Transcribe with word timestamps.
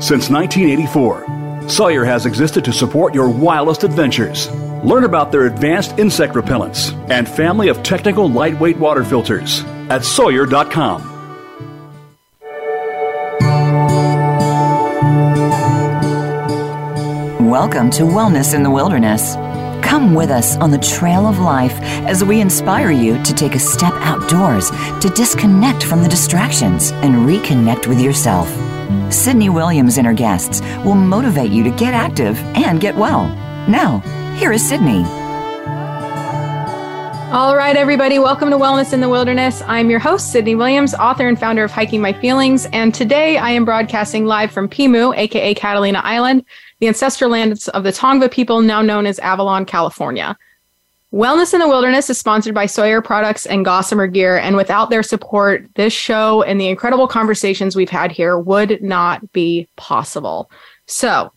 Since 0.00 0.30
1984, 0.30 1.68
Sawyer 1.68 2.06
has 2.06 2.24
existed 2.24 2.64
to 2.64 2.72
support 2.72 3.14
your 3.14 3.28
wildest 3.28 3.84
adventures. 3.84 4.50
Learn 4.82 5.04
about 5.04 5.30
their 5.30 5.44
advanced 5.44 5.98
insect 5.98 6.32
repellents 6.32 6.94
and 7.10 7.28
family 7.28 7.68
of 7.68 7.82
technical 7.82 8.26
lightweight 8.26 8.78
water 8.78 9.04
filters 9.04 9.62
at 9.90 10.02
Sawyer.com. 10.02 11.02
Welcome 17.50 17.90
to 17.90 18.04
Wellness 18.04 18.54
in 18.54 18.62
the 18.62 18.70
Wilderness. 18.70 19.36
Come 19.90 20.14
with 20.14 20.30
us 20.30 20.56
on 20.58 20.70
the 20.70 20.78
trail 20.78 21.26
of 21.26 21.40
life 21.40 21.76
as 22.06 22.22
we 22.22 22.40
inspire 22.40 22.92
you 22.92 23.20
to 23.24 23.34
take 23.34 23.56
a 23.56 23.58
step 23.58 23.92
outdoors, 23.94 24.70
to 25.00 25.12
disconnect 25.16 25.82
from 25.82 26.04
the 26.04 26.08
distractions, 26.08 26.92
and 26.92 27.28
reconnect 27.28 27.88
with 27.88 28.00
yourself. 28.00 28.48
Sydney 29.12 29.48
Williams 29.48 29.98
and 29.98 30.06
her 30.06 30.12
guests 30.12 30.60
will 30.84 30.94
motivate 30.94 31.50
you 31.50 31.64
to 31.64 31.70
get 31.70 31.92
active 31.92 32.38
and 32.54 32.80
get 32.80 32.94
well. 32.94 33.24
Now, 33.68 33.98
here 34.36 34.52
is 34.52 34.64
Sydney. 34.64 35.02
All 37.32 37.56
right, 37.56 37.74
everybody, 37.74 38.20
welcome 38.20 38.50
to 38.50 38.56
Wellness 38.56 38.92
in 38.92 39.00
the 39.00 39.08
Wilderness. 39.08 39.60
I'm 39.66 39.90
your 39.90 39.98
host, 39.98 40.30
Sydney 40.30 40.54
Williams, 40.54 40.94
author 40.94 41.26
and 41.26 41.38
founder 41.38 41.64
of 41.64 41.72
Hiking 41.72 42.00
My 42.00 42.12
Feelings. 42.12 42.66
And 42.66 42.94
today 42.94 43.38
I 43.38 43.50
am 43.50 43.64
broadcasting 43.64 44.24
live 44.24 44.52
from 44.52 44.68
Pimu, 44.68 45.16
aka 45.16 45.52
Catalina 45.54 46.00
Island, 46.04 46.44
the 46.80 46.88
ancestral 46.88 47.30
lands 47.30 47.68
of 47.68 47.84
the 47.84 47.92
Tongva 47.92 48.30
people, 48.30 48.60
now 48.62 48.82
known 48.82 49.06
as 49.06 49.18
Avalon, 49.20 49.64
California. 49.64 50.36
Wellness 51.12 51.52
in 51.52 51.60
the 51.60 51.66
Wilderness 51.66 52.08
is 52.08 52.18
sponsored 52.18 52.54
by 52.54 52.66
Sawyer 52.66 53.02
Products 53.02 53.44
and 53.44 53.64
Gossamer 53.64 54.06
Gear. 54.06 54.38
And 54.38 54.54
without 54.54 54.90
their 54.90 55.02
support, 55.02 55.66
this 55.74 55.92
show 55.92 56.42
and 56.42 56.60
the 56.60 56.68
incredible 56.68 57.08
conversations 57.08 57.74
we've 57.74 57.90
had 57.90 58.12
here 58.12 58.38
would 58.38 58.80
not 58.80 59.32
be 59.32 59.68
possible. 59.76 60.50
So, 60.86 61.32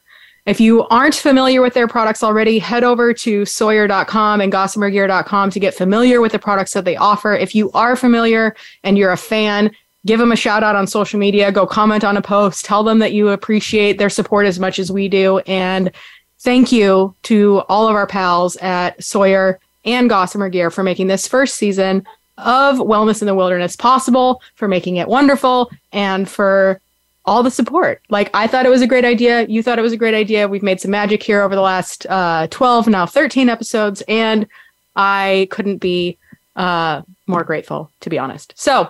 if 0.45 0.59
you 0.59 0.83
aren't 0.89 1.15
familiar 1.15 1.61
with 1.61 1.73
their 1.73 1.87
products 1.87 2.21
already, 2.21 2.59
head 2.59 2.83
over 2.83 3.13
to 3.13 3.45
Sawyer.com 3.45 4.41
and 4.41 4.51
GossamerGear.com 4.51 5.49
to 5.49 5.59
get 5.59 5.73
familiar 5.73 6.19
with 6.19 6.33
the 6.33 6.39
products 6.39 6.73
that 6.73 6.83
they 6.83 6.97
offer. 6.97 7.33
If 7.33 7.55
you 7.55 7.71
are 7.71 7.95
familiar 7.95 8.53
and 8.83 8.97
you're 8.97 9.13
a 9.13 9.17
fan, 9.17 9.71
give 10.05 10.19
them 10.19 10.31
a 10.31 10.35
shout 10.35 10.63
out 10.63 10.75
on 10.75 10.87
social 10.87 11.19
media, 11.19 11.51
go 11.51 11.65
comment 11.65 12.03
on 12.03 12.17
a 12.17 12.21
post, 12.21 12.65
tell 12.65 12.83
them 12.83 12.99
that 12.99 13.13
you 13.13 13.29
appreciate 13.29 13.97
their 13.97 14.09
support 14.09 14.45
as 14.45 14.59
much 14.59 14.79
as 14.79 14.91
we 14.91 15.07
do. 15.07 15.39
And 15.39 15.91
thank 16.39 16.71
you 16.71 17.15
to 17.23 17.63
all 17.69 17.87
of 17.87 17.95
our 17.95 18.07
pals 18.07 18.57
at 18.57 19.01
Sawyer 19.01 19.59
and 19.85 20.09
Gossamer 20.09 20.49
Gear 20.49 20.69
for 20.69 20.83
making 20.83 21.07
this 21.07 21.27
first 21.27 21.55
season 21.55 22.05
of 22.37 22.77
Wellness 22.77 23.21
in 23.21 23.27
the 23.27 23.35
Wilderness 23.35 23.75
possible, 23.75 24.41
for 24.55 24.67
making 24.67 24.97
it 24.97 25.07
wonderful, 25.07 25.69
and 25.91 26.27
for 26.27 26.79
all 27.25 27.43
the 27.43 27.51
support. 27.51 28.01
Like 28.09 28.29
I 28.33 28.47
thought 28.47 28.65
it 28.65 28.69
was 28.69 28.81
a 28.81 28.87
great 28.87 29.05
idea. 29.05 29.45
You 29.47 29.63
thought 29.63 29.79
it 29.79 29.83
was 29.83 29.93
a 29.93 29.97
great 29.97 30.13
idea. 30.13 30.47
We've 30.47 30.63
made 30.63 30.81
some 30.81 30.91
magic 30.91 31.23
here 31.23 31.41
over 31.41 31.55
the 31.55 31.61
last 31.61 32.05
uh, 32.09 32.47
12, 32.49 32.87
now 32.87 33.05
13 33.05 33.49
episodes, 33.49 34.03
and 34.07 34.47
I 34.95 35.47
couldn't 35.51 35.77
be 35.77 36.17
uh, 36.55 37.03
more 37.27 37.43
grateful, 37.43 37.91
to 38.01 38.09
be 38.09 38.19
honest. 38.19 38.53
So, 38.55 38.89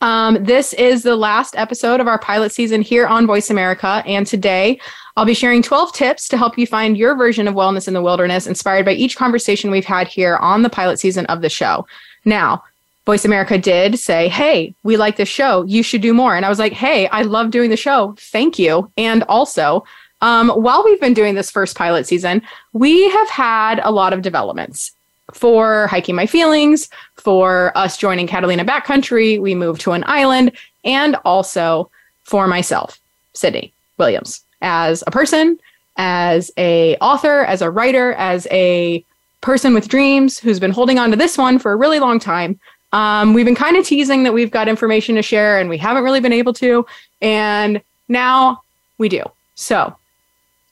um, 0.00 0.42
this 0.42 0.72
is 0.74 1.02
the 1.02 1.16
last 1.16 1.56
episode 1.56 2.00
of 2.00 2.08
our 2.08 2.18
pilot 2.18 2.52
season 2.52 2.80
here 2.80 3.06
on 3.06 3.26
Voice 3.26 3.50
America. 3.50 4.02
And 4.06 4.26
today 4.26 4.80
I'll 5.16 5.26
be 5.26 5.34
sharing 5.34 5.62
12 5.62 5.92
tips 5.92 6.28
to 6.28 6.38
help 6.38 6.56
you 6.56 6.66
find 6.66 6.96
your 6.96 7.14
version 7.14 7.46
of 7.46 7.54
wellness 7.54 7.86
in 7.86 7.94
the 7.94 8.02
wilderness, 8.02 8.46
inspired 8.46 8.86
by 8.86 8.92
each 8.92 9.16
conversation 9.16 9.70
we've 9.70 9.84
had 9.84 10.08
here 10.08 10.36
on 10.36 10.62
the 10.62 10.70
pilot 10.70 10.98
season 10.98 11.26
of 11.26 11.42
the 11.42 11.50
show. 11.50 11.86
Now, 12.24 12.64
Voice 13.04 13.24
America 13.24 13.58
did 13.58 13.98
say, 13.98 14.28
Hey, 14.28 14.74
we 14.84 14.96
like 14.96 15.16
this 15.16 15.28
show. 15.28 15.64
You 15.64 15.82
should 15.82 16.00
do 16.00 16.14
more. 16.14 16.36
And 16.36 16.46
I 16.46 16.48
was 16.48 16.58
like, 16.58 16.72
Hey, 16.72 17.08
I 17.08 17.22
love 17.22 17.50
doing 17.50 17.70
the 17.70 17.76
show. 17.76 18.14
Thank 18.18 18.58
you. 18.58 18.90
And 18.96 19.22
also, 19.24 19.84
um, 20.22 20.50
while 20.50 20.84
we've 20.84 21.00
been 21.00 21.14
doing 21.14 21.34
this 21.34 21.50
first 21.50 21.76
pilot 21.76 22.06
season, 22.06 22.42
we 22.72 23.08
have 23.10 23.28
had 23.28 23.80
a 23.82 23.90
lot 23.90 24.12
of 24.12 24.22
developments 24.22 24.92
for 25.32 25.86
hiking 25.86 26.14
my 26.14 26.26
feelings, 26.26 26.88
for 27.16 27.76
us 27.76 27.96
joining 27.96 28.26
Catalina 28.26 28.64
Backcountry. 28.64 29.40
We 29.40 29.54
moved 29.54 29.80
to 29.82 29.92
an 29.92 30.04
island, 30.06 30.52
and 30.84 31.16
also 31.24 31.90
for 32.24 32.46
myself, 32.46 32.98
Sydney 33.34 33.72
Williams, 33.98 34.44
as 34.62 35.02
a 35.06 35.10
person, 35.10 35.58
as 35.96 36.50
a 36.56 36.96
author, 36.96 37.44
as 37.44 37.62
a 37.62 37.70
writer, 37.70 38.12
as 38.14 38.46
a 38.50 39.04
person 39.40 39.74
with 39.74 39.88
dreams 39.88 40.38
who's 40.38 40.60
been 40.60 40.70
holding 40.70 40.98
on 40.98 41.10
to 41.10 41.16
this 41.16 41.38
one 41.38 41.58
for 41.58 41.72
a 41.72 41.76
really 41.76 41.98
long 41.98 42.18
time. 42.18 42.58
Um, 42.92 43.34
we've 43.34 43.44
been 43.44 43.54
kind 43.54 43.76
of 43.76 43.86
teasing 43.86 44.24
that 44.24 44.32
we've 44.32 44.50
got 44.50 44.68
information 44.68 45.14
to 45.14 45.22
share 45.22 45.58
and 45.58 45.68
we 45.68 45.78
haven't 45.78 46.02
really 46.02 46.20
been 46.20 46.32
able 46.32 46.52
to. 46.54 46.84
And 47.20 47.80
now 48.08 48.62
we 48.98 49.08
do. 49.08 49.22
So, 49.54 49.94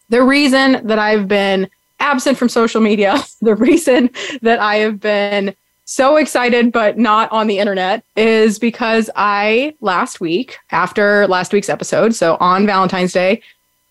the 0.08 0.22
reason 0.22 0.86
that 0.86 0.98
I've 0.98 1.28
been 1.28 1.68
absent 2.00 2.38
from 2.38 2.48
social 2.48 2.80
media, 2.80 3.18
the 3.42 3.54
reason 3.54 4.10
that 4.42 4.58
I 4.58 4.76
have 4.76 5.00
been 5.00 5.54
so 5.84 6.16
excited 6.16 6.70
but 6.70 6.98
not 6.98 7.32
on 7.32 7.46
the 7.46 7.58
internet 7.58 8.04
is 8.14 8.58
because 8.58 9.08
I 9.16 9.74
last 9.80 10.20
week, 10.20 10.58
after 10.70 11.26
last 11.28 11.52
week's 11.52 11.70
episode, 11.70 12.14
so 12.14 12.36
on 12.40 12.66
Valentine's 12.66 13.12
Day 13.12 13.40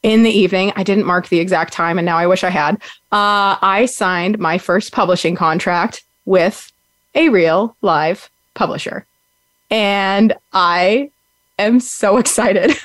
in 0.03 0.21
the 0.21 0.29
evening, 0.29 0.71
I 0.75 0.83
didn't 0.83 1.05
mark 1.05 1.29
the 1.29 1.39
exact 1.39 1.73
time 1.73 1.97
and 1.97 2.05
now 2.05 2.17
I 2.17 2.27
wish 2.27 2.43
I 2.43 2.51
had. 2.51 2.75
Uh, 3.11 3.57
I 3.61 3.87
signed 3.89 4.37
my 4.37 4.59
first 4.59 4.91
publishing 4.91 5.35
contract 5.35 6.03
with 6.25 6.71
a 7.15 7.29
real 7.29 7.75
live 7.81 8.29
publisher. 8.53 9.05
And 9.71 10.33
I 10.53 11.09
am 11.57 11.79
so 11.79 12.17
excited. 12.23 12.77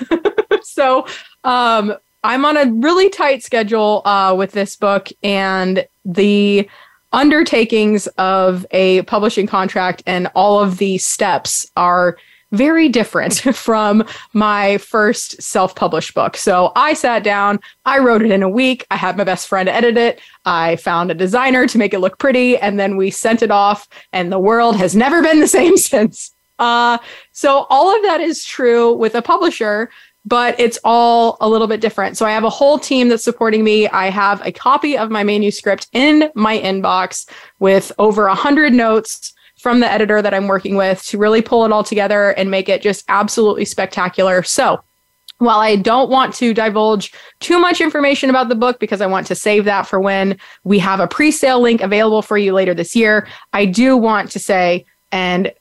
so, 0.62 1.06
um, 1.44 1.94
I'm 2.24 2.44
on 2.44 2.56
a 2.56 2.72
really 2.72 3.10
tight 3.10 3.42
schedule 3.42 4.02
uh, 4.04 4.34
with 4.36 4.52
this 4.52 4.76
book, 4.76 5.08
and 5.22 5.86
the 6.04 6.68
undertakings 7.12 8.06
of 8.18 8.64
a 8.70 9.02
publishing 9.02 9.46
contract 9.46 10.02
and 10.06 10.28
all 10.34 10.60
of 10.60 10.78
the 10.78 10.98
steps 10.98 11.70
are 11.76 12.16
very 12.52 12.88
different 12.88 13.34
from 13.54 14.04
my 14.32 14.78
first 14.78 15.42
self 15.42 15.74
published 15.74 16.14
book. 16.14 16.36
So 16.36 16.70
I 16.76 16.94
sat 16.94 17.24
down, 17.24 17.58
I 17.84 17.98
wrote 17.98 18.22
it 18.22 18.30
in 18.30 18.42
a 18.42 18.48
week. 18.48 18.86
I 18.90 18.96
had 18.96 19.16
my 19.16 19.24
best 19.24 19.48
friend 19.48 19.68
edit 19.68 19.96
it. 19.96 20.20
I 20.44 20.76
found 20.76 21.10
a 21.10 21.14
designer 21.14 21.66
to 21.66 21.78
make 21.78 21.94
it 21.94 22.00
look 22.00 22.18
pretty, 22.18 22.56
and 22.58 22.78
then 22.78 22.96
we 22.96 23.10
sent 23.10 23.42
it 23.42 23.50
off, 23.50 23.88
and 24.12 24.30
the 24.30 24.38
world 24.38 24.76
has 24.76 24.94
never 24.94 25.22
been 25.22 25.40
the 25.40 25.48
same 25.48 25.76
since. 25.78 26.32
Uh, 26.58 26.98
so 27.32 27.66
all 27.70 27.94
of 27.94 28.02
that 28.02 28.20
is 28.20 28.44
true 28.44 28.92
with 28.92 29.14
a 29.16 29.22
publisher, 29.22 29.90
but 30.24 30.58
it's 30.60 30.78
all 30.84 31.36
a 31.40 31.48
little 31.48 31.66
bit 31.66 31.80
different. 31.80 32.16
So 32.16 32.26
I 32.26 32.30
have 32.30 32.44
a 32.44 32.50
whole 32.50 32.78
team 32.78 33.08
that's 33.08 33.24
supporting 33.24 33.64
me. 33.64 33.88
I 33.88 34.10
have 34.10 34.44
a 34.46 34.52
copy 34.52 34.96
of 34.96 35.10
my 35.10 35.24
manuscript 35.24 35.88
in 35.92 36.30
my 36.34 36.58
inbox 36.58 37.28
with 37.58 37.90
over 37.98 38.26
a 38.26 38.34
hundred 38.34 38.72
notes 38.72 39.32
from 39.58 39.80
the 39.80 39.90
editor 39.90 40.20
that 40.22 40.34
I'm 40.34 40.48
working 40.48 40.76
with 40.76 41.02
to 41.04 41.18
really 41.18 41.42
pull 41.42 41.64
it 41.64 41.72
all 41.72 41.84
together 41.84 42.30
and 42.30 42.50
make 42.50 42.68
it 42.68 42.82
just 42.82 43.04
absolutely 43.08 43.64
spectacular. 43.64 44.42
So, 44.42 44.82
while 45.38 45.58
I 45.58 45.74
don't 45.74 46.08
want 46.08 46.34
to 46.34 46.54
divulge 46.54 47.12
too 47.40 47.58
much 47.58 47.80
information 47.80 48.30
about 48.30 48.48
the 48.48 48.54
book 48.54 48.78
because 48.78 49.00
I 49.00 49.06
want 49.06 49.26
to 49.26 49.34
save 49.34 49.64
that 49.64 49.88
for 49.88 49.98
when 49.98 50.38
we 50.62 50.78
have 50.78 51.00
a 51.00 51.08
pre 51.08 51.32
sale 51.32 51.60
link 51.60 51.80
available 51.80 52.22
for 52.22 52.38
you 52.38 52.52
later 52.52 52.74
this 52.74 52.94
year, 52.94 53.26
I 53.52 53.66
do 53.66 53.96
want 53.96 54.30
to 54.32 54.38
say 54.38 54.84
and 55.10 55.52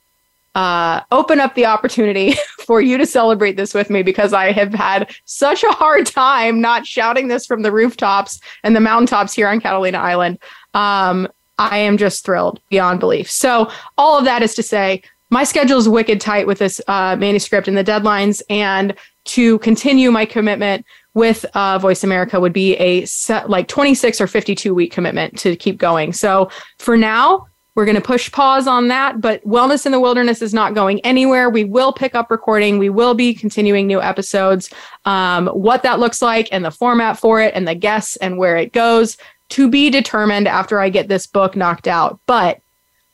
uh, 0.54 1.00
open 1.10 1.40
up 1.40 1.54
the 1.54 1.66
opportunity 1.66 2.34
for 2.66 2.80
you 2.80 2.98
to 2.98 3.06
celebrate 3.06 3.56
this 3.56 3.74
with 3.74 3.90
me 3.90 4.02
because 4.02 4.32
I 4.32 4.52
have 4.52 4.74
had 4.74 5.14
such 5.24 5.62
a 5.62 5.70
hard 5.70 6.06
time 6.06 6.60
not 6.60 6.86
shouting 6.86 7.28
this 7.28 7.46
from 7.46 7.62
the 7.62 7.72
rooftops 7.72 8.40
and 8.62 8.76
the 8.76 8.80
mountaintops 8.80 9.32
here 9.32 9.48
on 9.48 9.60
Catalina 9.60 9.98
Island. 9.98 10.38
Um, 10.74 11.28
I 11.58 11.78
am 11.78 11.96
just 11.96 12.24
thrilled 12.24 12.60
beyond 12.70 13.00
belief. 13.00 13.30
So, 13.30 13.70
all 13.96 14.18
of 14.18 14.24
that 14.24 14.42
is 14.42 14.54
to 14.56 14.62
say, 14.62 15.02
my 15.30 15.44
schedule 15.44 15.78
is 15.78 15.88
wicked 15.88 16.20
tight 16.20 16.46
with 16.46 16.58
this 16.58 16.80
uh, 16.88 17.16
manuscript 17.16 17.68
and 17.68 17.76
the 17.76 17.84
deadlines. 17.84 18.42
And 18.50 18.94
to 19.24 19.58
continue 19.60 20.10
my 20.10 20.26
commitment 20.26 20.84
with 21.14 21.44
uh, 21.54 21.78
Voice 21.78 22.04
America 22.04 22.40
would 22.40 22.52
be 22.52 22.74
a 22.76 23.04
set, 23.04 23.48
like 23.48 23.68
26 23.68 24.20
or 24.20 24.26
52 24.26 24.74
week 24.74 24.92
commitment 24.92 25.38
to 25.38 25.56
keep 25.56 25.78
going. 25.78 26.12
So, 26.12 26.50
for 26.78 26.96
now, 26.96 27.46
we're 27.74 27.86
going 27.86 27.96
to 27.96 28.02
push 28.02 28.30
pause 28.30 28.66
on 28.66 28.88
that, 28.88 29.20
but 29.20 29.42
Wellness 29.44 29.86
in 29.86 29.92
the 29.92 30.00
Wilderness 30.00 30.42
is 30.42 30.52
not 30.52 30.74
going 30.74 31.00
anywhere. 31.00 31.48
We 31.48 31.64
will 31.64 31.92
pick 31.92 32.14
up 32.14 32.30
recording. 32.30 32.78
We 32.78 32.90
will 32.90 33.14
be 33.14 33.34
continuing 33.34 33.86
new 33.86 34.00
episodes. 34.00 34.68
Um, 35.06 35.46
what 35.48 35.82
that 35.82 35.98
looks 35.98 36.20
like 36.20 36.48
and 36.52 36.64
the 36.64 36.70
format 36.70 37.18
for 37.18 37.40
it 37.40 37.54
and 37.54 37.66
the 37.66 37.74
guests 37.74 38.16
and 38.16 38.36
where 38.36 38.56
it 38.56 38.72
goes 38.72 39.16
to 39.50 39.70
be 39.70 39.88
determined 39.88 40.48
after 40.48 40.80
I 40.80 40.90
get 40.90 41.08
this 41.08 41.26
book 41.26 41.56
knocked 41.56 41.88
out. 41.88 42.20
But 42.26 42.60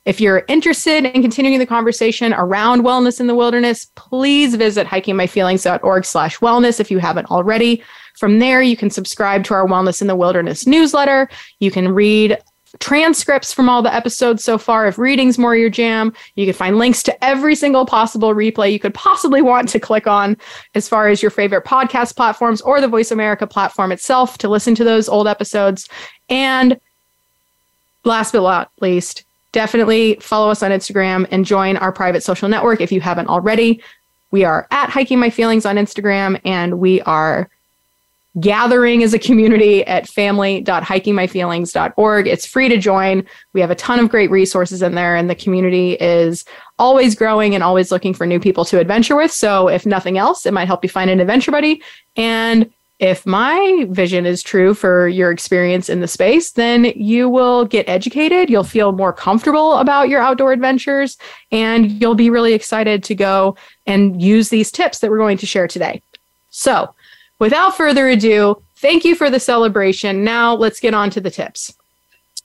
if 0.05 0.19
you're 0.19 0.43
interested 0.47 1.05
in 1.05 1.21
continuing 1.21 1.59
the 1.59 1.65
conversation 1.65 2.33
around 2.33 2.81
wellness 2.81 3.19
in 3.19 3.27
the 3.27 3.35
wilderness, 3.35 3.91
please 3.95 4.55
visit 4.55 4.87
hikingmyfeelings.org 4.87 6.03
slash 6.03 6.39
wellness 6.39 6.79
if 6.79 6.89
you 6.89 6.99
haven't 6.99 7.29
already. 7.29 7.83
From 8.19 8.39
there, 8.39 8.61
you 8.61 8.75
can 8.75 8.89
subscribe 8.89 9.45
to 9.45 9.53
our 9.53 9.65
Wellness 9.65 10.01
in 10.01 10.07
the 10.07 10.15
Wilderness 10.15 10.67
newsletter. 10.67 11.29
You 11.59 11.71
can 11.71 11.87
read 11.87 12.37
transcripts 12.79 13.51
from 13.51 13.67
all 13.67 13.81
the 13.81 13.93
episodes 13.93 14.43
so 14.43 14.57
far. 14.57 14.87
If 14.87 14.97
reading's 14.97 15.37
more 15.37 15.55
your 15.55 15.69
jam 15.69 16.13
you 16.35 16.45
can 16.45 16.53
find 16.53 16.77
links 16.77 17.03
to 17.03 17.23
every 17.23 17.55
single 17.55 17.85
possible 17.85 18.33
replay 18.33 18.71
you 18.71 18.79
could 18.79 18.93
possibly 18.93 19.41
want 19.41 19.69
to 19.69 19.79
click 19.79 20.07
on 20.07 20.37
as 20.75 20.87
far 20.87 21.07
as 21.07 21.21
your 21.21 21.31
favorite 21.31 21.65
podcast 21.65 22.15
platforms 22.15 22.61
or 22.61 22.81
the 22.81 22.87
voice 22.87 23.11
america 23.11 23.47
platform 23.47 23.91
itself 23.91 24.37
to 24.37 24.49
listen 24.49 24.75
to 24.75 24.83
those 24.83 25.09
old 25.09 25.27
episodes. 25.27 25.87
And 26.29 26.79
last 28.03 28.31
but 28.31 28.41
not 28.41 28.71
least 28.81 29.23
definitely 29.51 30.15
follow 30.21 30.49
us 30.49 30.61
on 30.61 30.71
instagram 30.71 31.27
and 31.31 31.45
join 31.45 31.77
our 31.77 31.91
private 31.91 32.21
social 32.21 32.47
network 32.47 32.81
if 32.81 32.91
you 32.91 33.01
haven't 33.01 33.27
already. 33.27 33.81
We 34.31 34.43
are 34.43 34.67
at 34.69 34.89
hiking 34.89 35.19
my 35.19 35.29
feelings 35.29 35.65
on 35.65 35.75
instagram 35.77 36.39
and 36.45 36.79
we 36.79 37.01
are 37.01 37.49
gathering 38.39 39.03
as 39.03 39.13
a 39.13 39.19
community 39.19 39.85
at 39.87 40.07
family.hikingmyfeelings.org. 40.07 42.27
It's 42.27 42.45
free 42.45 42.69
to 42.69 42.77
join. 42.77 43.25
We 43.53 43.61
have 43.61 43.71
a 43.71 43.75
ton 43.75 43.99
of 43.99 44.09
great 44.09 44.29
resources 44.29 44.81
in 44.81 44.95
there, 44.95 45.15
and 45.15 45.29
the 45.29 45.35
community 45.35 45.93
is 45.93 46.45
always 46.77 47.15
growing 47.15 47.55
and 47.55 47.63
always 47.63 47.91
looking 47.91 48.13
for 48.13 48.25
new 48.25 48.39
people 48.39 48.65
to 48.65 48.79
adventure 48.79 49.15
with. 49.15 49.31
So, 49.31 49.67
if 49.67 49.85
nothing 49.85 50.17
else, 50.17 50.45
it 50.45 50.53
might 50.53 50.67
help 50.67 50.83
you 50.83 50.89
find 50.89 51.09
an 51.09 51.19
adventure 51.19 51.51
buddy. 51.51 51.81
And 52.15 52.71
if 52.99 53.25
my 53.25 53.87
vision 53.89 54.25
is 54.25 54.43
true 54.43 54.73
for 54.73 55.07
your 55.07 55.31
experience 55.31 55.89
in 55.89 56.01
the 56.01 56.07
space, 56.07 56.51
then 56.51 56.85
you 56.95 57.29
will 57.29 57.63
get 57.63 57.87
educated. 57.87 58.49
You'll 58.49 58.65
feel 58.65 58.91
more 58.91 59.13
comfortable 59.13 59.75
about 59.75 60.09
your 60.09 60.21
outdoor 60.21 60.51
adventures, 60.51 61.17
and 61.49 61.89
you'll 61.89 62.15
be 62.15 62.29
really 62.29 62.53
excited 62.53 63.03
to 63.05 63.15
go 63.15 63.55
and 63.87 64.21
use 64.21 64.49
these 64.49 64.69
tips 64.69 64.99
that 64.99 65.09
we're 65.09 65.17
going 65.17 65.37
to 65.37 65.45
share 65.45 65.67
today. 65.67 66.01
So, 66.49 66.93
without 67.39 67.75
further 67.75 68.07
ado, 68.07 68.61
thank 68.77 69.03
you 69.03 69.15
for 69.15 69.29
the 69.29 69.39
celebration. 69.39 70.23
Now 70.23 70.53
let's 70.53 70.79
get 70.79 70.93
on 70.93 71.09
to 71.11 71.21
the 71.21 71.31
tips. 71.31 71.73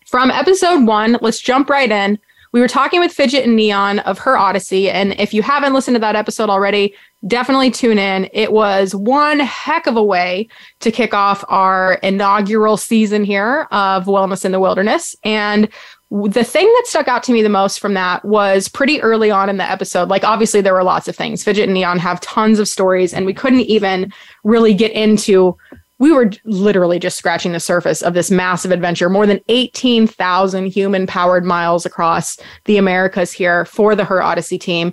From 0.07 0.31
episode 0.31 0.87
one, 0.87 1.19
let's 1.21 1.41
jump 1.41 1.69
right 1.69 1.91
in. 1.91 2.19
We 2.53 2.61
were 2.61 2.69
talking 2.69 3.01
with 3.01 3.13
Fidget 3.13 3.45
and 3.45 3.57
Neon 3.57 3.99
of 4.01 4.19
her 4.21 4.39
Odyssey. 4.39 4.89
And 4.89 5.19
if 5.19 5.35
you 5.35 5.43
haven't 5.43 5.73
listened 5.73 5.97
to 5.97 6.01
that 6.01 6.15
episode 6.15 6.49
already, 6.49 6.95
definitely 7.27 7.73
tune 7.73 7.99
in. 7.99 8.29
It 8.33 8.53
was 8.53 8.95
one 8.95 9.41
heck 9.41 9.89
of 9.89 9.97
a 9.97 10.05
way 10.05 10.49
to 10.79 10.93
kick 10.93 11.15
off 11.15 11.45
our 11.49 11.95
inaugural 11.95 12.77
season 12.77 13.25
here 13.25 13.67
of 13.73 14.05
Wellness 14.05 14.45
in 14.45 14.53
the 14.53 14.61
Wilderness. 14.61 15.17
And 15.25 15.69
the 16.11 16.45
thing 16.45 16.67
that 16.67 16.85
stuck 16.87 17.09
out 17.09 17.23
to 17.25 17.33
me 17.33 17.43
the 17.43 17.49
most 17.49 17.81
from 17.81 17.95
that 17.95 18.25
was 18.25 18.69
pretty 18.69 19.01
early 19.03 19.31
on 19.31 19.49
in 19.49 19.57
the 19.57 19.69
episode. 19.69 20.09
Like, 20.09 20.23
obviously, 20.23 20.61
there 20.61 20.75
were 20.75 20.85
lots 20.85 21.09
of 21.09 21.17
things. 21.17 21.43
Fidget 21.43 21.65
and 21.65 21.75
Neon 21.75 21.99
have 21.99 22.21
tons 22.21 22.59
of 22.59 22.69
stories, 22.69 23.13
and 23.13 23.27
we 23.27 23.35
couldn't 23.35 23.61
even 23.61 24.13
really 24.45 24.75
get 24.75 24.93
into. 24.93 25.57
We 25.99 26.13
were 26.13 26.31
literally 26.45 26.99
just 26.99 27.17
scratching 27.17 27.53
the 27.53 27.61
surface 27.61 28.03
of 28.03 28.15
this 28.15 28.31
massive 28.31 28.71
adventure. 28.71 29.09
More 29.09 29.27
than 29.27 29.41
18,000 29.49 30.67
human 30.67 31.07
powered 31.07 31.45
miles 31.45 31.87
across 31.87 32.39
the 32.65 32.77
Americas 32.77 33.33
here 33.33 33.65
for 33.65 33.97
the 33.97 34.05
Her 34.05 34.23
Odyssey 34.23 34.59
team. 34.59 34.93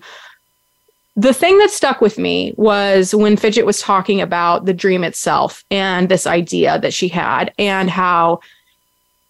The 1.18 1.34
thing 1.34 1.58
that 1.60 1.72
stuck 1.72 2.00
with 2.00 2.18
me 2.18 2.54
was 2.56 3.14
when 3.14 3.36
Fidget 3.36 3.66
was 3.66 3.82
talking 3.82 4.22
about 4.22 4.66
the 4.66 4.74
dream 4.74 5.04
itself 5.04 5.66
and 5.70 6.08
this 6.08 6.26
idea 6.26 6.80
that 6.80 6.94
she 6.94 7.10
had, 7.10 7.54
and 7.60 7.90
how 7.90 8.40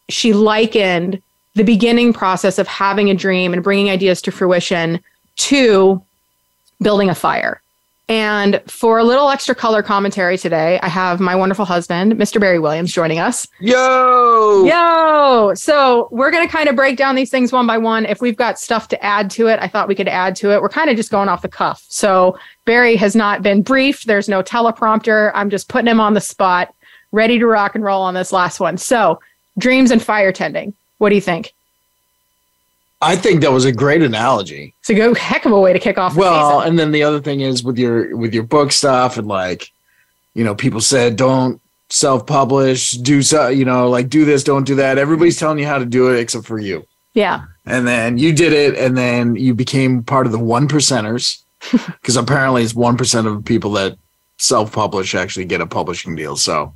she 0.09 0.31
likened 0.31 1.21
the 1.55 1.63
beginning 1.63 2.13
process 2.13 2.57
of 2.57 2.67
having 2.67 3.09
a 3.09 3.13
dream 3.13 3.53
and 3.53 3.63
bringing 3.63 3.89
ideas 3.89 4.21
to 4.23 4.31
fruition 4.31 5.01
to 5.37 6.01
building 6.81 7.09
a 7.09 7.15
fire. 7.15 7.61
And 8.11 8.61
for 8.67 8.99
a 8.99 9.05
little 9.05 9.29
extra 9.29 9.55
color 9.55 9.81
commentary 9.81 10.37
today, 10.37 10.79
I 10.81 10.89
have 10.89 11.21
my 11.21 11.33
wonderful 11.33 11.63
husband, 11.63 12.13
Mr. 12.13 12.41
Barry 12.41 12.59
Williams, 12.59 12.91
joining 12.91 13.19
us. 13.19 13.47
Yo! 13.61 14.65
Yo! 14.65 15.53
So 15.55 16.09
we're 16.11 16.29
going 16.29 16.45
to 16.45 16.51
kind 16.51 16.67
of 16.67 16.75
break 16.75 16.97
down 16.97 17.15
these 17.15 17.29
things 17.29 17.53
one 17.53 17.65
by 17.65 17.77
one. 17.77 18.05
If 18.05 18.19
we've 18.19 18.35
got 18.35 18.59
stuff 18.59 18.89
to 18.89 19.01
add 19.01 19.31
to 19.31 19.47
it, 19.47 19.59
I 19.61 19.69
thought 19.69 19.87
we 19.87 19.95
could 19.95 20.09
add 20.09 20.35
to 20.37 20.51
it. 20.51 20.61
We're 20.61 20.67
kind 20.67 20.89
of 20.89 20.97
just 20.97 21.09
going 21.09 21.29
off 21.29 21.41
the 21.41 21.47
cuff. 21.47 21.85
So 21.87 22.37
Barry 22.65 22.97
has 22.97 23.15
not 23.15 23.43
been 23.43 23.61
briefed. 23.61 24.07
There's 24.07 24.27
no 24.27 24.43
teleprompter. 24.43 25.31
I'm 25.33 25.49
just 25.49 25.69
putting 25.69 25.87
him 25.87 26.01
on 26.01 26.13
the 26.13 26.19
spot, 26.19 26.73
ready 27.13 27.39
to 27.39 27.47
rock 27.47 27.75
and 27.75 27.83
roll 27.83 28.01
on 28.01 28.13
this 28.13 28.33
last 28.33 28.59
one. 28.59 28.77
So, 28.77 29.21
dreams 29.57 29.89
and 29.89 30.03
fire 30.03 30.33
tending. 30.33 30.73
What 31.01 31.09
do 31.09 31.15
you 31.15 31.21
think? 31.21 31.55
I 33.01 33.15
think 33.15 33.41
that 33.41 33.51
was 33.51 33.65
a 33.65 33.71
great 33.71 34.03
analogy. 34.03 34.75
It's 34.81 34.91
a 34.91 34.93
good 34.93 35.17
heck 35.17 35.45
of 35.45 35.51
a 35.51 35.59
way 35.59 35.73
to 35.73 35.79
kick 35.79 35.97
off. 35.97 36.15
well, 36.15 36.61
and 36.61 36.77
then 36.77 36.91
the 36.91 37.01
other 37.01 37.19
thing 37.19 37.41
is 37.41 37.63
with 37.63 37.79
your 37.79 38.15
with 38.15 38.35
your 38.35 38.43
book 38.43 38.71
stuff 38.71 39.17
and 39.17 39.27
like, 39.27 39.71
you 40.35 40.43
know, 40.43 40.53
people 40.53 40.79
said 40.79 41.15
don't 41.15 41.59
self-publish, 41.89 42.91
do 42.91 43.23
so, 43.23 43.47
you 43.47 43.65
know, 43.65 43.89
like 43.89 44.09
do 44.09 44.25
this, 44.25 44.43
don't 44.43 44.63
do 44.63 44.75
that. 44.75 44.99
Everybody's 44.99 45.39
telling 45.39 45.57
you 45.57 45.65
how 45.65 45.79
to 45.79 45.85
do 45.85 46.13
it 46.13 46.19
except 46.19 46.45
for 46.45 46.59
you. 46.59 46.85
Yeah. 47.15 47.45
And 47.65 47.87
then 47.87 48.19
you 48.19 48.31
did 48.31 48.53
it, 48.53 48.77
and 48.77 48.95
then 48.95 49.35
you 49.35 49.55
became 49.55 50.03
part 50.03 50.27
of 50.27 50.31
the 50.31 50.37
one 50.37 50.67
percenters 50.67 51.41
because 51.71 52.15
apparently 52.15 52.61
it's 52.61 52.75
one 52.75 52.95
percent 52.95 53.25
of 53.25 53.43
people 53.43 53.71
that 53.71 53.97
self-publish 54.37 55.15
actually 55.15 55.45
get 55.45 55.61
a 55.61 55.65
publishing 55.65 56.15
deal. 56.15 56.37
So 56.37 56.75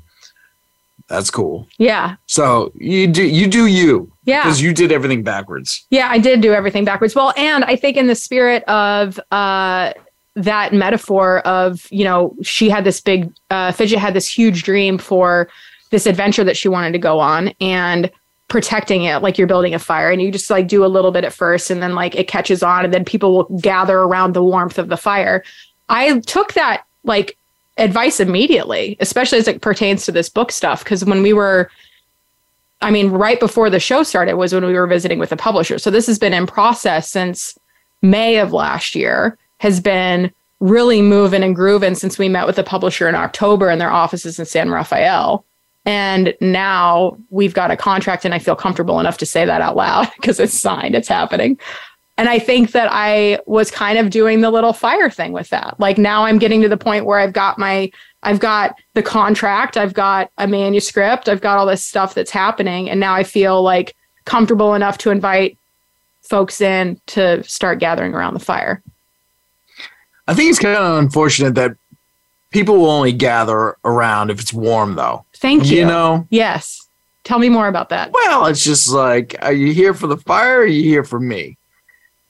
that's 1.07 1.29
cool. 1.29 1.67
Yeah. 1.77 2.15
So 2.25 2.71
you 2.75 3.07
do 3.07 3.23
you 3.23 3.47
do 3.47 3.67
you. 3.67 4.11
Yeah. 4.23 4.43
Because 4.43 4.61
you 4.61 4.73
did 4.73 4.91
everything 4.91 5.23
backwards. 5.23 5.85
Yeah, 5.91 6.09
I 6.09 6.17
did 6.17 6.41
do 6.41 6.53
everything 6.53 6.83
backwards. 6.83 7.15
Well, 7.15 7.33
and 7.37 7.63
I 7.63 7.75
think 7.75 7.95
in 7.97 8.07
the 8.07 8.15
spirit 8.15 8.63
of 8.63 9.19
uh 9.31 9.93
that 10.37 10.73
metaphor 10.73 11.39
of, 11.39 11.87
you 11.91 12.03
know, 12.03 12.35
she 12.41 12.69
had 12.69 12.83
this 12.83 12.99
big 13.01 13.31
uh 13.51 13.71
Fidget 13.71 13.99
had 13.99 14.13
this 14.13 14.27
huge 14.27 14.63
dream 14.63 14.97
for 14.97 15.47
this 15.91 16.07
adventure 16.07 16.43
that 16.43 16.57
she 16.57 16.67
wanted 16.67 16.91
to 16.93 16.99
go 16.99 17.19
on 17.19 17.49
and 17.61 18.11
protecting 18.47 19.03
it 19.03 19.19
like 19.19 19.37
you're 19.37 19.47
building 19.47 19.73
a 19.73 19.79
fire 19.79 20.09
and 20.11 20.21
you 20.21 20.31
just 20.31 20.49
like 20.49 20.67
do 20.67 20.85
a 20.85 20.87
little 20.87 21.11
bit 21.11 21.23
at 21.23 21.33
first 21.33 21.71
and 21.71 21.81
then 21.81 21.95
like 21.95 22.15
it 22.15 22.27
catches 22.27 22.61
on 22.61 22.85
and 22.85 22.93
then 22.93 23.05
people 23.05 23.35
will 23.35 23.59
gather 23.59 23.99
around 23.99 24.33
the 24.33 24.43
warmth 24.43 24.77
of 24.77 24.87
the 24.87 24.97
fire. 24.97 25.43
I 25.89 26.19
took 26.21 26.53
that 26.53 26.85
like 27.03 27.37
advice 27.77 28.19
immediately, 28.19 28.97
especially 28.99 29.37
as 29.37 29.47
it 29.47 29.61
pertains 29.61 30.05
to 30.05 30.11
this 30.11 30.29
book 30.29 30.51
stuff. 30.51 30.83
Because 30.83 31.03
when 31.03 31.21
we 31.21 31.33
were, 31.33 31.69
I 32.81 32.91
mean, 32.91 33.11
right 33.11 33.39
before 33.39 33.69
the 33.69 33.79
show 33.79 34.03
started 34.03 34.35
was 34.35 34.53
when 34.53 34.65
we 34.65 34.73
were 34.73 34.87
visiting 34.87 35.19
with 35.19 35.29
the 35.29 35.37
publisher. 35.37 35.77
So 35.77 35.91
this 35.91 36.07
has 36.07 36.19
been 36.19 36.33
in 36.33 36.47
process 36.47 37.09
since 37.09 37.57
May 38.01 38.37
of 38.37 38.53
last 38.53 38.95
year, 38.95 39.37
has 39.59 39.79
been 39.79 40.31
really 40.59 41.01
moving 41.01 41.43
and 41.43 41.55
grooving 41.55 41.95
since 41.95 42.17
we 42.17 42.29
met 42.29 42.47
with 42.47 42.55
the 42.55 42.63
publisher 42.63 43.09
in 43.09 43.15
October 43.15 43.69
in 43.69 43.79
their 43.79 43.91
offices 43.91 44.39
in 44.39 44.45
San 44.45 44.69
Rafael. 44.69 45.45
And 45.85 46.33
now 46.41 47.17
we've 47.29 47.53
got 47.53 47.71
a 47.71 47.77
contract, 47.77 48.25
and 48.25 48.33
I 48.33 48.39
feel 48.39 48.55
comfortable 48.55 48.99
enough 48.99 49.19
to 49.19 49.25
say 49.25 49.45
that 49.45 49.61
out 49.61 49.75
loud 49.75 50.11
because 50.15 50.39
it's 50.39 50.53
signed, 50.53 50.95
it's 50.95 51.07
happening. 51.07 51.59
And 52.17 52.29
I 52.29 52.39
think 52.39 52.71
that 52.71 52.87
I 52.91 53.39
was 53.45 53.69
kind 53.69 53.99
of 53.99 54.09
doing 54.09 54.41
the 54.41 54.49
little 54.49 54.71
fire 54.71 55.09
thing 55.09 55.33
with 55.33 55.49
that. 55.49 55.77
Like 55.79 55.97
now 55.97 56.23
I'm 56.23 56.37
getting 56.37 56.61
to 56.61 56.69
the 56.69 56.77
point 56.77 57.05
where 57.05 57.19
I've 57.19 57.33
got 57.33 57.59
my, 57.59 57.91
I've 58.23 58.39
got 58.39 58.77
the 58.93 59.03
contract, 59.03 59.75
I've 59.75 59.93
got 59.93 60.31
a 60.37 60.47
manuscript, 60.47 61.27
I've 61.27 61.41
got 61.41 61.57
all 61.57 61.65
this 61.65 61.83
stuff 61.83 62.13
that's 62.13 62.31
happening. 62.31 62.89
And 62.89 62.99
now 62.99 63.13
I 63.13 63.23
feel 63.23 63.61
like 63.61 63.95
comfortable 64.23 64.73
enough 64.73 64.97
to 64.99 65.11
invite 65.11 65.57
folks 66.21 66.61
in 66.61 66.99
to 67.07 67.43
start 67.43 67.79
gathering 67.79 68.13
around 68.13 68.33
the 68.33 68.39
fire. 68.39 68.81
I 70.27 70.33
think 70.33 70.49
it's 70.49 70.59
kind 70.59 70.77
of 70.77 70.97
unfortunate 70.97 71.55
that 71.55 71.77
people 72.49 72.77
will 72.77 72.89
only 72.89 73.11
gather 73.11 73.77
around 73.83 74.31
if 74.31 74.39
it's 74.39 74.53
warm, 74.53 74.95
though. 74.95 75.25
Thank 75.35 75.69
you. 75.69 75.79
You 75.79 75.85
know? 75.85 76.27
Yes. 76.29 76.87
Tell 77.25 77.37
me 77.39 77.49
more 77.49 77.67
about 77.67 77.89
that. 77.89 78.11
Well, 78.11 78.45
it's 78.45 78.63
just 78.63 78.89
like, 78.89 79.35
are 79.41 79.53
you 79.53 79.73
here 79.73 79.93
for 79.93 80.07
the 80.07 80.17
fire 80.17 80.59
or 80.59 80.61
are 80.61 80.65
you 80.65 80.83
here 80.83 81.03
for 81.03 81.19
me? 81.19 81.57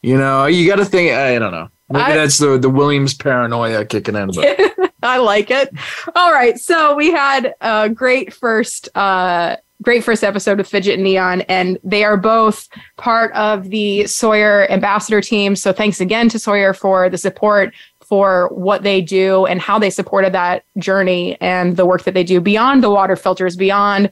You 0.06 0.18
know, 0.18 0.46
you 0.46 0.68
got 0.68 0.78
to 0.78 0.86
think, 0.86 1.12
I 1.14 1.38
don't 1.40 1.52
know. 1.52 1.70
Maybe 1.90 2.04
I- 2.04 2.16
that's 2.16 2.38
the, 2.38 2.58
the 2.58 2.70
Williams 2.70 3.14
paranoia 3.14 3.86
kicking 3.86 4.16
in. 4.16 4.30
But 4.32 4.92
I 5.04 5.18
like 5.18 5.52
it. 5.52 5.70
All 6.16 6.32
right. 6.32 6.58
So 6.60 6.96
we 6.96 7.12
had 7.12 7.54
a 7.62 7.90
great 7.90 8.34
first 8.34 8.90
uh 8.96 9.58
great 9.82 10.04
first 10.04 10.24
episode 10.24 10.58
with 10.58 10.68
Fidget 10.70 10.96
and 10.96 11.04
Neon, 11.04 11.42
and 11.42 11.78
they 11.84 12.04
are 12.06 12.16
both 12.18 12.70
part 12.98 13.32
of 13.34 13.70
the 13.70 14.08
Sawyer 14.08 14.72
ambassador 14.72 15.22
team. 15.22 15.56
So 15.56 15.74
thanks 15.74 16.00
again 16.00 16.30
to 16.30 16.40
Sawyer 16.40 16.74
for 16.74 17.10
the 17.10 17.18
support 17.18 17.74
for 18.04 18.48
what 18.54 18.84
they 18.84 19.02
do 19.02 19.46
and 19.48 19.60
how 19.60 19.78
they 19.78 19.90
supported 19.90 20.32
that 20.34 20.64
journey 20.78 21.38
and 21.42 21.76
the 21.76 21.86
work 21.86 22.04
that 22.04 22.14
they 22.14 22.24
do 22.24 22.40
beyond 22.40 22.84
the 22.84 22.90
water 22.90 23.16
filters, 23.16 23.56
beyond 23.58 24.12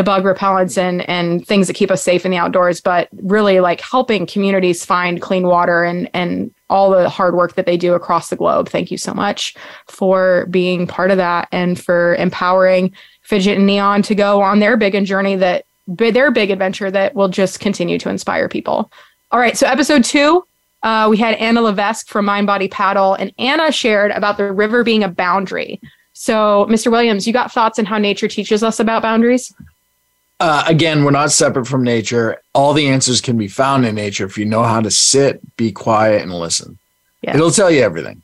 the 0.00 0.04
bug 0.04 0.24
repellents 0.24 0.78
and 0.78 1.06
and 1.10 1.46
things 1.46 1.66
that 1.66 1.74
keep 1.74 1.90
us 1.90 2.02
safe 2.02 2.24
in 2.24 2.30
the 2.30 2.38
outdoors, 2.38 2.80
but 2.80 3.06
really 3.20 3.60
like 3.60 3.82
helping 3.82 4.24
communities 4.24 4.82
find 4.82 5.20
clean 5.20 5.46
water 5.46 5.84
and 5.84 6.08
and 6.14 6.54
all 6.70 6.90
the 6.90 7.10
hard 7.10 7.34
work 7.34 7.54
that 7.54 7.66
they 7.66 7.76
do 7.76 7.92
across 7.92 8.30
the 8.30 8.36
globe. 8.36 8.66
Thank 8.66 8.90
you 8.90 8.96
so 8.96 9.12
much 9.12 9.54
for 9.88 10.46
being 10.46 10.86
part 10.86 11.10
of 11.10 11.18
that 11.18 11.48
and 11.52 11.78
for 11.78 12.14
empowering 12.14 12.94
Fidget 13.20 13.58
and 13.58 13.66
Neon 13.66 14.00
to 14.04 14.14
go 14.14 14.40
on 14.40 14.58
their 14.58 14.78
big 14.78 15.04
journey 15.04 15.36
that 15.36 15.66
their 15.86 16.30
big 16.30 16.50
adventure 16.50 16.90
that 16.90 17.14
will 17.14 17.28
just 17.28 17.60
continue 17.60 17.98
to 17.98 18.08
inspire 18.08 18.48
people. 18.48 18.90
All 19.32 19.38
right, 19.38 19.56
so 19.58 19.66
episode 19.66 20.02
two, 20.02 20.46
uh, 20.82 21.08
we 21.10 21.18
had 21.18 21.34
Anna 21.34 21.60
Levesque 21.60 22.08
from 22.08 22.24
Mind 22.24 22.46
Body 22.46 22.68
Paddle, 22.68 23.14
and 23.14 23.34
Anna 23.38 23.70
shared 23.70 24.12
about 24.12 24.38
the 24.38 24.50
river 24.50 24.82
being 24.82 25.04
a 25.04 25.08
boundary. 25.08 25.78
So, 26.14 26.66
Mr. 26.70 26.90
Williams, 26.90 27.26
you 27.26 27.32
got 27.32 27.52
thoughts 27.52 27.78
on 27.78 27.84
how 27.84 27.98
nature 27.98 28.28
teaches 28.28 28.62
us 28.62 28.80
about 28.80 29.02
boundaries? 29.02 29.52
Uh, 30.40 30.64
again, 30.66 31.04
we're 31.04 31.10
not 31.10 31.30
separate 31.30 31.66
from 31.66 31.84
nature. 31.84 32.40
All 32.54 32.72
the 32.72 32.88
answers 32.88 33.20
can 33.20 33.36
be 33.36 33.46
found 33.46 33.84
in 33.84 33.94
nature 33.94 34.24
if 34.24 34.38
you 34.38 34.46
know 34.46 34.62
how 34.62 34.80
to 34.80 34.90
sit, 34.90 35.56
be 35.56 35.70
quiet, 35.70 36.22
and 36.22 36.32
listen. 36.32 36.78
Yeah. 37.20 37.34
It'll 37.34 37.50
tell 37.50 37.70
you 37.70 37.82
everything 37.82 38.22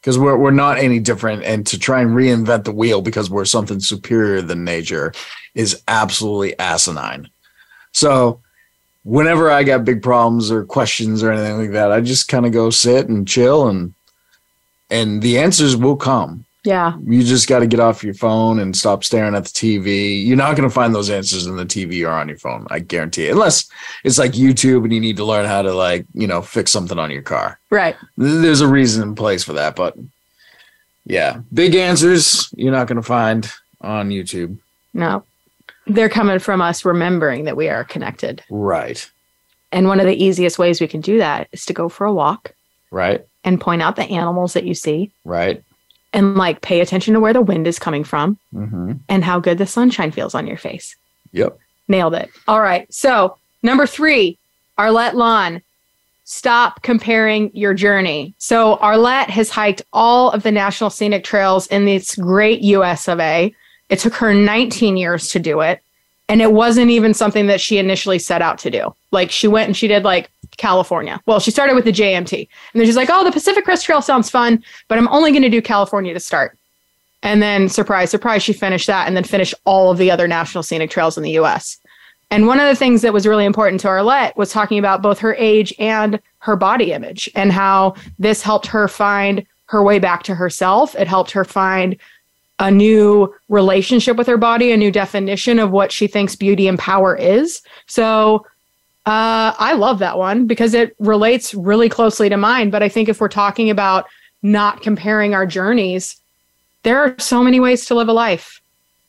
because 0.00 0.18
we're, 0.18 0.36
we're 0.36 0.50
not 0.50 0.78
any 0.78 0.98
different. 0.98 1.44
And 1.44 1.64
to 1.68 1.78
try 1.78 2.00
and 2.00 2.10
reinvent 2.10 2.64
the 2.64 2.72
wheel 2.72 3.00
because 3.00 3.30
we're 3.30 3.44
something 3.44 3.78
superior 3.78 4.42
than 4.42 4.64
nature 4.64 5.14
is 5.54 5.80
absolutely 5.86 6.58
asinine. 6.58 7.30
So, 7.92 8.40
whenever 9.04 9.48
I 9.48 9.62
got 9.62 9.84
big 9.84 10.02
problems 10.02 10.50
or 10.50 10.64
questions 10.64 11.22
or 11.22 11.30
anything 11.30 11.58
like 11.58 11.70
that, 11.70 11.92
I 11.92 12.00
just 12.00 12.26
kind 12.26 12.46
of 12.46 12.52
go 12.52 12.70
sit 12.70 13.08
and 13.08 13.28
chill 13.28 13.68
and 13.68 13.94
and 14.90 15.22
the 15.22 15.38
answers 15.38 15.76
will 15.76 15.96
come. 15.96 16.44
Yeah. 16.64 16.96
You 17.06 17.22
just 17.22 17.46
got 17.46 17.58
to 17.60 17.66
get 17.66 17.78
off 17.78 18.02
your 18.02 18.14
phone 18.14 18.58
and 18.58 18.74
stop 18.74 19.04
staring 19.04 19.34
at 19.34 19.44
the 19.44 19.50
TV. 19.50 20.24
You're 20.26 20.36
not 20.36 20.56
going 20.56 20.68
to 20.68 20.74
find 20.74 20.94
those 20.94 21.10
answers 21.10 21.46
in 21.46 21.56
the 21.56 21.66
TV 21.66 22.06
or 22.06 22.10
on 22.10 22.26
your 22.28 22.38
phone. 22.38 22.66
I 22.70 22.78
guarantee 22.78 23.26
it. 23.26 23.32
Unless 23.32 23.68
it's 24.02 24.18
like 24.18 24.32
YouTube 24.32 24.84
and 24.84 24.92
you 24.92 24.98
need 25.00 25.18
to 25.18 25.24
learn 25.26 25.44
how 25.46 25.60
to 25.60 25.74
like, 25.74 26.06
you 26.14 26.26
know, 26.26 26.40
fix 26.40 26.70
something 26.72 26.98
on 26.98 27.10
your 27.10 27.20
car. 27.22 27.58
Right. 27.70 27.94
There's 28.16 28.62
a 28.62 28.66
reason 28.68 29.02
in 29.02 29.14
place 29.14 29.44
for 29.44 29.52
that, 29.52 29.76
but 29.76 29.94
yeah, 31.04 31.40
big 31.52 31.74
answers 31.74 32.48
you're 32.56 32.72
not 32.72 32.86
going 32.86 32.96
to 32.96 33.02
find 33.02 33.50
on 33.82 34.08
YouTube. 34.08 34.56
No. 34.94 35.22
They're 35.86 36.08
coming 36.08 36.38
from 36.38 36.62
us 36.62 36.82
remembering 36.84 37.44
that 37.44 37.58
we 37.58 37.68
are 37.68 37.84
connected. 37.84 38.42
Right. 38.48 39.06
And 39.70 39.86
one 39.86 40.00
of 40.00 40.06
the 40.06 40.16
easiest 40.24 40.58
ways 40.58 40.80
we 40.80 40.86
can 40.88 41.02
do 41.02 41.18
that 41.18 41.48
is 41.52 41.66
to 41.66 41.74
go 41.74 41.90
for 41.90 42.06
a 42.06 42.12
walk 42.12 42.54
Right. 42.90 43.26
and 43.44 43.60
point 43.60 43.82
out 43.82 43.96
the 43.96 44.04
animals 44.04 44.54
that 44.54 44.64
you 44.64 44.72
see 44.74 45.12
Right. 45.26 45.62
And 46.14 46.36
like 46.36 46.62
pay 46.62 46.80
attention 46.80 47.12
to 47.12 47.20
where 47.20 47.32
the 47.34 47.42
wind 47.42 47.66
is 47.66 47.78
coming 47.78 48.04
from 48.04 48.38
Mm-hmm. 48.54 48.92
and 49.08 49.22
how 49.24 49.38
good 49.40 49.58
the 49.58 49.66
sunshine 49.66 50.12
feels 50.12 50.34
on 50.34 50.46
your 50.46 50.56
face. 50.56 50.96
Yep. 51.32 51.58
Nailed 51.88 52.14
it. 52.14 52.30
All 52.48 52.60
right. 52.62 52.90
So, 52.94 53.36
number 53.62 53.86
three, 53.86 54.38
Arlette 54.78 55.12
Laan. 55.12 55.60
Stop 56.26 56.80
comparing 56.82 57.50
your 57.54 57.74
journey. 57.74 58.32
So, 58.38 58.76
Arlette 58.76 59.28
has 59.28 59.50
hiked 59.50 59.82
all 59.92 60.30
of 60.30 60.42
the 60.42 60.50
national 60.52 60.88
scenic 60.88 61.22
trails 61.24 61.66
in 61.66 61.84
this 61.84 62.14
great 62.16 62.62
US 62.62 63.08
of 63.08 63.20
A. 63.20 63.54
It 63.90 63.98
took 63.98 64.14
her 64.14 64.32
19 64.32 64.96
years 64.96 65.28
to 65.30 65.38
do 65.38 65.60
it. 65.60 65.80
And 66.30 66.40
it 66.40 66.52
wasn't 66.52 66.90
even 66.90 67.12
something 67.12 67.48
that 67.48 67.60
she 67.60 67.76
initially 67.76 68.18
set 68.18 68.40
out 68.40 68.56
to 68.60 68.70
do. 68.70 68.94
Like, 69.10 69.30
she 69.30 69.46
went 69.48 69.66
and 69.68 69.76
she 69.76 69.86
did 69.88 70.04
like 70.04 70.30
California. 70.64 71.20
Well, 71.26 71.40
she 71.40 71.50
started 71.50 71.74
with 71.74 71.84
the 71.84 71.92
JMT. 71.92 72.48
And 72.72 72.80
then 72.80 72.86
she's 72.86 72.96
like, 72.96 73.10
oh, 73.12 73.22
the 73.22 73.30
Pacific 73.30 73.64
Crest 73.64 73.84
Trail 73.84 74.00
sounds 74.00 74.30
fun, 74.30 74.64
but 74.88 74.96
I'm 74.96 75.08
only 75.08 75.30
going 75.30 75.42
to 75.42 75.50
do 75.50 75.60
California 75.60 76.14
to 76.14 76.20
start. 76.20 76.56
And 77.22 77.42
then, 77.42 77.68
surprise, 77.68 78.10
surprise, 78.10 78.42
she 78.42 78.54
finished 78.54 78.86
that 78.86 79.06
and 79.06 79.14
then 79.14 79.24
finished 79.24 79.54
all 79.66 79.90
of 79.90 79.98
the 79.98 80.10
other 80.10 80.26
national 80.26 80.62
scenic 80.62 80.88
trails 80.88 81.18
in 81.18 81.22
the 81.22 81.32
US. 81.32 81.78
And 82.30 82.46
one 82.46 82.60
of 82.60 82.66
the 82.66 82.74
things 82.74 83.02
that 83.02 83.12
was 83.12 83.26
really 83.26 83.44
important 83.44 83.78
to 83.82 83.88
Arlette 83.88 84.36
was 84.36 84.50
talking 84.50 84.78
about 84.78 85.02
both 85.02 85.18
her 85.18 85.34
age 85.34 85.74
and 85.78 86.18
her 86.38 86.56
body 86.56 86.92
image 86.92 87.28
and 87.34 87.52
how 87.52 87.94
this 88.18 88.40
helped 88.40 88.66
her 88.68 88.88
find 88.88 89.46
her 89.66 89.82
way 89.82 89.98
back 89.98 90.22
to 90.22 90.34
herself. 90.34 90.94
It 90.94 91.08
helped 91.08 91.32
her 91.32 91.44
find 91.44 91.98
a 92.58 92.70
new 92.70 93.34
relationship 93.50 94.16
with 94.16 94.28
her 94.28 94.38
body, 94.38 94.72
a 94.72 94.78
new 94.78 94.90
definition 94.90 95.58
of 95.58 95.72
what 95.72 95.92
she 95.92 96.06
thinks 96.06 96.34
beauty 96.34 96.68
and 96.68 96.78
power 96.78 97.14
is. 97.14 97.60
So 97.86 98.46
uh, 99.06 99.52
I 99.58 99.74
love 99.74 99.98
that 99.98 100.16
one 100.16 100.46
because 100.46 100.72
it 100.72 100.96
relates 100.98 101.54
really 101.54 101.88
closely 101.88 102.28
to 102.28 102.36
mine. 102.36 102.70
But 102.70 102.82
I 102.82 102.88
think 102.88 103.08
if 103.08 103.20
we're 103.20 103.28
talking 103.28 103.68
about 103.68 104.06
not 104.42 104.82
comparing 104.82 105.34
our 105.34 105.46
journeys, 105.46 106.16
there 106.84 106.98
are 106.98 107.14
so 107.18 107.42
many 107.42 107.60
ways 107.60 107.86
to 107.86 107.94
live 107.94 108.08
a 108.08 108.12
life. 108.12 108.60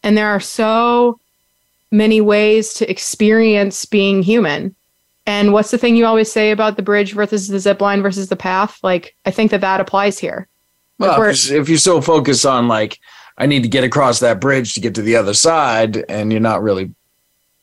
And 0.04 0.18
there 0.18 0.30
are 0.30 0.40
so 0.40 1.20
many 1.92 2.20
ways 2.20 2.74
to 2.76 2.90
experience 2.90 3.86
being 3.86 4.22
human. 4.22 4.76
And 5.26 5.54
what's 5.54 5.72
the 5.72 5.78
thing 5.78 5.96
you 5.96 6.06
always 6.06 6.32
say 6.32 6.52
about 6.52 6.76
the 6.76 6.84
bridge 6.84 7.14
versus 7.14 7.48
the 7.48 7.60
zip 7.60 7.82
line 7.82 8.02
versus 8.02 8.30
the 8.30 8.36
path? 8.36 8.78
Like, 8.84 9.16
I 9.26 9.32
think 9.32 9.52
that 9.52 9.62
that 9.62 9.80
applies 9.80 10.20
here. 10.20 10.48
Well, 11.00 11.22
if 11.24 11.52
if 11.52 11.68
you're 11.68 11.78
so 11.78 12.00
focused 12.00 12.46
on 12.46 12.68
like, 12.68 13.00
I 13.38 13.48
need 13.48 13.64
to 13.64 13.70
get 13.70 13.84
across 13.84 14.20
that 14.20 14.40
bridge 14.40 14.74
to 14.74 14.80
get 14.80 14.96
to 14.96 15.02
the 15.02 15.16
other 15.16 15.34
side, 15.34 16.06
and 16.08 16.32
you're 16.32 16.40
not 16.40 16.64
really, 16.64 16.94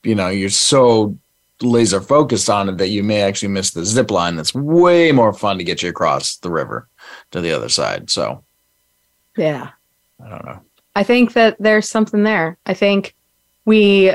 you 0.02 0.14
know, 0.14 0.28
you're 0.28 0.50
so 0.50 1.16
laser 1.62 2.00
focused 2.00 2.50
on 2.50 2.68
it 2.68 2.78
that 2.78 2.88
you 2.88 3.02
may 3.02 3.22
actually 3.22 3.48
miss 3.48 3.70
the 3.70 3.84
zip 3.84 4.10
line. 4.10 4.36
That's 4.36 4.54
way 4.54 5.12
more 5.12 5.32
fun 5.32 5.58
to 5.58 5.64
get 5.64 5.82
you 5.82 5.88
across 5.88 6.36
the 6.36 6.50
river 6.50 6.88
to 7.30 7.40
the 7.40 7.52
other 7.52 7.68
side. 7.68 8.10
So 8.10 8.44
Yeah. 9.36 9.70
I 10.24 10.28
don't 10.28 10.44
know. 10.44 10.60
I 10.94 11.02
think 11.02 11.32
that 11.32 11.56
there's 11.58 11.88
something 11.88 12.22
there. 12.22 12.58
I 12.66 12.74
think 12.74 13.14
we, 13.64 14.12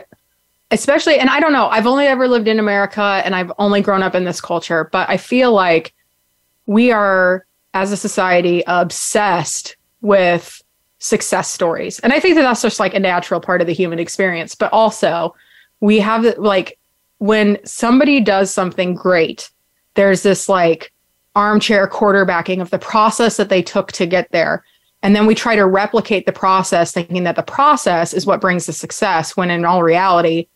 especially, 0.72 1.20
and 1.20 1.30
I 1.30 1.39
don't 1.39 1.54
know, 1.54 1.68
I've 1.68 1.88
only 1.88 2.06
ever 2.06 2.27
lived 2.27 2.48
in 2.48 2.60
America 2.60 3.22
and 3.25 3.36
I've 3.36 3.51
only 3.58 3.82
grown 3.82 4.04
up 4.04 4.16
in 4.16 4.25
this 4.25 4.39
culture, 4.39 4.89
but 4.92 5.10
I 5.10 5.18
feel 5.18 5.51
like 5.51 5.94
we 6.66 6.92
are, 6.92 7.46
as 7.74 7.92
a 7.92 7.98
society, 7.98 8.63
obsessed 8.68 9.75
with 10.01 10.62
success 11.00 11.50
stories. 11.50 12.00
And 12.00 12.13
I 12.13 12.20
think 12.20 12.36
that 12.36 12.42
that's 12.42 12.62
just 12.62 12.80
like 12.80 12.94
a 12.94 13.00
natural 13.00 13.39
part 13.39 13.62
of 13.62 13.68
the 13.68 13.74
human 13.74 14.00
experience. 14.00 14.56
But 14.56 14.72
also, 14.74 15.36
we 15.80 16.00
have 16.00 16.38
like, 16.38 16.77
when 17.19 17.57
somebody 17.65 18.19
does 18.19 18.51
something 18.51 18.93
great, 18.93 19.50
there's 19.95 20.24
this 20.24 20.47
like 20.47 20.91
armchair 21.36 21.88
quarterbacking 21.88 22.62
of 22.62 22.69
the 22.69 22.79
process 22.79 23.38
that 23.38 23.50
they 23.50 23.62
took 23.62 23.91
to 23.93 24.05
get 24.05 24.31
there. 24.31 24.63
And 25.03 25.15
then 25.15 25.27
we 25.27 25.36
try 25.36 25.55
to 25.55 25.65
replicate 25.65 26.25
the 26.25 26.31
process, 26.31 26.91
thinking 26.91 27.24
that 27.24 27.36
the 27.36 27.43
process 27.43 28.13
is 28.13 28.25
what 28.25 28.41
brings 28.41 28.65
the 28.65 28.74
success, 28.74 29.38
when 29.38 29.51
in 29.51 29.63
all 29.63 29.83
reality, 29.83 30.47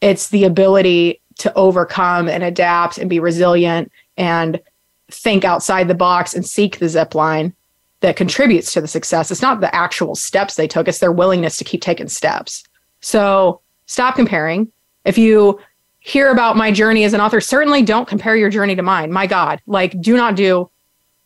it's 0.00 0.28
the 0.28 0.44
ability 0.44 1.20
to 1.38 1.54
overcome 1.54 2.28
and 2.28 2.42
adapt 2.42 2.98
and 2.98 3.08
be 3.08 3.20
resilient 3.20 3.92
and 4.16 4.60
think 5.08 5.44
outside 5.44 5.86
the 5.86 5.94
box 5.94 6.34
and 6.34 6.44
seek 6.44 6.78
the 6.78 6.88
zip 6.88 7.14
line 7.14 7.54
that 8.00 8.16
contributes 8.16 8.72
to 8.72 8.80
the 8.80 8.88
success. 8.88 9.30
It's 9.30 9.42
not 9.42 9.60
the 9.60 9.74
actual 9.74 10.14
steps 10.14 10.56
they 10.56 10.66
took, 10.66 10.88
it's 10.88 10.98
their 10.98 11.12
willingness 11.12 11.56
to 11.58 11.64
keep 11.64 11.80
taking 11.80 12.08
steps. 12.08 12.64
So 13.00 13.60
stop 13.86 14.16
comparing. 14.16 14.70
If 15.04 15.16
you 15.16 15.60
hear 16.06 16.30
about 16.30 16.56
my 16.56 16.70
journey 16.70 17.02
as 17.02 17.14
an 17.14 17.20
author, 17.20 17.40
certainly 17.40 17.82
don't 17.82 18.06
compare 18.06 18.36
your 18.36 18.48
journey 18.48 18.76
to 18.76 18.82
mine. 18.82 19.10
My 19.10 19.26
God, 19.26 19.60
like, 19.66 20.00
do 20.00 20.16
not 20.16 20.36
do 20.36 20.70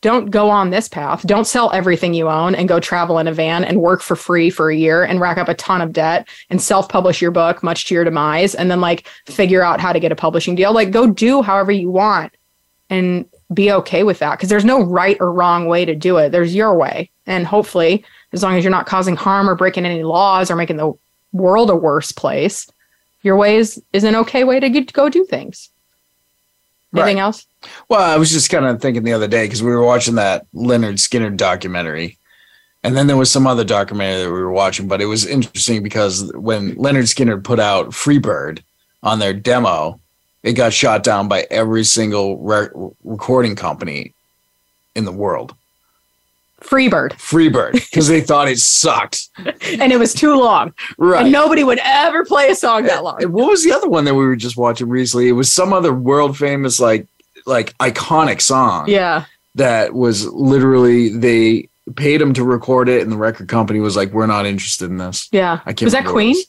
don't 0.01 0.31
go 0.31 0.49
on 0.49 0.71
this 0.71 0.89
path. 0.89 1.21
Don't 1.27 1.45
sell 1.45 1.71
everything 1.71 2.15
you 2.15 2.27
own 2.27 2.55
and 2.55 2.67
go 2.67 2.79
travel 2.79 3.19
in 3.19 3.27
a 3.27 3.31
van 3.31 3.63
and 3.63 3.79
work 3.81 4.01
for 4.01 4.15
free 4.15 4.49
for 4.49 4.71
a 4.71 4.75
year 4.75 5.03
and 5.03 5.19
rack 5.19 5.37
up 5.37 5.47
a 5.47 5.53
ton 5.53 5.79
of 5.79 5.93
debt 5.93 6.27
and 6.49 6.59
self 6.59 6.89
publish 6.89 7.21
your 7.21 7.29
book, 7.29 7.61
much 7.61 7.85
to 7.85 7.93
your 7.93 8.03
demise, 8.03 8.55
and 8.55 8.71
then 8.71 8.81
like 8.81 9.07
figure 9.27 9.63
out 9.63 9.79
how 9.79 9.93
to 9.93 9.99
get 9.99 10.11
a 10.11 10.15
publishing 10.15 10.55
deal. 10.55 10.73
Like, 10.73 10.89
go 10.89 11.05
do 11.05 11.43
however 11.43 11.71
you 11.71 11.91
want 11.91 12.33
and 12.89 13.25
be 13.53 13.71
okay 13.71 14.03
with 14.03 14.17
that 14.19 14.37
because 14.37 14.49
there's 14.49 14.65
no 14.65 14.81
right 14.81 15.17
or 15.19 15.31
wrong 15.31 15.67
way 15.67 15.85
to 15.85 15.93
do 15.93 16.17
it. 16.17 16.31
There's 16.31 16.55
your 16.55 16.75
way. 16.75 17.11
And 17.27 17.45
hopefully, 17.45 18.03
as 18.33 18.41
long 18.41 18.57
as 18.57 18.63
you're 18.63 18.71
not 18.71 18.87
causing 18.87 19.15
harm 19.15 19.47
or 19.47 19.53
breaking 19.53 19.85
any 19.85 20.01
laws 20.01 20.49
or 20.49 20.55
making 20.55 20.77
the 20.77 20.93
world 21.31 21.69
a 21.69 21.75
worse 21.75 22.11
place, 22.11 22.67
your 23.23 23.35
way 23.35 23.55
is, 23.57 23.81
is 23.93 24.03
an 24.03 24.15
okay 24.15 24.43
way 24.43 24.59
to 24.59 24.69
get, 24.69 24.91
go 24.93 25.09
do 25.09 25.25
things. 25.25 25.69
Anything 26.93 27.17
Right. 27.17 27.21
else? 27.21 27.47
Well, 27.89 28.01
I 28.01 28.17
was 28.17 28.31
just 28.31 28.49
kind 28.49 28.65
of 28.65 28.81
thinking 28.81 29.03
the 29.03 29.13
other 29.13 29.27
day 29.27 29.45
because 29.45 29.63
we 29.63 29.71
were 29.71 29.83
watching 29.83 30.15
that 30.15 30.45
Lynyrd 30.53 30.95
Skynyrd 30.95 31.37
documentary. 31.37 32.17
And 32.83 32.97
then 32.97 33.07
there 33.07 33.15
was 33.17 33.29
some 33.31 33.45
other 33.47 33.63
documentary 33.63 34.23
that 34.23 34.31
we 34.31 34.41
were 34.41 34.51
watching, 34.51 34.87
but 34.87 35.01
it 35.01 35.05
was 35.05 35.25
interesting 35.25 35.83
because 35.83 36.31
when 36.33 36.75
Lynyrd 36.75 37.03
Skynyrd 37.03 37.43
put 37.43 37.59
out 37.59 37.89
Freebird 37.89 38.61
on 39.03 39.19
their 39.19 39.33
demo, 39.33 39.99
it 40.43 40.53
got 40.53 40.73
shot 40.73 41.03
down 41.03 41.27
by 41.27 41.45
every 41.51 41.83
single 41.83 42.37
re- 42.39 42.69
recording 43.03 43.55
company 43.55 44.13
in 44.95 45.05
the 45.05 45.11
world. 45.11 45.55
Freebird. 46.61 47.11
Freebird, 47.13 47.73
because 47.73 48.07
they 48.07 48.21
thought 48.29 48.47
it 48.47 48.59
sucked. 48.59 49.29
and 49.37 49.91
it 49.91 49.97
was 49.99 50.13
too 50.13 50.35
long. 50.35 50.73
Right. 50.97 51.23
And 51.23 51.31
nobody 51.31 51.63
would 51.63 51.79
ever 51.83 52.23
play 52.23 52.49
a 52.49 52.55
song 52.55 52.83
that 52.83 53.03
long. 53.03 53.21
And 53.23 53.33
What 53.33 53.49
was 53.49 53.63
the 53.63 53.71
other 53.73 53.89
one 53.89 54.05
that 54.05 54.13
we 54.15 54.25
were 54.25 54.35
just 54.35 54.57
watching 54.57 54.87
recently? 54.87 55.27
It 55.27 55.33
was 55.33 55.51
some 55.51 55.73
other 55.73 55.93
world 55.93 56.37
famous, 56.37 56.79
like 56.79 57.07
like 57.45 57.75
iconic 57.79 58.41
song. 58.41 58.87
Yeah. 58.87 59.25
that 59.55 59.93
was 59.93 60.27
literally 60.27 61.09
they 61.09 61.67
paid 61.95 62.21
him 62.21 62.33
to 62.35 62.43
record 62.43 62.87
it, 62.87 63.01
and 63.01 63.11
the 63.11 63.17
record 63.17 63.47
company 63.49 63.79
was 63.79 63.95
like, 63.97 64.11
"We're 64.11 64.27
not 64.27 64.45
interested 64.45 64.89
in 64.89 64.97
this." 64.97 65.27
Yeah. 65.31 65.59
I 65.65 65.73
can't. 65.73 65.81
Was 65.87 65.93
that 65.93 66.05
remember 66.05 66.13
what 66.13 66.21
it 66.21 66.33
Queen? 66.33 66.43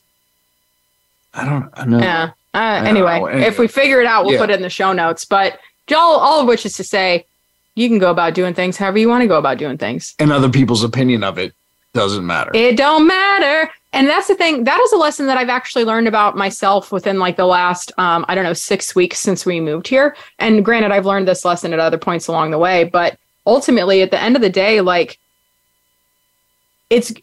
I 1.33 1.45
don't. 1.45 1.69
I 1.73 1.85
know. 1.85 1.99
Yeah. 1.99 2.31
Uh, 2.53 2.83
anyway, 2.85 3.19
know. 3.19 3.25
Anyway. 3.25 3.47
if 3.47 3.57
we 3.57 3.67
figure 3.67 3.99
it 3.99 4.05
out, 4.05 4.23
we'll 4.25 4.35
Yeah. 4.35 4.39
put 4.39 4.51
it 4.51 4.55
in 4.55 4.61
the 4.61 4.69
show 4.69 4.93
notes. 4.93 5.25
But 5.25 5.59
all, 5.95 6.19
all 6.19 6.39
of 6.41 6.47
which 6.47 6.65
is 6.65 6.73
to 6.77 6.83
say, 6.83 7.25
you 7.75 7.89
can 7.89 7.99
go 7.99 8.11
about 8.11 8.33
doing 8.33 8.53
things 8.53 8.77
however 8.77 8.97
you 8.97 9.09
want 9.09 9.21
to 9.21 9.27
go 9.27 9.37
about 9.37 9.57
doing 9.57 9.77
things. 9.77 10.15
And 10.19 10.31
other 10.31 10.49
people's 10.49 10.83
opinion 10.83 11.23
of 11.23 11.37
it 11.37 11.53
doesn't 11.93 12.25
matter. 12.25 12.51
It 12.53 12.77
don't 12.77 13.07
matter. 13.07 13.71
And 13.93 14.07
that's 14.07 14.27
the 14.27 14.35
thing. 14.35 14.63
That 14.63 14.79
is 14.81 14.91
a 14.91 14.97
lesson 14.97 15.27
that 15.27 15.37
I've 15.37 15.49
actually 15.49 15.85
learned 15.85 16.07
about 16.07 16.35
myself 16.35 16.91
within 16.91 17.19
like 17.19 17.37
the 17.37 17.45
last, 17.45 17.91
um, 17.99 18.25
I 18.27 18.33
don't 18.33 18.43
know, 18.43 18.53
six 18.53 18.95
weeks 18.95 19.19
since 19.19 19.45
we 19.45 19.59
moved 19.59 19.87
here. 19.87 20.15
And 20.39 20.65
granted, 20.65 20.91
I've 20.91 21.05
learned 21.05 21.27
this 21.27 21.45
lesson 21.45 21.73
at 21.73 21.79
other 21.79 21.99
points 21.99 22.27
along 22.27 22.49
the 22.49 22.57
way. 22.57 22.85
But 22.85 23.19
ultimately, 23.45 24.01
at 24.01 24.09
the 24.09 24.19
end 24.19 24.35
of 24.35 24.41
the 24.41 24.49
day, 24.49 24.81
like 24.81 25.19
it's, 26.89 27.13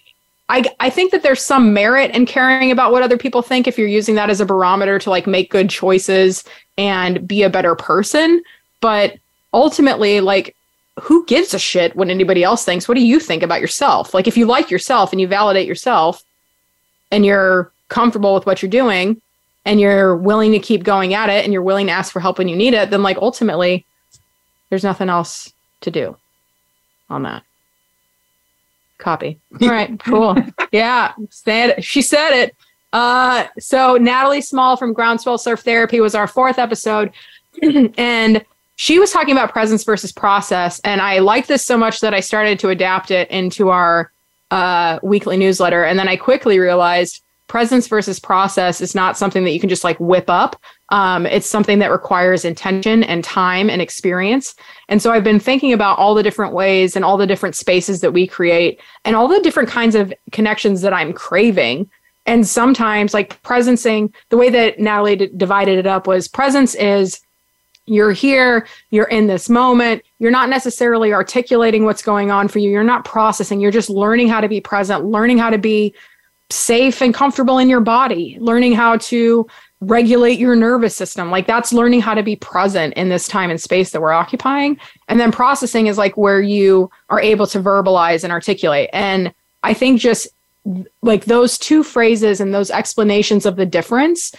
I, 0.48 0.64
I 0.78 0.90
think 0.90 1.10
that 1.10 1.24
there's 1.24 1.42
some 1.42 1.72
merit 1.72 2.14
in 2.14 2.24
caring 2.24 2.70
about 2.70 2.92
what 2.92 3.02
other 3.02 3.18
people 3.18 3.42
think 3.42 3.66
if 3.66 3.76
you're 3.76 3.88
using 3.88 4.14
that 4.14 4.30
as 4.30 4.40
a 4.40 4.46
barometer 4.46 5.00
to 5.00 5.10
like 5.10 5.26
make 5.26 5.50
good 5.50 5.70
choices 5.70 6.44
and 6.78 7.26
be 7.26 7.42
a 7.42 7.50
better 7.50 7.74
person. 7.74 8.42
But 8.80 9.16
ultimately, 9.52 10.20
like, 10.20 10.56
who 11.00 11.24
gives 11.26 11.54
a 11.54 11.58
shit 11.58 11.96
what 11.96 12.08
anybody 12.08 12.42
else 12.42 12.64
thinks? 12.64 12.88
What 12.88 12.96
do 12.96 13.06
you 13.06 13.20
think 13.20 13.42
about 13.42 13.60
yourself? 13.60 14.12
Like, 14.12 14.26
if 14.26 14.36
you 14.36 14.46
like 14.46 14.70
yourself 14.70 15.12
and 15.12 15.20
you 15.20 15.26
validate 15.26 15.66
yourself 15.66 16.22
and 17.10 17.24
you're 17.24 17.72
comfortable 17.88 18.34
with 18.34 18.46
what 18.46 18.62
you're 18.62 18.70
doing 18.70 19.20
and 19.64 19.80
you're 19.80 20.16
willing 20.16 20.52
to 20.52 20.58
keep 20.58 20.82
going 20.82 21.14
at 21.14 21.28
it 21.28 21.44
and 21.44 21.52
you're 21.52 21.62
willing 21.62 21.86
to 21.86 21.92
ask 21.92 22.12
for 22.12 22.20
help 22.20 22.38
when 22.38 22.48
you 22.48 22.56
need 22.56 22.74
it, 22.74 22.90
then 22.90 23.02
like 23.02 23.18
ultimately, 23.18 23.84
there's 24.68 24.84
nothing 24.84 25.08
else 25.08 25.52
to 25.82 25.90
do 25.90 26.16
on 27.08 27.22
that. 27.24 27.42
Copy. 28.98 29.40
All 29.60 29.68
right, 29.68 29.98
cool. 30.04 30.36
yeah, 30.72 31.12
said 31.30 31.82
she 31.84 32.02
said 32.02 32.30
it. 32.32 32.56
Uh, 32.92 33.46
so 33.58 33.96
Natalie 33.96 34.40
Small 34.40 34.76
from 34.76 34.92
Groundswell 34.92 35.38
Surf 35.38 35.60
Therapy 35.60 36.00
was 36.00 36.14
our 36.14 36.26
fourth 36.26 36.58
episode, 36.58 37.12
and 37.62 38.44
she 38.80 38.98
was 38.98 39.12
talking 39.12 39.32
about 39.32 39.52
presence 39.52 39.84
versus 39.84 40.10
process. 40.10 40.80
And 40.84 41.02
I 41.02 41.18
liked 41.18 41.48
this 41.48 41.62
so 41.62 41.76
much 41.76 42.00
that 42.00 42.14
I 42.14 42.20
started 42.20 42.58
to 42.60 42.70
adapt 42.70 43.10
it 43.10 43.30
into 43.30 43.68
our 43.68 44.10
uh, 44.50 44.98
weekly 45.02 45.36
newsletter. 45.36 45.84
And 45.84 45.98
then 45.98 46.08
I 46.08 46.16
quickly 46.16 46.58
realized 46.58 47.22
presence 47.46 47.88
versus 47.88 48.18
process 48.18 48.80
is 48.80 48.94
not 48.94 49.18
something 49.18 49.44
that 49.44 49.50
you 49.50 49.60
can 49.60 49.68
just 49.68 49.84
like 49.84 50.00
whip 50.00 50.30
up. 50.30 50.58
Um, 50.88 51.26
it's 51.26 51.46
something 51.46 51.78
that 51.80 51.90
requires 51.90 52.46
intention 52.46 53.04
and 53.04 53.22
time 53.22 53.68
and 53.68 53.82
experience. 53.82 54.54
And 54.88 55.02
so 55.02 55.12
I've 55.12 55.24
been 55.24 55.40
thinking 55.40 55.74
about 55.74 55.98
all 55.98 56.14
the 56.14 56.22
different 56.22 56.54
ways 56.54 56.96
and 56.96 57.04
all 57.04 57.18
the 57.18 57.26
different 57.26 57.56
spaces 57.56 58.00
that 58.00 58.14
we 58.14 58.26
create 58.26 58.80
and 59.04 59.14
all 59.14 59.28
the 59.28 59.40
different 59.40 59.68
kinds 59.68 59.94
of 59.94 60.10
connections 60.32 60.80
that 60.80 60.94
I'm 60.94 61.12
craving. 61.12 61.90
And 62.24 62.48
sometimes, 62.48 63.12
like 63.12 63.42
presencing, 63.42 64.10
the 64.30 64.38
way 64.38 64.48
that 64.48 64.80
Natalie 64.80 65.16
d- 65.16 65.30
divided 65.36 65.78
it 65.78 65.86
up 65.86 66.06
was 66.06 66.28
presence 66.28 66.74
is 66.76 67.20
you're 67.86 68.12
here, 68.12 68.66
you're 68.90 69.08
in 69.08 69.26
this 69.26 69.48
moment, 69.48 70.02
you're 70.18 70.30
not 70.30 70.48
necessarily 70.48 71.12
articulating 71.12 71.84
what's 71.84 72.02
going 72.02 72.30
on 72.30 72.48
for 72.48 72.58
you, 72.58 72.70
you're 72.70 72.84
not 72.84 73.04
processing, 73.04 73.60
you're 73.60 73.70
just 73.70 73.90
learning 73.90 74.28
how 74.28 74.40
to 74.40 74.48
be 74.48 74.60
present, 74.60 75.04
learning 75.04 75.38
how 75.38 75.50
to 75.50 75.58
be 75.58 75.94
safe 76.50 77.00
and 77.00 77.14
comfortable 77.14 77.58
in 77.58 77.68
your 77.68 77.80
body, 77.80 78.36
learning 78.40 78.72
how 78.72 78.96
to 78.96 79.46
regulate 79.80 80.38
your 80.38 80.54
nervous 80.54 80.94
system. 80.94 81.30
Like 81.30 81.46
that's 81.46 81.72
learning 81.72 82.00
how 82.00 82.14
to 82.14 82.22
be 82.22 82.36
present 82.36 82.94
in 82.94 83.08
this 83.08 83.26
time 83.26 83.50
and 83.50 83.60
space 83.60 83.90
that 83.90 84.00
we're 84.00 84.12
occupying. 84.12 84.78
And 85.08 85.18
then 85.18 85.32
processing 85.32 85.86
is 85.86 85.96
like 85.96 86.16
where 86.16 86.40
you 86.40 86.90
are 87.08 87.20
able 87.20 87.46
to 87.48 87.60
verbalize 87.60 88.22
and 88.24 88.32
articulate. 88.32 88.90
And 88.92 89.32
I 89.62 89.74
think 89.74 90.00
just 90.00 90.28
like 91.02 91.24
those 91.24 91.56
two 91.56 91.82
phrases 91.82 92.40
and 92.40 92.54
those 92.54 92.70
explanations 92.70 93.46
of 93.46 93.56
the 93.56 93.64
difference 93.64 94.34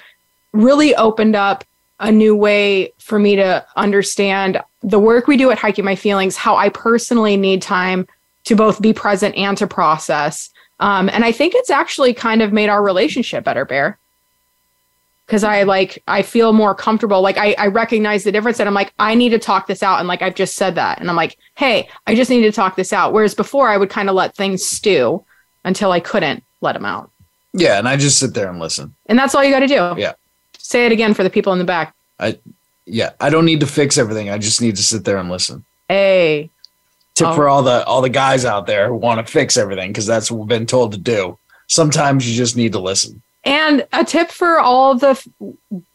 really 0.54 0.94
opened 0.96 1.36
up 1.36 1.64
a 2.02 2.12
new 2.12 2.36
way 2.36 2.92
for 2.98 3.18
me 3.18 3.38
to 3.38 3.66
understand 3.76 4.62
the 4.84 5.00
work 5.00 5.28
we 5.28 5.38
do 5.38 5.52
at 5.52 5.58
Hiking 5.58 5.86
My 5.86 5.96
Feelings, 5.96 6.36
how 6.36 6.56
I 6.58 6.70
personally 6.70 7.38
need 7.38 7.62
time 7.62 8.08
to 8.46 8.56
both 8.56 8.82
be 8.82 8.92
present 8.92 9.36
and 9.36 9.58
to 9.58 9.68
process 9.68 10.50
um, 10.82 11.10
and 11.10 11.24
I 11.24 11.32
think 11.32 11.54
it's 11.56 11.70
actually 11.70 12.14
kind 12.14 12.42
of 12.42 12.52
made 12.52 12.68
our 12.68 12.82
relationship 12.84 13.44
better, 13.44 13.64
Bear. 13.64 14.00
Cause 15.28 15.46
I 15.46 15.64
like, 15.64 16.04
I 16.10 16.24
feel 16.24 16.52
more 16.52 16.76
comfortable. 16.76 17.22
Like 17.22 17.38
I, 17.38 17.56
I 17.58 17.68
recognize 17.68 18.26
the 18.26 18.34
difference 18.34 18.60
and 18.60 18.68
I'm 18.68 18.74
like, 18.74 18.92
I 19.00 19.16
need 19.16 19.30
to 19.30 19.40
talk 19.40 19.66
this 19.66 19.82
out. 19.82 20.00
And 20.00 20.08
like, 20.08 20.22
I've 20.22 20.36
just 20.36 20.56
said 20.56 20.76
that. 20.76 21.00
And 21.00 21.10
I'm 21.10 21.16
like, 21.16 21.38
hey, 21.56 21.88
I 22.06 22.16
just 22.16 22.30
need 22.30 22.42
to 22.42 22.52
talk 22.52 22.76
this 22.76 22.92
out. 22.92 23.14
Whereas 23.14 23.34
before 23.34 23.70
I 23.70 23.78
would 23.78 23.90
kind 23.90 24.10
of 24.10 24.16
let 24.16 24.36
things 24.36 24.66
stew 24.66 25.24
until 25.64 25.94
I 25.94 26.02
couldn't 26.02 26.44
let 26.60 26.74
them 26.74 26.84
out. 26.84 27.12
Yeah. 27.54 27.78
And 27.78 27.88
I 27.88 27.96
just 27.96 28.18
sit 28.18 28.34
there 28.34 28.50
and 28.50 28.60
listen. 28.60 28.94
And 29.06 29.18
that's 29.18 29.34
all 29.34 29.42
you 29.42 29.52
got 29.52 29.60
to 29.60 29.68
do. 29.68 29.94
Yeah. 29.98 30.14
Say 30.62 30.86
it 30.86 30.92
again 30.92 31.14
for 31.14 31.24
the 31.24 31.30
people 31.30 31.52
in 31.54 31.60
the 31.60 31.66
back. 31.66 31.94
I, 32.20 32.38
yeah, 32.86 33.12
I 33.20 33.30
don't 33.30 33.46
need 33.46 33.60
to 33.62 33.68
fix 33.68 33.98
everything. 33.98 34.30
I 34.30 34.38
just 34.38 34.62
need 34.62 34.76
to 34.78 34.84
sit 34.84 35.04
there 35.06 35.18
and 35.18 35.30
listen. 35.30 35.66
Hey, 35.90 36.50
tip 37.16 37.28
Oh. 37.30 37.36
for 37.36 37.50
all 37.50 37.64
the 37.64 37.84
all 37.86 38.02
the 38.02 38.10
guys 38.10 38.46
out 38.46 38.68
there 38.68 38.88
who 38.88 38.96
want 38.96 39.26
to 39.26 39.32
fix 39.32 39.58
everything 39.58 39.90
because 39.92 40.06
that's 40.06 40.32
what 40.32 40.40
we've 40.40 40.48
been 40.48 40.66
told 40.66 40.92
to 40.94 40.98
do. 40.98 41.38
Sometimes 41.68 42.30
you 42.30 42.36
just 42.36 42.56
need 42.56 42.72
to 42.74 42.80
listen. 42.80 43.22
And 43.44 43.88
a 43.92 44.04
tip 44.06 44.30
for 44.30 44.60
all 44.60 44.94
the 44.96 45.10
f- 45.10 45.28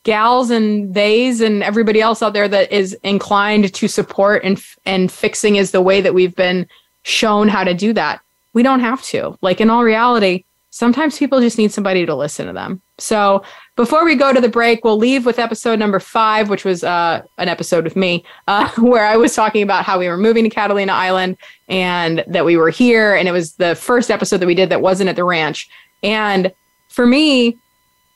gals 0.02 0.50
and 0.50 0.92
theys 0.94 1.40
and 1.40 1.62
everybody 1.62 2.00
else 2.00 2.20
out 2.22 2.33
there 2.33 2.48
that 2.48 2.72
is 2.72 2.94
inclined 3.05 3.72
to 3.72 3.88
support 3.88 4.42
and 4.44 4.57
f- 4.59 4.76
and 4.85 5.11
fixing 5.12 5.57
is 5.57 5.70
the 5.70 5.81
way 5.81 6.00
that 6.00 6.12
we've 6.12 6.35
been 6.35 6.66
shown 7.05 7.46
how 7.48 7.62
to 7.62 7.72
do 7.72 7.92
that. 7.92 8.20
We 8.52 8.62
don't 8.64 8.81
have 8.81 9.02
to. 9.05 9.38
Like 9.42 9.61
in 9.61 9.70
all 9.70 9.85
reality, 9.85 10.44
sometimes 10.70 11.18
people 11.18 11.40
just 11.40 11.59
need 11.59 11.72
somebody 11.72 12.05
to 12.05 12.14
listen 12.14 12.46
to 12.46 12.52
them. 12.52 12.83
So 12.98 13.42
before 13.76 14.05
we 14.05 14.14
go 14.14 14.33
to 14.33 14.40
the 14.40 14.48
break, 14.48 14.85
we'll 14.85 14.98
leave 14.98 15.26
with 15.26 15.38
episode 15.38 15.79
number 15.79 16.00
five, 16.00 16.48
which 16.48 16.64
was 16.64 16.85
uh, 16.85 17.22
an 17.38 17.48
episode 17.48 17.85
with 17.85 17.96
me, 17.96 18.24
uh, 18.48 18.68
where 18.79 19.07
I 19.07 19.16
was 19.16 19.35
talking 19.35 19.62
about 19.62 19.85
how 19.85 19.98
we 19.98 20.09
were 20.09 20.16
moving 20.16 20.44
to 20.44 20.50
Catalina 20.50 20.92
Island 20.92 21.37
and 21.68 22.24
that 22.26 22.44
we 22.44 22.57
were 22.57 22.70
here. 22.70 23.14
And 23.14 23.29
it 23.29 23.33
was 23.33 23.55
the 23.55 23.74
first 23.74 24.11
episode 24.11 24.38
that 24.38 24.46
we 24.46 24.55
did 24.55 24.70
that 24.70 24.81
wasn't 24.83 25.09
at 25.09 25.16
the 25.16 25.24
ranch. 25.24 25.68
And 26.02 26.52
for 26.88 27.07
me, 27.07 27.57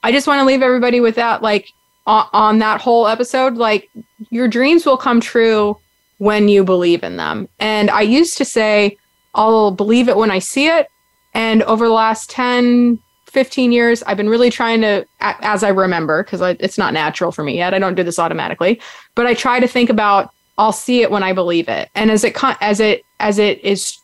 I 0.02 0.12
just 0.12 0.26
want 0.26 0.40
to 0.40 0.44
leave 0.44 0.62
everybody 0.62 1.00
with 1.00 1.14
that, 1.16 1.42
like 1.42 1.68
on, 2.06 2.26
on 2.32 2.58
that 2.58 2.80
whole 2.80 3.06
episode, 3.06 3.54
like 3.54 3.88
your 4.30 4.48
dreams 4.48 4.86
will 4.86 4.96
come 4.96 5.20
true 5.20 5.78
when 6.18 6.48
you 6.48 6.64
believe 6.64 7.02
in 7.02 7.16
them. 7.16 7.48
And 7.58 7.90
I 7.90 8.02
used 8.02 8.36
to 8.38 8.44
say, 8.44 8.96
I'll 9.34 9.70
believe 9.70 10.08
it 10.08 10.16
when 10.16 10.30
I 10.30 10.38
see 10.38 10.66
it. 10.66 10.88
And 11.34 11.62
over 11.64 11.86
the 11.86 11.92
last 11.92 12.30
10, 12.30 12.98
15 13.26 13.72
years, 13.72 14.02
I've 14.02 14.16
been 14.16 14.28
really 14.28 14.50
trying 14.50 14.80
to, 14.80 15.06
as 15.20 15.62
I 15.62 15.68
remember, 15.68 16.24
because 16.24 16.40
it's 16.60 16.78
not 16.78 16.92
natural 16.92 17.32
for 17.32 17.44
me 17.44 17.56
yet. 17.56 17.74
I 17.74 17.78
don't 17.78 17.94
do 17.94 18.02
this 18.02 18.18
automatically, 18.18 18.80
but 19.14 19.26
I 19.26 19.34
try 19.34 19.60
to 19.60 19.68
think 19.68 19.90
about 19.90 20.32
I'll 20.58 20.72
see 20.72 21.00
it 21.00 21.10
when 21.10 21.22
I 21.22 21.32
believe 21.32 21.70
it. 21.70 21.88
And 21.94 22.10
as 22.10 22.22
it 22.22 22.36
as 22.60 22.80
it 22.80 23.02
as 23.18 23.38
it 23.38 23.64
is 23.64 23.98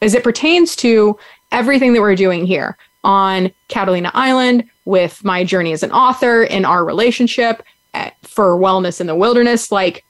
as 0.00 0.14
it 0.14 0.22
pertains 0.22 0.76
to 0.76 1.18
everything 1.50 1.92
that 1.94 2.00
we're 2.00 2.14
doing 2.14 2.46
here 2.46 2.76
on 3.04 3.50
Catalina 3.68 4.12
Island 4.14 4.64
with 4.84 5.24
my 5.24 5.42
journey 5.42 5.72
as 5.72 5.82
an 5.82 5.90
author 5.90 6.44
in 6.44 6.64
our 6.64 6.84
relationship 6.84 7.64
at, 7.94 8.14
for 8.22 8.56
wellness 8.56 9.00
in 9.00 9.06
the 9.08 9.14
wilderness, 9.14 9.72
like 9.72 10.04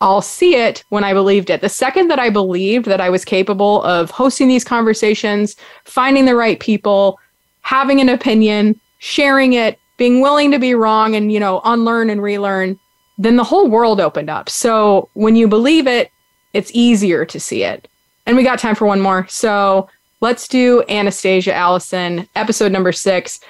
I'll 0.00 0.22
see 0.22 0.54
it 0.54 0.82
when 0.88 1.04
I 1.04 1.12
believed 1.12 1.50
it. 1.50 1.60
The 1.60 1.68
second 1.68 2.08
that 2.08 2.18
I 2.18 2.30
believed 2.30 2.86
that 2.86 3.00
I 3.00 3.10
was 3.10 3.24
capable 3.24 3.82
of 3.82 4.10
hosting 4.10 4.48
these 4.48 4.64
conversations, 4.64 5.56
finding 5.84 6.24
the 6.24 6.34
right 6.34 6.58
people, 6.58 7.18
having 7.60 8.00
an 8.00 8.08
opinion, 8.08 8.80
sharing 8.98 9.52
it, 9.52 9.78
being 9.98 10.22
willing 10.22 10.50
to 10.52 10.58
be 10.58 10.74
wrong 10.74 11.14
and, 11.14 11.30
you 11.30 11.38
know, 11.38 11.60
unlearn 11.64 12.08
and 12.08 12.22
relearn, 12.22 12.78
then 13.18 13.36
the 13.36 13.44
whole 13.44 13.68
world 13.68 14.00
opened 14.00 14.30
up. 14.30 14.48
So 14.48 15.10
when 15.12 15.36
you 15.36 15.46
believe 15.46 15.86
it, 15.86 16.10
it's 16.54 16.70
easier 16.72 17.26
to 17.26 17.38
see 17.38 17.62
it. 17.64 17.86
And 18.24 18.36
we 18.36 18.42
got 18.42 18.58
time 18.58 18.74
for 18.74 18.86
one 18.86 19.00
more. 19.00 19.26
So 19.28 19.88
let's 20.22 20.48
do 20.48 20.82
Anastasia 20.88 21.52
Allison, 21.52 22.26
episode 22.34 22.72
number 22.72 22.92
six. 22.92 23.40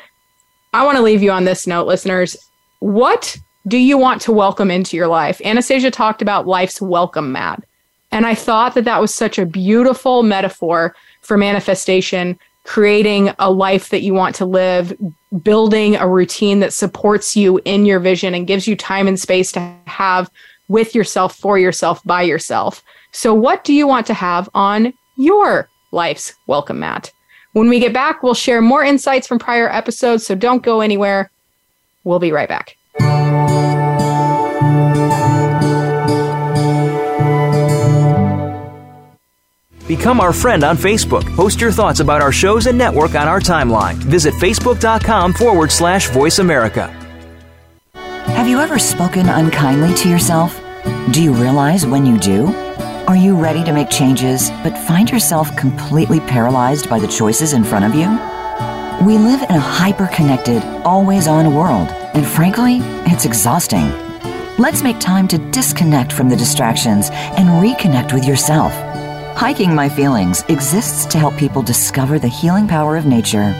I 0.72 0.84
want 0.84 0.96
to 0.96 1.02
leave 1.02 1.22
you 1.22 1.30
on 1.30 1.44
this 1.44 1.68
note, 1.68 1.86
listeners. 1.86 2.36
What 2.80 3.36
do 3.66 3.76
you 3.76 3.98
want 3.98 4.22
to 4.22 4.32
welcome 4.32 4.70
into 4.70 4.96
your 4.96 5.08
life? 5.08 5.40
Anastasia 5.44 5.90
talked 5.90 6.22
about 6.22 6.46
life's 6.46 6.80
welcome 6.80 7.32
mat. 7.32 7.62
And 8.10 8.26
I 8.26 8.34
thought 8.34 8.74
that 8.74 8.84
that 8.84 9.00
was 9.00 9.14
such 9.14 9.38
a 9.38 9.46
beautiful 9.46 10.22
metaphor 10.22 10.94
for 11.20 11.36
manifestation, 11.36 12.38
creating 12.64 13.32
a 13.38 13.50
life 13.50 13.90
that 13.90 14.00
you 14.00 14.14
want 14.14 14.34
to 14.36 14.46
live, 14.46 14.96
building 15.42 15.96
a 15.96 16.08
routine 16.08 16.60
that 16.60 16.72
supports 16.72 17.36
you 17.36 17.60
in 17.64 17.86
your 17.86 18.00
vision 18.00 18.34
and 18.34 18.46
gives 18.46 18.66
you 18.66 18.74
time 18.74 19.06
and 19.06 19.20
space 19.20 19.52
to 19.52 19.74
have 19.86 20.30
with 20.68 20.94
yourself, 20.94 21.36
for 21.36 21.58
yourself, 21.58 22.02
by 22.04 22.22
yourself. 22.22 22.82
So, 23.12 23.34
what 23.34 23.64
do 23.64 23.74
you 23.74 23.86
want 23.86 24.06
to 24.06 24.14
have 24.14 24.48
on 24.54 24.92
your 25.16 25.68
life's 25.92 26.34
welcome 26.46 26.80
mat? 26.80 27.12
When 27.52 27.68
we 27.68 27.80
get 27.80 27.92
back, 27.92 28.22
we'll 28.22 28.34
share 28.34 28.60
more 28.60 28.84
insights 28.84 29.26
from 29.26 29.38
prior 29.38 29.68
episodes. 29.68 30.24
So, 30.26 30.34
don't 30.34 30.62
go 30.62 30.80
anywhere. 30.80 31.30
We'll 32.04 32.20
be 32.20 32.32
right 32.32 32.48
back. 32.48 32.76
Become 39.90 40.20
our 40.20 40.32
friend 40.32 40.62
on 40.62 40.76
Facebook. 40.76 41.24
Post 41.34 41.60
your 41.60 41.72
thoughts 41.72 41.98
about 41.98 42.22
our 42.22 42.30
shows 42.30 42.66
and 42.66 42.78
network 42.78 43.16
on 43.16 43.26
our 43.26 43.40
timeline. 43.40 43.94
Visit 43.94 44.34
facebook.com 44.34 45.32
forward 45.32 45.72
slash 45.72 46.08
voice 46.10 46.38
America. 46.38 46.86
Have 48.26 48.46
you 48.46 48.60
ever 48.60 48.78
spoken 48.78 49.28
unkindly 49.28 49.92
to 49.96 50.08
yourself? 50.08 50.60
Do 51.10 51.20
you 51.20 51.32
realize 51.32 51.86
when 51.86 52.06
you 52.06 52.18
do? 52.18 52.46
Are 53.08 53.16
you 53.16 53.34
ready 53.34 53.64
to 53.64 53.72
make 53.72 53.90
changes 53.90 54.50
but 54.62 54.78
find 54.78 55.10
yourself 55.10 55.56
completely 55.56 56.20
paralyzed 56.20 56.88
by 56.88 57.00
the 57.00 57.08
choices 57.08 57.52
in 57.52 57.64
front 57.64 57.84
of 57.84 57.94
you? 57.94 58.08
We 59.04 59.18
live 59.18 59.42
in 59.42 59.56
a 59.56 59.60
hyper 59.60 60.06
connected, 60.06 60.62
always 60.84 61.26
on 61.26 61.52
world, 61.52 61.88
and 62.14 62.26
frankly, 62.26 62.78
it's 63.06 63.24
exhausting. 63.24 63.90
Let's 64.58 64.82
make 64.82 64.98
time 64.98 65.26
to 65.28 65.38
disconnect 65.50 66.12
from 66.12 66.28
the 66.28 66.36
distractions 66.36 67.08
and 67.10 67.48
reconnect 67.64 68.12
with 68.12 68.26
yourself. 68.26 68.72
Hiking 69.36 69.74
My 69.74 69.88
Feelings 69.88 70.42
exists 70.48 71.06
to 71.06 71.18
help 71.18 71.36
people 71.36 71.62
discover 71.62 72.18
the 72.18 72.28
healing 72.28 72.68
power 72.68 72.96
of 72.96 73.06
nature. 73.06 73.54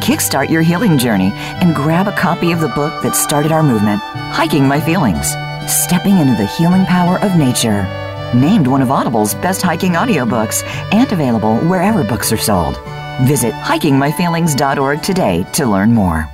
Kickstart 0.00 0.48
your 0.48 0.62
healing 0.62 0.96
journey 0.96 1.32
and 1.34 1.74
grab 1.74 2.08
a 2.08 2.16
copy 2.16 2.52
of 2.52 2.60
the 2.60 2.68
book 2.68 3.02
that 3.02 3.14
started 3.14 3.52
our 3.52 3.62
movement, 3.62 4.00
Hiking 4.00 4.66
My 4.66 4.80
Feelings 4.80 5.34
Stepping 5.68 6.16
into 6.16 6.34
the 6.34 6.46
Healing 6.46 6.86
Power 6.86 7.18
of 7.18 7.36
Nature. 7.36 7.82
Named 8.34 8.66
one 8.66 8.80
of 8.80 8.90
Audible's 8.90 9.34
best 9.34 9.60
hiking 9.60 9.92
audiobooks 9.92 10.62
and 10.94 11.12
available 11.12 11.58
wherever 11.58 12.02
books 12.02 12.32
are 12.32 12.38
sold. 12.38 12.78
Visit 13.22 13.52
hikingmyfeelings.org 13.52 15.02
today 15.02 15.44
to 15.52 15.66
learn 15.66 15.92
more. 15.92 16.26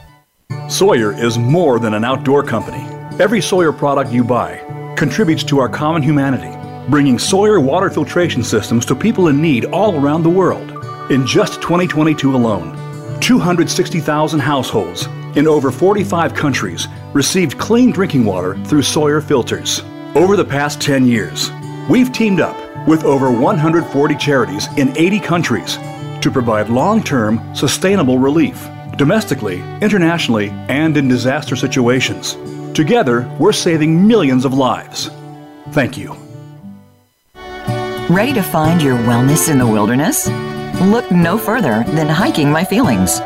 Sawyer 0.75 1.13
is 1.13 1.39
more 1.39 1.79
than 1.79 1.95
an 1.95 2.05
outdoor 2.05 2.43
company. 2.43 2.85
Every 3.21 3.41
Sawyer 3.41 3.73
product 3.73 4.11
you 4.11 4.25
buy 4.25 4.57
contributes 4.97 5.45
to 5.45 5.61
our 5.61 5.69
common 5.69 6.03
humanity, 6.03 6.51
bringing 6.91 7.17
Sawyer 7.17 7.61
water 7.61 7.89
filtration 7.89 8.43
systems 8.43 8.85
to 8.87 8.97
people 8.97 9.29
in 9.29 9.41
need 9.41 9.67
all 9.67 9.95
around 9.95 10.25
the 10.25 10.31
world. 10.31 10.69
In 11.13 11.25
just 11.29 11.63
2022 11.63 12.35
alone, 12.35 12.73
260,000 13.21 14.41
households 14.41 15.07
in 15.37 15.47
over 15.47 15.71
45 15.71 16.35
countries 16.35 16.89
received 17.13 17.57
clean 17.57 17.93
drinking 17.93 18.25
water 18.25 18.57
through 18.65 18.83
Sawyer 18.83 19.21
filters. 19.21 19.81
Over 20.17 20.37
the 20.37 20.45
past 20.45 20.81
10 20.81 21.07
years, 21.07 21.53
we've 21.89 22.13
teamed 22.13 22.41
up 22.41 22.57
with 22.89 23.05
over 23.05 23.31
140 23.31 24.17
charities 24.17 24.67
in 24.77 24.89
80 24.99 25.21
countries 25.21 25.77
to 26.21 26.33
provide 26.33 26.69
long 26.69 27.01
term, 27.01 27.55
sustainable 27.55 28.19
relief, 28.19 28.69
domestically, 28.97 29.63
internationally, 29.81 30.51
and 30.69 30.97
in 30.97 31.09
disaster 31.09 31.57
situations. 31.57 32.37
Together, 32.75 33.31
we're 33.39 33.53
saving 33.53 34.07
millions 34.07 34.45
of 34.45 34.55
lives. 34.55 35.11
Thank 35.71 35.97
you. 35.97 36.17
Ready 38.11 38.33
to 38.35 38.43
find 38.43 38.83
your 38.83 38.97
wellness 38.97 39.49
in 39.49 39.59
the 39.59 39.67
wilderness? 39.67 40.29
Look 40.83 41.11
no 41.11 41.39
further 41.39 41.85
than 41.89 42.09
Hiking 42.09 42.51
My 42.51 42.65
Feelings. 42.65 43.21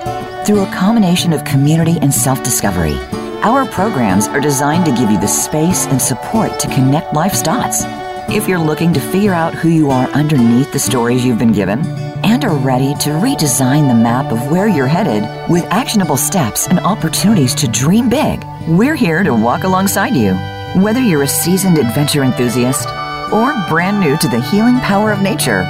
Through 0.47 0.61
a 0.61 0.73
combination 0.73 1.33
of 1.33 1.45
community 1.45 1.99
and 2.01 2.15
self 2.15 2.43
discovery, 2.45 2.95
our 3.43 3.67
programs 3.67 4.29
are 4.29 4.41
designed 4.41 4.85
to 4.87 4.93
give 4.93 5.11
you 5.11 5.21
the 5.21 5.27
space 5.27 5.87
and 5.87 6.01
support 6.01 6.59
to 6.61 6.69
connect 6.69 7.13
life's 7.13 7.43
dots. 7.43 7.83
If 8.31 8.47
you're 8.47 8.59
looking 8.59 8.93
to 8.93 9.01
figure 9.01 9.33
out 9.33 9.55
who 9.55 9.69
you 9.69 9.91
are 9.91 10.09
underneath 10.11 10.73
the 10.73 10.79
stories 10.79 11.25
you've 11.25 11.39
been 11.39 11.53
given, 11.53 11.83
and 12.25 12.45
are 12.45 12.57
ready 12.57 12.95
to 12.97 13.11
redesign 13.11 13.89
the 13.89 13.95
map 13.95 14.33
of 14.33 14.51
where 14.51 14.69
you're 14.69 14.87
headed 14.87 15.23
with 15.51 15.65
actionable 15.67 16.17
steps 16.17 16.67
and 16.69 16.79
opportunities 16.81 17.55
to 17.57 17.69
dream 17.69 18.09
big, 18.09 18.43
we're 18.67 18.95
here 18.95 19.23
to 19.23 19.35
walk 19.35 19.65
alongside 19.65 20.15
you. 20.15 20.35
Whether 20.83 21.01
you're 21.01 21.23
a 21.23 21.29
seasoned 21.29 21.79
adventure 21.79 22.25
enthusiast 22.25 22.89
or 23.33 23.55
brand 23.69 24.01
new 24.01 24.17
to 24.19 24.29
the 24.29 24.41
healing 24.41 24.79
power 24.81 25.13
of 25.13 25.23
nature, 25.23 25.61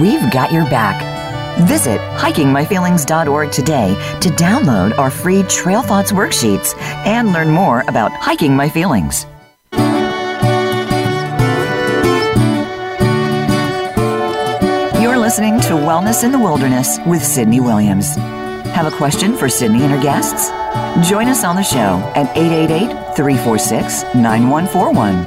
we've 0.00 0.32
got 0.32 0.52
your 0.52 0.64
back. 0.64 1.00
Visit 1.68 2.00
hikingmyfeelings.org 2.18 3.50
today 3.50 3.94
to 4.20 4.28
download 4.30 4.98
our 4.98 5.10
free 5.10 5.42
Trail 5.44 5.82
Thoughts 5.82 6.12
worksheets 6.12 6.76
and 7.06 7.32
learn 7.32 7.50
more 7.50 7.82
about 7.88 8.12
hiking 8.12 8.54
my 8.54 8.68
feelings. 8.68 9.26
Listening 15.26 15.58
to 15.60 15.70
Wellness 15.70 16.22
in 16.22 16.30
the 16.30 16.38
Wilderness 16.38 17.00
with 17.04 17.20
Sydney 17.20 17.58
Williams. 17.58 18.14
Have 18.14 18.86
a 18.86 18.96
question 18.96 19.36
for 19.36 19.48
Sydney 19.48 19.82
and 19.82 19.90
her 19.90 20.00
guests? 20.00 20.50
Join 21.10 21.26
us 21.26 21.42
on 21.42 21.56
the 21.56 21.64
show 21.64 21.98
at 22.14 22.30
888 22.36 23.16
346 23.16 24.04
9141. 24.14 25.24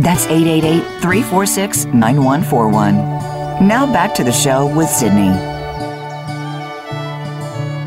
That's 0.00 0.26
888 0.26 0.82
346 1.02 1.86
9141. 1.86 3.66
Now 3.66 3.92
back 3.92 4.14
to 4.14 4.22
the 4.22 4.30
show 4.30 4.72
with 4.76 4.88
Sydney. 4.88 5.30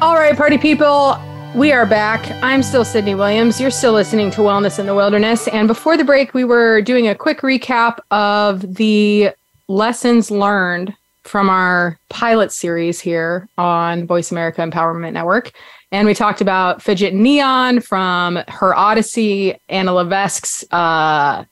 All 0.01 0.15
right, 0.15 0.35
party 0.35 0.57
people, 0.57 1.17
we 1.55 1.71
are 1.71 1.85
back. 1.85 2.29
I'm 2.43 2.61
still 2.61 2.83
Sydney 2.83 3.15
Williams. 3.15 3.61
You're 3.61 3.71
still 3.71 3.93
listening 3.93 4.31
to 4.31 4.41
Wellness 4.41 4.79
in 4.79 4.85
the 4.85 4.95
Wilderness. 4.95 5.47
And 5.47 5.69
before 5.69 5.95
the 5.95 6.03
break, 6.03 6.33
we 6.33 6.43
were 6.43 6.81
doing 6.81 7.07
a 7.07 7.15
quick 7.15 7.39
recap 7.39 7.99
of 8.11 8.75
the 8.75 9.29
lessons 9.69 10.29
learned 10.29 10.93
from 11.23 11.49
our 11.49 11.97
pilot 12.09 12.51
series 12.51 12.99
here 12.99 13.47
on 13.57 14.05
Voice 14.07 14.31
America 14.31 14.61
Empowerment 14.61 15.13
Network. 15.13 15.51
And 15.91 16.07
we 16.07 16.13
talked 16.13 16.41
about 16.41 16.81
Fidget 16.81 17.13
Neon 17.13 17.79
from 17.79 18.39
her 18.47 18.75
Odyssey, 18.75 19.55
Anna 19.69 19.91
Levesque's 19.91 20.65
uh, 20.71 21.45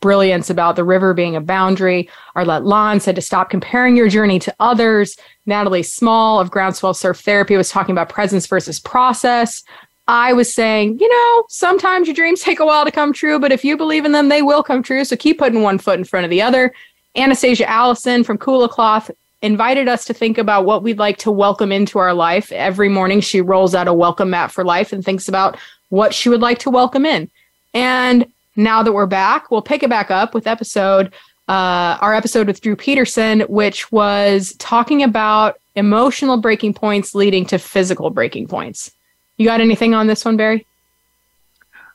brilliance 0.00 0.50
about 0.50 0.76
the 0.76 0.84
river 0.84 1.14
being 1.14 1.36
a 1.36 1.40
boundary. 1.40 2.08
Arlette 2.36 2.64
Laan 2.64 3.00
said 3.00 3.14
to 3.14 3.22
stop 3.22 3.50
comparing 3.50 3.96
your 3.96 4.08
journey 4.08 4.38
to 4.38 4.54
others. 4.60 5.16
Natalie 5.46 5.82
Small 5.82 6.40
of 6.40 6.50
Groundswell 6.50 6.94
Surf 6.94 7.20
Therapy 7.20 7.56
was 7.56 7.70
talking 7.70 7.92
about 7.92 8.08
presence 8.08 8.46
versus 8.46 8.78
process. 8.78 9.62
I 10.06 10.34
was 10.34 10.52
saying, 10.52 10.98
you 11.00 11.08
know, 11.08 11.44
sometimes 11.48 12.06
your 12.06 12.14
dreams 12.14 12.42
take 12.42 12.60
a 12.60 12.66
while 12.66 12.84
to 12.84 12.90
come 12.90 13.12
true, 13.12 13.38
but 13.38 13.52
if 13.52 13.64
you 13.64 13.76
believe 13.76 14.04
in 14.04 14.12
them, 14.12 14.28
they 14.28 14.42
will 14.42 14.62
come 14.62 14.82
true. 14.82 15.04
So 15.04 15.16
keep 15.16 15.38
putting 15.38 15.62
one 15.62 15.78
foot 15.78 15.98
in 15.98 16.04
front 16.04 16.24
of 16.24 16.30
the 16.30 16.42
other. 16.42 16.74
Anastasia 17.16 17.68
Allison 17.68 18.24
from 18.24 18.38
Kula 18.38 18.68
Cloth 18.68 19.10
invited 19.40 19.88
us 19.88 20.04
to 20.06 20.14
think 20.14 20.38
about 20.38 20.64
what 20.64 20.82
we'd 20.82 20.98
like 20.98 21.18
to 21.18 21.30
welcome 21.30 21.70
into 21.70 21.98
our 21.98 22.14
life. 22.14 22.50
Every 22.50 22.88
morning, 22.88 23.20
she 23.20 23.40
rolls 23.40 23.74
out 23.74 23.86
a 23.86 23.94
welcome 23.94 24.30
mat 24.30 24.50
for 24.50 24.64
life 24.64 24.92
and 24.92 25.04
thinks 25.04 25.28
about 25.28 25.56
what 25.90 26.12
she 26.14 26.28
would 26.28 26.40
like 26.40 26.58
to 26.60 26.70
welcome 26.70 27.06
in. 27.06 27.30
And 27.72 28.26
now 28.56 28.82
that 28.82 28.92
we're 28.92 29.06
back, 29.06 29.50
we'll 29.50 29.62
pick 29.62 29.82
it 29.82 29.90
back 29.90 30.10
up 30.10 30.34
with 30.34 30.46
episode, 30.46 31.12
uh, 31.48 31.98
our 32.00 32.14
episode 32.14 32.46
with 32.46 32.60
Drew 32.60 32.74
Peterson, 32.74 33.40
which 33.42 33.92
was 33.92 34.54
talking 34.58 35.02
about 35.02 35.60
emotional 35.76 36.38
breaking 36.38 36.74
points 36.74 37.14
leading 37.14 37.44
to 37.46 37.58
physical 37.58 38.10
breaking 38.10 38.48
points. 38.48 38.90
You 39.36 39.46
got 39.46 39.60
anything 39.60 39.94
on 39.94 40.06
this 40.06 40.24
one, 40.24 40.36
Barry? 40.36 40.66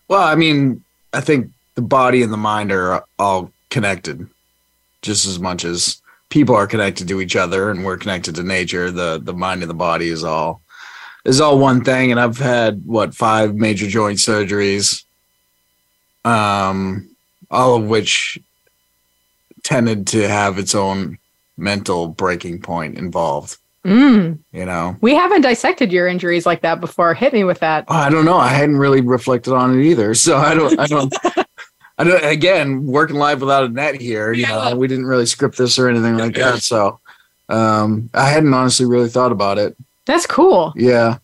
Well, 0.08 0.22
I 0.22 0.36
mean, 0.36 0.84
I 1.14 1.22
think 1.22 1.52
the 1.76 1.82
body 1.82 2.24
and 2.24 2.32
the 2.32 2.38
mind 2.38 2.72
are 2.72 3.04
all 3.18 3.52
connected 3.70 4.30
just 5.02 5.26
as 5.26 5.40
much 5.40 5.66
as 5.66 6.02
people 6.30 6.56
are 6.56 6.68
connected 6.68 7.08
to 7.08 7.22
each 7.22 7.36
other 7.36 7.70
and 7.70 7.84
we're 7.84 7.98
connected 7.98 8.36
to 8.36 8.44
nature. 8.44 8.92
The 8.92 9.20
the 9.22 9.34
mind 9.34 9.62
and 9.62 9.70
the 9.70 9.76
body 9.76 10.10
is 10.10 10.24
all 10.24 10.62
is 11.26 11.42
all 11.42 11.60
one 11.60 11.84
thing. 11.84 12.12
And 12.12 12.20
I've 12.20 12.38
had 12.38 12.86
what 12.86 13.16
five 13.16 13.56
major 13.56 13.88
joint 13.88 14.20
surgeries, 14.20 15.04
um, 16.26 17.10
all 17.52 17.76
of 17.76 17.88
which 17.88 18.40
tended 19.64 20.08
to 20.08 20.28
have 20.28 20.58
its 20.58 20.74
own 20.74 21.18
mental 21.58 22.08
breaking 22.08 22.62
point 22.62 22.98
involved. 22.98 23.58
Mm. 23.86 24.40
You 24.52 24.66
know, 24.66 24.98
We 25.02 25.16
haven't 25.16 25.42
dissected 25.42 25.92
your 25.92 26.08
injuries 26.08 26.46
like 26.46 26.62
that 26.62 26.82
before. 26.82 27.14
Hit 27.14 27.32
me 27.32 27.46
with 27.46 27.60
that. 27.60 27.86
Oh, 27.88 27.96
I 27.96 28.10
don't 28.10 28.26
know. 28.26 28.38
I 28.38 28.50
hadn't 28.50 28.78
really 28.78 29.02
reflected 29.02 29.54
on 29.54 29.80
it 29.80 29.84
either. 29.84 30.14
So 30.14 30.38
I 30.38 30.54
don't. 30.54 30.78
I 30.80 30.86
don't. 30.86 31.14
I 32.00 32.04
don't. 32.06 32.24
Again, 32.26 32.88
working 32.88 33.18
live 33.18 33.42
without 33.42 33.66
a 33.66 33.70
net 33.70 34.00
here. 34.02 34.32
You 34.34 34.48
know, 34.48 34.76
we 34.76 34.88
didn't 34.88 35.06
really 35.06 35.26
script 35.28 35.58
this 35.58 35.78
or 35.78 35.88
anything 35.90 36.18
like 36.18 36.34
that. 36.36 36.62
So 36.64 37.00
um, 37.50 38.10
I 38.14 38.30
hadn't 38.30 38.54
honestly 38.54 38.86
really 38.88 39.10
thought 39.10 39.32
about 39.34 39.58
it. 39.60 39.76
That's 40.06 40.26
cool. 40.26 40.74
Yeah. 40.76 41.18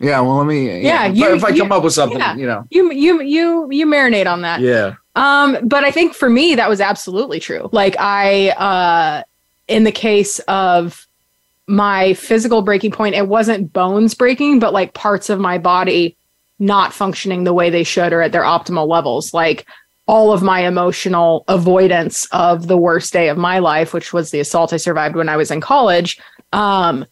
Yeah. 0.00 0.20
Well, 0.20 0.36
let 0.38 0.46
me. 0.46 0.80
Yeah, 0.82 1.06
If, 1.06 1.16
you- 1.16 1.26
I- 1.28 1.36
if 1.36 1.44
I 1.44 1.48
you- 1.50 1.62
come 1.62 1.70
up 1.70 1.84
with 1.84 1.92
something, 1.92 2.18
yeah. 2.18 2.34
you 2.34 2.46
know. 2.46 2.66
You 2.70 2.90
you 2.92 3.22
you 3.22 3.68
you 3.70 3.86
marinate 3.86 4.26
on 4.26 4.40
that. 4.42 4.60
Yeah. 4.60 4.94
Um, 5.14 5.58
but 5.68 5.84
I 5.84 5.90
think 5.90 6.14
for 6.14 6.30
me 6.30 6.54
that 6.54 6.68
was 6.68 6.80
absolutely 6.80 7.38
true. 7.38 7.68
Like 7.72 7.94
I 7.98 8.48
uh 8.50 9.22
in 9.68 9.84
the 9.84 9.92
case 9.92 10.38
of 10.48 11.06
my 11.66 12.14
physical 12.14 12.62
breaking 12.62 12.90
point, 12.92 13.14
it 13.14 13.28
wasn't 13.28 13.72
bones 13.72 14.14
breaking, 14.14 14.58
but 14.58 14.72
like 14.72 14.94
parts 14.94 15.28
of 15.30 15.38
my 15.38 15.58
body 15.58 16.16
not 16.62 16.94
functioning 16.94 17.42
the 17.42 17.52
way 17.52 17.70
they 17.70 17.82
should 17.82 18.12
or 18.12 18.22
at 18.22 18.30
their 18.30 18.42
optimal 18.42 18.86
levels. 18.86 19.34
Like 19.34 19.66
all 20.06 20.32
of 20.32 20.42
my 20.42 20.60
emotional 20.60 21.44
avoidance 21.48 22.24
of 22.26 22.68
the 22.68 22.76
worst 22.76 23.12
day 23.12 23.28
of 23.28 23.36
my 23.36 23.58
life, 23.58 23.92
which 23.92 24.12
was 24.12 24.30
the 24.30 24.38
assault 24.38 24.72
I 24.72 24.76
survived 24.76 25.16
when 25.16 25.28
I 25.28 25.36
was 25.36 25.50
in 25.50 25.60
college. 25.60 26.20
Um, 26.52 27.04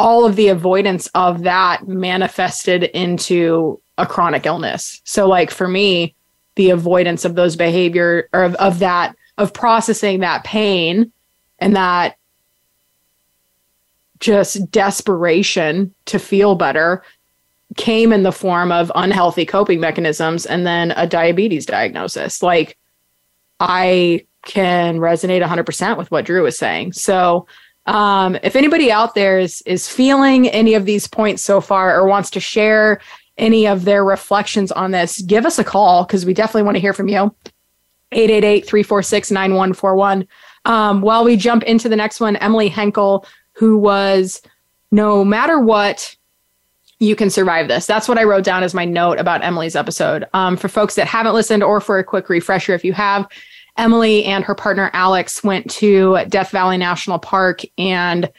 all 0.00 0.26
of 0.26 0.34
the 0.34 0.48
avoidance 0.48 1.06
of 1.14 1.44
that 1.44 1.86
manifested 1.86 2.84
into 2.84 3.80
a 3.98 4.06
chronic 4.06 4.46
illness. 4.46 5.00
So, 5.04 5.28
like 5.28 5.52
for 5.52 5.68
me, 5.68 6.14
the 6.56 6.70
avoidance 6.70 7.24
of 7.24 7.36
those 7.36 7.54
behavior 7.54 8.28
or 8.32 8.42
of, 8.42 8.54
of 8.56 8.80
that, 8.80 9.14
of 9.38 9.54
processing 9.54 10.20
that 10.20 10.42
pain 10.42 11.12
and 11.60 11.76
that 11.76 12.16
just 14.18 14.68
desperation 14.72 15.94
to 16.06 16.18
feel 16.18 16.56
better 16.56 17.04
came 17.76 18.12
in 18.12 18.22
the 18.22 18.32
form 18.32 18.72
of 18.72 18.90
unhealthy 18.94 19.44
coping 19.44 19.80
mechanisms 19.80 20.46
and 20.46 20.66
then 20.66 20.92
a 20.92 21.06
diabetes 21.06 21.66
diagnosis. 21.66 22.42
Like 22.42 22.78
I 23.60 24.24
can 24.44 24.98
resonate 24.98 25.46
100% 25.46 25.98
with 25.98 26.10
what 26.10 26.24
Drew 26.24 26.42
was 26.42 26.58
saying. 26.58 26.94
So, 26.94 27.46
um, 27.86 28.36
if 28.42 28.54
anybody 28.54 28.92
out 28.92 29.14
there 29.14 29.38
is 29.38 29.62
is 29.62 29.88
feeling 29.88 30.46
any 30.48 30.74
of 30.74 30.84
these 30.84 31.08
points 31.08 31.42
so 31.42 31.62
far 31.62 31.98
or 31.98 32.06
wants 32.06 32.28
to 32.30 32.40
share 32.40 33.00
any 33.38 33.66
of 33.66 33.86
their 33.86 34.04
reflections 34.04 34.70
on 34.72 34.90
this, 34.90 35.22
give 35.22 35.46
us 35.46 35.58
a 35.58 35.64
call 35.64 36.04
because 36.04 36.26
we 36.26 36.34
definitely 36.34 36.64
want 36.64 36.76
to 36.76 36.80
hear 36.80 36.92
from 36.92 37.08
you. 37.08 37.34
888-346-9141. 38.12 40.26
Um, 40.64 41.00
while 41.00 41.24
we 41.24 41.36
jump 41.36 41.62
into 41.62 41.88
the 41.88 41.96
next 41.96 42.20
one, 42.20 42.36
Emily 42.36 42.68
Henkel, 42.68 43.24
who 43.52 43.78
was 43.78 44.42
no 44.90 45.24
matter 45.24 45.58
what, 45.58 46.14
you 47.00 47.14
can 47.14 47.30
survive 47.30 47.68
this. 47.68 47.86
That's 47.86 48.08
what 48.08 48.18
I 48.18 48.24
wrote 48.24 48.44
down 48.44 48.62
as 48.62 48.74
my 48.74 48.84
note 48.84 49.18
about 49.18 49.44
Emily's 49.44 49.76
episode. 49.76 50.26
Um, 50.34 50.56
for 50.56 50.68
folks 50.68 50.96
that 50.96 51.06
haven't 51.06 51.34
listened, 51.34 51.62
or 51.62 51.80
for 51.80 51.98
a 51.98 52.04
quick 52.04 52.28
refresher, 52.28 52.74
if 52.74 52.84
you 52.84 52.92
have, 52.92 53.28
Emily 53.76 54.24
and 54.24 54.44
her 54.44 54.54
partner 54.54 54.90
Alex 54.92 55.44
went 55.44 55.70
to 55.70 56.18
Death 56.28 56.50
Valley 56.50 56.76
National 56.76 57.18
Park 57.18 57.62
and 57.78 58.30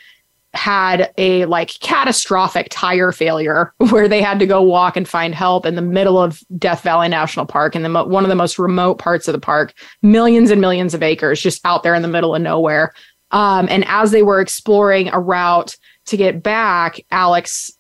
had 0.54 1.14
a 1.18 1.46
like 1.46 1.80
catastrophic 1.80 2.68
tire 2.72 3.12
failure 3.12 3.74
where 3.90 4.08
they 4.08 4.22
had 4.22 4.40
to 4.40 4.48
go 4.48 4.62
walk 4.62 4.98
and 4.98 5.08
find 5.08 5.34
help 5.34 5.66
in 5.66 5.76
the 5.76 5.82
middle 5.82 6.22
of 6.22 6.44
Death 6.58 6.82
Valley 6.82 7.08
National 7.08 7.46
Park 7.46 7.76
in 7.76 7.84
the 7.84 7.90
mo- 7.90 8.06
one 8.06 8.26
of 8.26 8.30
the 8.30 8.36
most 8.36 8.60
remote 8.60 8.96
parts 8.96 9.28
of 9.28 9.34
the 9.34 9.40
park, 9.40 9.74
millions 10.02 10.52
and 10.52 10.60
millions 10.60 10.94
of 10.94 11.04
acres 11.04 11.42
just 11.42 11.62
out 11.66 11.84
there 11.84 11.96
in 11.96 12.02
the 12.02 12.08
middle 12.08 12.36
of 12.36 12.42
nowhere. 12.42 12.94
Um, 13.32 13.68
and 13.70 13.86
as 13.88 14.12
they 14.12 14.24
were 14.24 14.42
exploring 14.42 15.10
a 15.10 15.20
route 15.20 15.78
to 16.08 16.18
get 16.18 16.42
back, 16.42 17.00
Alex 17.12 17.72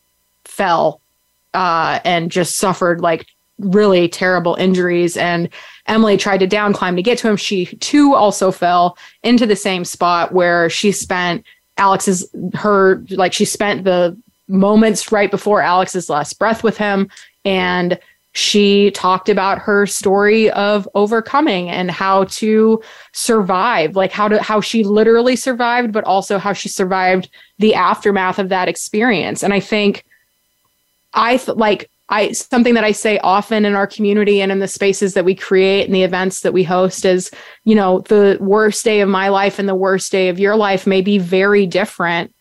fell 0.59 0.99
uh, 1.53 2.01
and 2.03 2.29
just 2.29 2.57
suffered 2.57 2.99
like 2.99 3.25
really 3.59 4.09
terrible 4.09 4.55
injuries. 4.55 5.15
And 5.15 5.47
Emily 5.87 6.17
tried 6.17 6.39
to 6.39 6.47
down 6.47 6.73
climb 6.73 6.97
to 6.97 7.01
get 7.01 7.17
to 7.19 7.29
him. 7.29 7.37
She 7.37 7.65
too 7.77 8.13
also 8.13 8.51
fell 8.51 8.97
into 9.23 9.45
the 9.45 9.55
same 9.55 9.85
spot 9.85 10.33
where 10.33 10.69
she 10.69 10.91
spent 10.91 11.45
Alex's 11.77 12.29
her 12.55 13.03
like 13.09 13.31
she 13.31 13.45
spent 13.45 13.85
the 13.85 14.17
moments 14.49 15.13
right 15.13 15.31
before 15.31 15.61
Alex's 15.61 16.09
last 16.09 16.37
breath 16.37 16.61
with 16.61 16.77
him 16.77 17.09
and 17.45 17.97
she 18.33 18.91
talked 18.91 19.29
about 19.29 19.59
her 19.59 19.85
story 19.85 20.51
of 20.51 20.87
overcoming 20.93 21.69
and 21.69 21.89
how 21.89 22.25
to 22.25 22.81
survive 23.13 23.95
like 23.95 24.11
how 24.11 24.27
to 24.27 24.41
how 24.41 24.59
she 24.59 24.83
literally 24.83 25.35
survived 25.35 25.91
but 25.91 26.03
also 26.03 26.37
how 26.37 26.53
she 26.53 26.69
survived 26.69 27.29
the 27.57 27.73
aftermath 27.73 28.37
of 28.37 28.49
that 28.49 28.67
experience 28.67 29.43
and 29.43 29.53
i 29.53 29.59
think 29.59 30.03
i 31.13 31.37
th- 31.37 31.57
like 31.57 31.89
i 32.09 32.31
something 32.31 32.73
that 32.73 32.83
i 32.83 32.91
say 32.91 33.19
often 33.19 33.65
in 33.65 33.75
our 33.75 33.87
community 33.87 34.41
and 34.41 34.51
in 34.51 34.59
the 34.59 34.67
spaces 34.67 35.13
that 35.13 35.25
we 35.25 35.35
create 35.35 35.85
and 35.85 35.95
the 35.95 36.03
events 36.03 36.41
that 36.41 36.53
we 36.53 36.63
host 36.63 37.05
is 37.05 37.31
you 37.63 37.75
know 37.75 37.99
the 38.01 38.37
worst 38.39 38.83
day 38.83 39.01
of 39.01 39.09
my 39.09 39.29
life 39.29 39.59
and 39.59 39.69
the 39.69 39.75
worst 39.75 40.11
day 40.11 40.29
of 40.29 40.39
your 40.39 40.55
life 40.55 40.87
may 40.87 41.01
be 41.01 41.17
very 41.17 41.65
different 41.65 42.33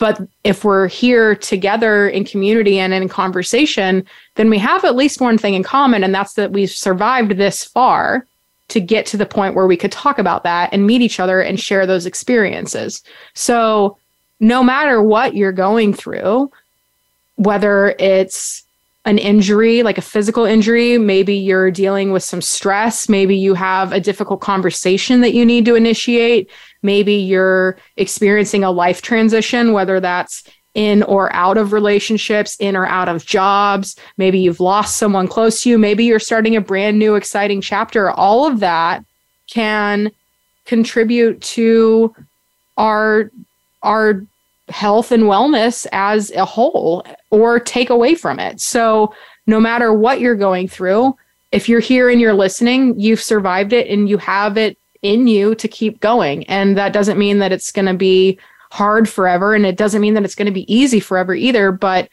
but 0.00 0.18
if 0.44 0.64
we're 0.64 0.88
here 0.88 1.36
together 1.36 2.08
in 2.08 2.24
community 2.24 2.78
and 2.78 2.94
in 2.94 3.06
conversation, 3.06 4.06
then 4.36 4.48
we 4.48 4.56
have 4.56 4.82
at 4.82 4.96
least 4.96 5.20
one 5.20 5.36
thing 5.36 5.52
in 5.52 5.62
common, 5.62 6.02
and 6.02 6.14
that's 6.14 6.32
that 6.34 6.52
we've 6.52 6.70
survived 6.70 7.32
this 7.32 7.62
far 7.62 8.26
to 8.68 8.80
get 8.80 9.04
to 9.04 9.18
the 9.18 9.26
point 9.26 9.54
where 9.54 9.66
we 9.66 9.76
could 9.76 9.92
talk 9.92 10.18
about 10.18 10.42
that 10.44 10.70
and 10.72 10.86
meet 10.86 11.02
each 11.02 11.20
other 11.20 11.42
and 11.42 11.60
share 11.60 11.86
those 11.86 12.06
experiences. 12.06 13.02
So, 13.34 13.98
no 14.40 14.62
matter 14.62 15.02
what 15.02 15.36
you're 15.36 15.52
going 15.52 15.92
through, 15.92 16.50
whether 17.40 17.94
it's 17.98 18.64
an 19.06 19.16
injury, 19.16 19.82
like 19.82 19.96
a 19.96 20.02
physical 20.02 20.44
injury, 20.44 20.98
maybe 20.98 21.34
you're 21.34 21.70
dealing 21.70 22.12
with 22.12 22.22
some 22.22 22.42
stress, 22.42 23.08
maybe 23.08 23.34
you 23.34 23.54
have 23.54 23.92
a 23.92 24.00
difficult 24.00 24.42
conversation 24.42 25.22
that 25.22 25.32
you 25.32 25.46
need 25.46 25.64
to 25.64 25.74
initiate, 25.74 26.50
maybe 26.82 27.14
you're 27.14 27.78
experiencing 27.96 28.62
a 28.62 28.70
life 28.70 29.00
transition, 29.00 29.72
whether 29.72 30.00
that's 30.00 30.44
in 30.74 31.02
or 31.04 31.32
out 31.32 31.56
of 31.56 31.72
relationships, 31.72 32.56
in 32.60 32.76
or 32.76 32.86
out 32.86 33.08
of 33.08 33.24
jobs. 33.24 33.96
Maybe 34.18 34.38
you've 34.38 34.60
lost 34.60 34.98
someone 34.98 35.26
close 35.26 35.62
to 35.62 35.70
you. 35.70 35.78
Maybe 35.78 36.04
you're 36.04 36.20
starting 36.20 36.54
a 36.54 36.60
brand 36.60 36.98
new, 36.98 37.14
exciting 37.14 37.62
chapter. 37.62 38.10
All 38.10 38.46
of 38.46 38.60
that 38.60 39.02
can 39.50 40.12
contribute 40.66 41.40
to 41.40 42.14
our 42.76 43.30
our 43.82 44.26
health 44.70 45.12
and 45.12 45.24
wellness 45.24 45.86
as 45.92 46.30
a 46.32 46.44
whole 46.44 47.04
or 47.30 47.60
take 47.60 47.90
away 47.90 48.14
from 48.14 48.38
it. 48.38 48.60
So 48.60 49.14
no 49.46 49.60
matter 49.60 49.92
what 49.92 50.20
you're 50.20 50.36
going 50.36 50.68
through, 50.68 51.16
if 51.52 51.68
you're 51.68 51.80
here 51.80 52.08
and 52.08 52.20
you're 52.20 52.34
listening, 52.34 52.98
you've 52.98 53.22
survived 53.22 53.72
it 53.72 53.88
and 53.88 54.08
you 54.08 54.18
have 54.18 54.56
it 54.56 54.78
in 55.02 55.26
you 55.26 55.54
to 55.56 55.68
keep 55.68 56.00
going. 56.00 56.44
And 56.44 56.76
that 56.76 56.92
doesn't 56.92 57.18
mean 57.18 57.38
that 57.38 57.52
it's 57.52 57.72
going 57.72 57.86
to 57.86 57.94
be 57.94 58.38
hard 58.70 59.08
forever. 59.08 59.54
And 59.54 59.66
it 59.66 59.76
doesn't 59.76 60.00
mean 60.00 60.14
that 60.14 60.24
it's 60.24 60.34
going 60.34 60.46
to 60.46 60.52
be 60.52 60.72
easy 60.72 61.00
forever 61.00 61.34
either. 61.34 61.72
But 61.72 62.08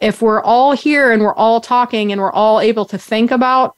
if 0.00 0.22
we're 0.22 0.42
all 0.42 0.72
here 0.72 1.12
and 1.12 1.22
we're 1.22 1.34
all 1.34 1.60
talking 1.60 2.12
and 2.12 2.20
we're 2.20 2.32
all 2.32 2.60
able 2.60 2.84
to 2.86 2.98
think 2.98 3.30
about 3.30 3.76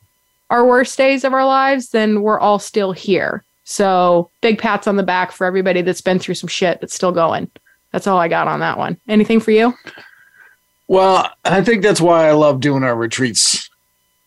our 0.50 0.64
worst 0.66 0.96
days 0.96 1.24
of 1.24 1.32
our 1.32 1.46
lives, 1.46 1.90
then 1.90 2.22
we're 2.22 2.38
all 2.38 2.58
still 2.58 2.92
here. 2.92 3.44
So 3.64 4.30
big 4.40 4.58
pats 4.58 4.86
on 4.86 4.96
the 4.96 5.02
back 5.02 5.32
for 5.32 5.46
everybody 5.46 5.82
that's 5.82 6.00
been 6.00 6.18
through 6.18 6.34
some 6.34 6.48
shit 6.48 6.80
that's 6.80 6.94
still 6.94 7.12
going. 7.12 7.50
That's 7.92 8.06
all 8.06 8.18
I 8.18 8.28
got 8.28 8.48
on 8.48 8.60
that 8.60 8.78
one. 8.78 8.98
Anything 9.08 9.40
for 9.40 9.50
you? 9.50 9.74
Well, 10.88 11.30
I 11.44 11.62
think 11.62 11.82
that's 11.82 12.00
why 12.00 12.28
I 12.28 12.32
love 12.32 12.60
doing 12.60 12.82
our 12.82 12.96
retreats. 12.96 13.68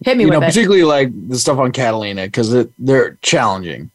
Hit 0.04 0.18
me 0.18 0.24
you 0.24 0.30
with 0.30 0.40
know, 0.40 0.46
it. 0.46 0.50
particularly 0.50 0.84
like 0.84 1.10
the 1.30 1.38
stuff 1.38 1.60
on 1.60 1.72
Catalina 1.72 2.26
because 2.26 2.68
they're 2.78 3.18
challenging. 3.22 3.90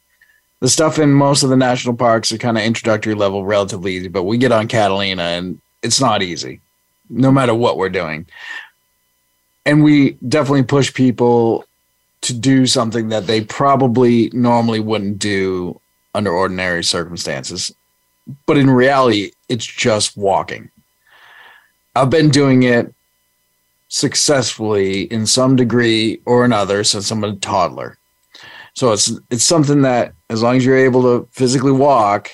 The 0.59 0.69
stuff 0.69 0.99
in 0.99 1.13
most 1.13 1.43
of 1.43 1.49
the 1.49 1.57
national 1.57 1.95
parks 1.95 2.31
are 2.31 2.37
kind 2.37 2.57
of 2.57 2.63
introductory 2.63 3.13
level, 3.13 3.45
relatively 3.45 3.95
easy, 3.95 4.07
but 4.07 4.23
we 4.23 4.37
get 4.37 4.51
on 4.51 4.67
Catalina 4.67 5.23
and 5.23 5.61
it's 5.81 6.01
not 6.01 6.21
easy, 6.21 6.59
no 7.09 7.31
matter 7.31 7.55
what 7.55 7.77
we're 7.77 7.89
doing. 7.89 8.25
And 9.65 9.83
we 9.83 10.11
definitely 10.27 10.63
push 10.63 10.93
people 10.93 11.65
to 12.21 12.33
do 12.33 12.65
something 12.65 13.09
that 13.09 13.27
they 13.27 13.41
probably 13.41 14.29
normally 14.33 14.79
wouldn't 14.79 15.19
do 15.19 15.79
under 16.13 16.31
ordinary 16.31 16.83
circumstances. 16.83 17.73
But 18.45 18.57
in 18.57 18.69
reality, 18.69 19.31
it's 19.49 19.65
just 19.65 20.15
walking. 20.15 20.69
I've 21.95 22.09
been 22.09 22.29
doing 22.29 22.63
it 22.63 22.93
successfully 23.89 25.03
in 25.03 25.25
some 25.25 25.55
degree 25.55 26.21
or 26.25 26.45
another 26.45 26.83
since 26.83 27.11
I'm 27.11 27.23
a 27.23 27.35
toddler. 27.35 27.97
So 28.75 28.93
it's 28.93 29.11
it's 29.29 29.43
something 29.43 29.81
that 29.81 30.13
as 30.29 30.41
long 30.41 30.55
as 30.55 30.65
you're 30.65 30.77
able 30.77 31.01
to 31.01 31.27
physically 31.31 31.71
walk, 31.71 32.31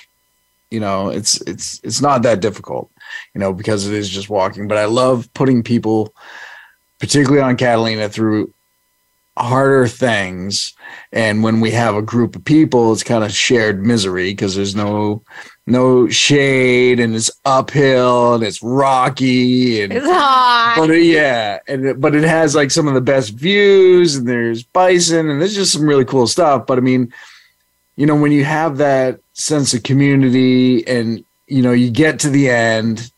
you 0.70 0.78
know, 0.78 1.08
it's 1.08 1.40
it's 1.42 1.80
it's 1.82 2.00
not 2.00 2.22
that 2.22 2.40
difficult, 2.40 2.90
you 3.34 3.40
know, 3.40 3.52
because 3.52 3.86
it 3.86 3.94
is 3.94 4.08
just 4.08 4.28
walking. 4.28 4.68
But 4.68 4.78
I 4.78 4.84
love 4.84 5.32
putting 5.34 5.62
people, 5.62 6.14
particularly 7.00 7.42
on 7.42 7.56
Catalina, 7.56 8.08
through 8.08 8.52
harder 9.36 9.88
things. 9.88 10.74
And 11.12 11.42
when 11.42 11.60
we 11.60 11.70
have 11.72 11.94
a 11.94 12.02
group 12.02 12.36
of 12.36 12.44
people, 12.44 12.92
it's 12.92 13.02
kind 13.02 13.24
of 13.24 13.32
shared 13.32 13.84
misery 13.84 14.30
because 14.30 14.54
there's 14.54 14.76
no 14.76 15.22
no 15.66 16.08
shade 16.08 17.00
and 17.00 17.14
it's 17.14 17.30
uphill 17.44 18.34
and 18.34 18.44
it's 18.44 18.62
rocky 18.62 19.82
and 19.82 19.92
it's 19.92 20.06
hot. 20.06 20.74
but 20.78 20.90
it- 20.90 21.02
yeah, 21.04 21.58
and 21.66 21.84
it, 21.86 22.00
but 22.00 22.14
it 22.14 22.22
has 22.24 22.54
like 22.54 22.70
some 22.70 22.86
of 22.86 22.94
the 22.94 23.00
best 23.00 23.30
views, 23.30 24.16
and 24.16 24.28
there's 24.28 24.62
bison, 24.62 25.28
and 25.28 25.40
there's 25.40 25.54
just 25.56 25.72
some 25.72 25.86
really 25.86 26.04
cool 26.04 26.26
stuff. 26.26 26.66
But 26.66 26.78
I 26.78 26.80
mean, 26.82 27.12
you 27.96 28.06
know, 28.06 28.14
when 28.16 28.32
you 28.32 28.44
have 28.44 28.76
that 28.78 29.18
sense 29.32 29.74
of 29.74 29.82
community, 29.82 30.86
and 30.86 31.24
you 31.48 31.62
know, 31.62 31.72
you 31.72 31.90
get 31.90 32.18
to 32.20 32.30
the 32.30 32.48
end 32.50 33.10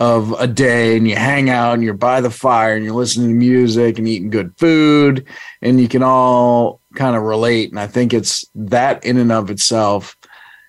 of 0.00 0.32
a 0.40 0.46
day, 0.48 0.96
and 0.96 1.06
you 1.08 1.14
hang 1.14 1.48
out, 1.48 1.74
and 1.74 1.82
you're 1.84 1.94
by 1.94 2.20
the 2.20 2.30
fire, 2.30 2.74
and 2.74 2.84
you're 2.84 2.94
listening 2.94 3.28
to 3.28 3.34
music, 3.34 3.98
and 3.98 4.08
eating 4.08 4.30
good 4.30 4.52
food, 4.58 5.24
and 5.62 5.80
you 5.80 5.86
can 5.88 6.02
all 6.02 6.80
kind 6.96 7.14
of 7.14 7.22
relate. 7.22 7.70
And 7.70 7.78
I 7.78 7.86
think 7.86 8.12
it's 8.12 8.44
that 8.56 9.04
in 9.04 9.16
and 9.18 9.30
of 9.30 9.50
itself 9.50 10.16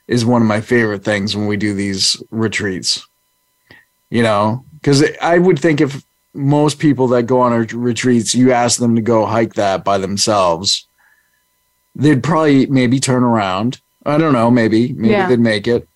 is 0.07 0.25
one 0.25 0.41
of 0.41 0.47
my 0.47 0.61
favorite 0.61 1.03
things 1.03 1.35
when 1.35 1.47
we 1.47 1.57
do 1.57 1.73
these 1.73 2.21
retreats 2.31 3.05
you 4.11 4.21
know? 4.23 4.63
Because 4.73 5.03
i 5.21 5.37
would 5.37 5.59
think 5.59 5.81
if 5.81 6.03
most 6.33 6.79
people 6.79 7.07
that 7.07 7.23
go 7.23 7.39
on 7.41 7.53
our 7.53 7.65
retreats 7.73 8.35
you 8.35 8.51
ask 8.51 8.79
them 8.79 8.95
to 8.95 9.01
go 9.01 9.25
hike 9.25 9.53
that 9.55 9.83
by 9.83 9.97
themselves 9.97 10.87
they'd 11.95 12.21
probably 12.23 12.65
maybe 12.65 12.99
turn 12.99 13.23
around. 13.23 13.79
I 14.05 14.17
don't 14.17 14.33
know 14.33 14.51
maybe 14.51 14.91
maybe 14.93 15.13
Yeah. 15.13 15.27
they'd 15.27 15.39
make 15.39 15.65
it. 15.67 15.87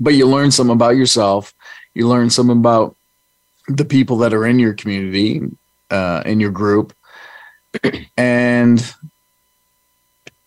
But 0.00 0.14
you 0.14 0.26
learn 0.26 0.50
some 0.50 0.70
about 0.70 0.96
yourself. 0.96 1.52
You 1.94 2.08
learn 2.08 2.30
some 2.30 2.48
about 2.50 2.96
the 3.68 3.84
people 3.84 4.16
that 4.18 4.32
are 4.32 4.46
in 4.46 4.58
your 4.58 4.72
community 4.72 5.42
uh, 5.90 6.22
in 6.24 6.40
your 6.40 6.50
group. 6.50 6.94
And 8.16 8.82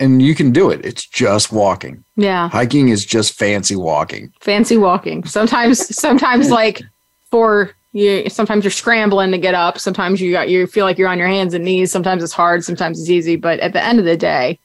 and 0.01 0.21
you 0.21 0.35
can 0.35 0.51
do 0.51 0.69
it 0.69 0.83
it's 0.85 1.05
just 1.05 1.51
walking 1.51 2.03
Yeah. 2.17 2.49
hiking 2.49 2.89
is 2.89 3.05
just 3.05 3.33
fancy 3.33 3.75
walking 3.75 4.33
Fancy 4.41 4.75
walking. 4.77 5.23
Sometimes 5.25 5.95
sometimes 6.05 6.49
like 6.49 6.81
for 7.29 7.71
you 7.93 8.29
sometimes 8.29 8.63
you're 8.63 8.71
scrambling 8.71 9.31
to 9.31 9.37
get 9.37 9.53
up. 9.53 9.77
Sometimes 9.79 10.19
you 10.21 10.31
got 10.31 10.49
you 10.49 10.65
feel 10.67 10.85
like 10.85 10.97
you're 10.97 11.09
on 11.09 11.17
your 11.19 11.27
hands 11.27 11.53
and 11.53 11.63
knees. 11.63 11.91
Sometimes 11.91 12.23
it's 12.23 12.33
hard, 12.33 12.63
sometimes 12.63 12.99
it's 12.99 13.09
easy, 13.09 13.35
but 13.35 13.59
at 13.59 13.73
the 13.73 13.83
end 13.83 13.99
of 13.99 14.05
the 14.05 14.17
day, 14.17 14.59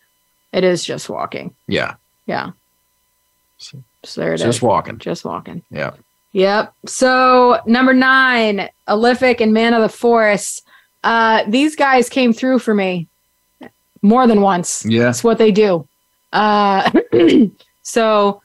it 0.53 0.65
is 0.65 0.85
just 0.85 1.09
walking. 1.09 1.55
yeah 1.69 1.95
Yeah. 2.27 2.51
So- 3.59 3.83
So 4.05 4.21
there 4.21 4.33
it 4.33 4.41
is. 4.41 4.43
just 4.43 4.63
walking 4.63 4.99
Just 4.99 5.25
walking. 5.25 5.63
yeah 5.71 5.93
Yep. 6.33 6.73
So 6.87 7.61
number 7.67 7.95
nine, 7.95 8.69
Olympic 8.89 9.41
and 9.41 9.53
Man 9.55 9.73
of 9.75 9.81
the 9.83 9.89
Forest. 9.89 10.63
Uh, 11.03 11.45
these 11.49 11.75
guys 11.77 12.09
came 12.11 12.33
through 12.35 12.59
for 12.59 12.75
me 12.75 13.09
more 14.03 14.27
than 14.27 14.41
once. 14.41 14.85
yeah 14.87 15.05
That's 15.05 15.25
what 15.25 15.39
they 15.39 15.51
do. 15.51 15.87
Uh, 16.33 16.91
So 17.87 18.43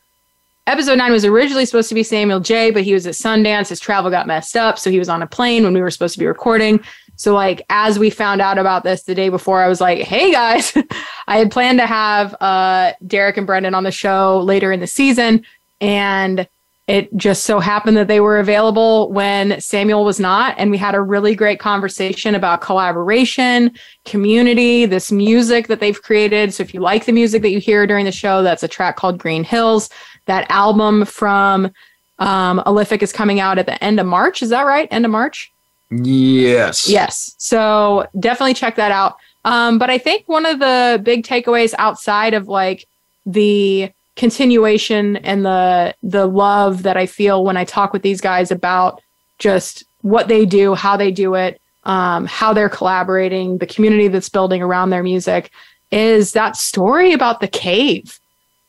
episode 0.67 0.99
nine 0.99 1.11
was 1.11 1.25
originally 1.25 1.65
supposed 1.65 1.89
to 1.89 1.95
be 1.95 2.03
Samuel 2.03 2.39
J, 2.39 2.69
but 2.69 2.83
he 2.83 2.93
was 2.93 3.07
at 3.07 3.15
Sundance. 3.15 3.69
His 3.69 3.79
travel 3.79 4.11
got 4.11 4.27
messed 4.27 4.55
up. 4.55 4.77
So 4.77 4.91
he 4.91 4.99
was 4.99 5.09
on 5.09 5.23
a 5.23 5.27
plane 5.27 5.63
when 5.63 5.73
we 5.73 5.81
were 5.81 5.89
supposed 5.89 6.13
to 6.13 6.19
be 6.19 6.27
recording. 6.27 6.79
So, 7.15 7.33
like, 7.33 7.63
as 7.69 7.97
we 7.97 8.11
found 8.11 8.39
out 8.39 8.59
about 8.59 8.83
this 8.83 9.03
the 9.03 9.15
day 9.15 9.29
before, 9.29 9.61
I 9.63 9.67
was 9.67 9.81
like, 9.81 9.99
hey 10.03 10.31
guys, 10.31 10.73
I 11.27 11.39
had 11.39 11.51
planned 11.51 11.79
to 11.79 11.87
have 11.87 12.35
uh, 12.39 12.93
Derek 13.05 13.37
and 13.37 13.47
Brendan 13.47 13.73
on 13.73 13.83
the 13.83 13.91
show 13.91 14.39
later 14.41 14.71
in 14.71 14.79
the 14.79 14.87
season. 14.87 15.43
And 15.81 16.47
it 16.91 17.15
just 17.15 17.45
so 17.45 17.61
happened 17.61 17.95
that 17.95 18.09
they 18.09 18.19
were 18.19 18.37
available 18.37 19.09
when 19.13 19.61
Samuel 19.61 20.03
was 20.03 20.19
not. 20.19 20.55
And 20.57 20.69
we 20.69 20.77
had 20.77 20.93
a 20.93 20.99
really 20.99 21.35
great 21.35 21.57
conversation 21.57 22.35
about 22.35 22.59
collaboration, 22.59 23.71
community, 24.03 24.85
this 24.85 25.09
music 25.09 25.67
that 25.67 25.79
they've 25.79 26.01
created. 26.01 26.53
So 26.53 26.63
if 26.63 26.73
you 26.73 26.81
like 26.81 27.05
the 27.05 27.13
music 27.13 27.43
that 27.43 27.51
you 27.51 27.61
hear 27.61 27.87
during 27.87 28.03
the 28.03 28.11
show, 28.11 28.43
that's 28.43 28.61
a 28.61 28.67
track 28.67 28.97
called 28.97 29.19
Green 29.19 29.45
Hills. 29.45 29.89
That 30.25 30.45
album 30.51 31.05
from 31.05 31.71
um, 32.19 32.61
is 32.67 33.13
coming 33.13 33.39
out 33.39 33.57
at 33.57 33.67
the 33.67 33.81
end 33.81 33.97
of 34.01 34.05
March. 34.05 34.43
Is 34.43 34.49
that 34.49 34.63
right? 34.63 34.89
End 34.91 35.05
of 35.05 35.11
March? 35.11 35.49
Yes. 35.91 36.89
Yes. 36.89 37.35
So 37.37 38.05
definitely 38.19 38.53
check 38.53 38.75
that 38.75 38.91
out. 38.91 39.15
Um, 39.45 39.77
but 39.77 39.89
I 39.89 39.97
think 39.97 40.27
one 40.27 40.45
of 40.45 40.59
the 40.59 40.99
big 41.01 41.25
takeaways 41.25 41.73
outside 41.77 42.33
of 42.33 42.49
like 42.49 42.85
the 43.25 43.91
continuation 44.21 45.15
and 45.17 45.43
the 45.43 45.95
the 46.03 46.27
love 46.27 46.83
that 46.83 46.95
I 46.95 47.07
feel 47.07 47.43
when 47.43 47.57
I 47.57 47.65
talk 47.65 47.91
with 47.91 48.03
these 48.03 48.21
guys 48.21 48.51
about 48.51 49.01
just 49.39 49.83
what 50.01 50.27
they 50.27 50.45
do, 50.45 50.75
how 50.75 50.95
they 50.95 51.09
do 51.09 51.33
it, 51.33 51.59
um, 51.85 52.27
how 52.27 52.53
they're 52.53 52.69
collaborating, 52.69 53.57
the 53.57 53.65
community 53.65 54.07
that's 54.09 54.29
building 54.29 54.61
around 54.61 54.91
their 54.91 55.01
music, 55.01 55.49
is 55.89 56.33
that 56.33 56.55
story 56.55 57.13
about 57.13 57.41
the 57.41 57.47
cave 57.47 58.19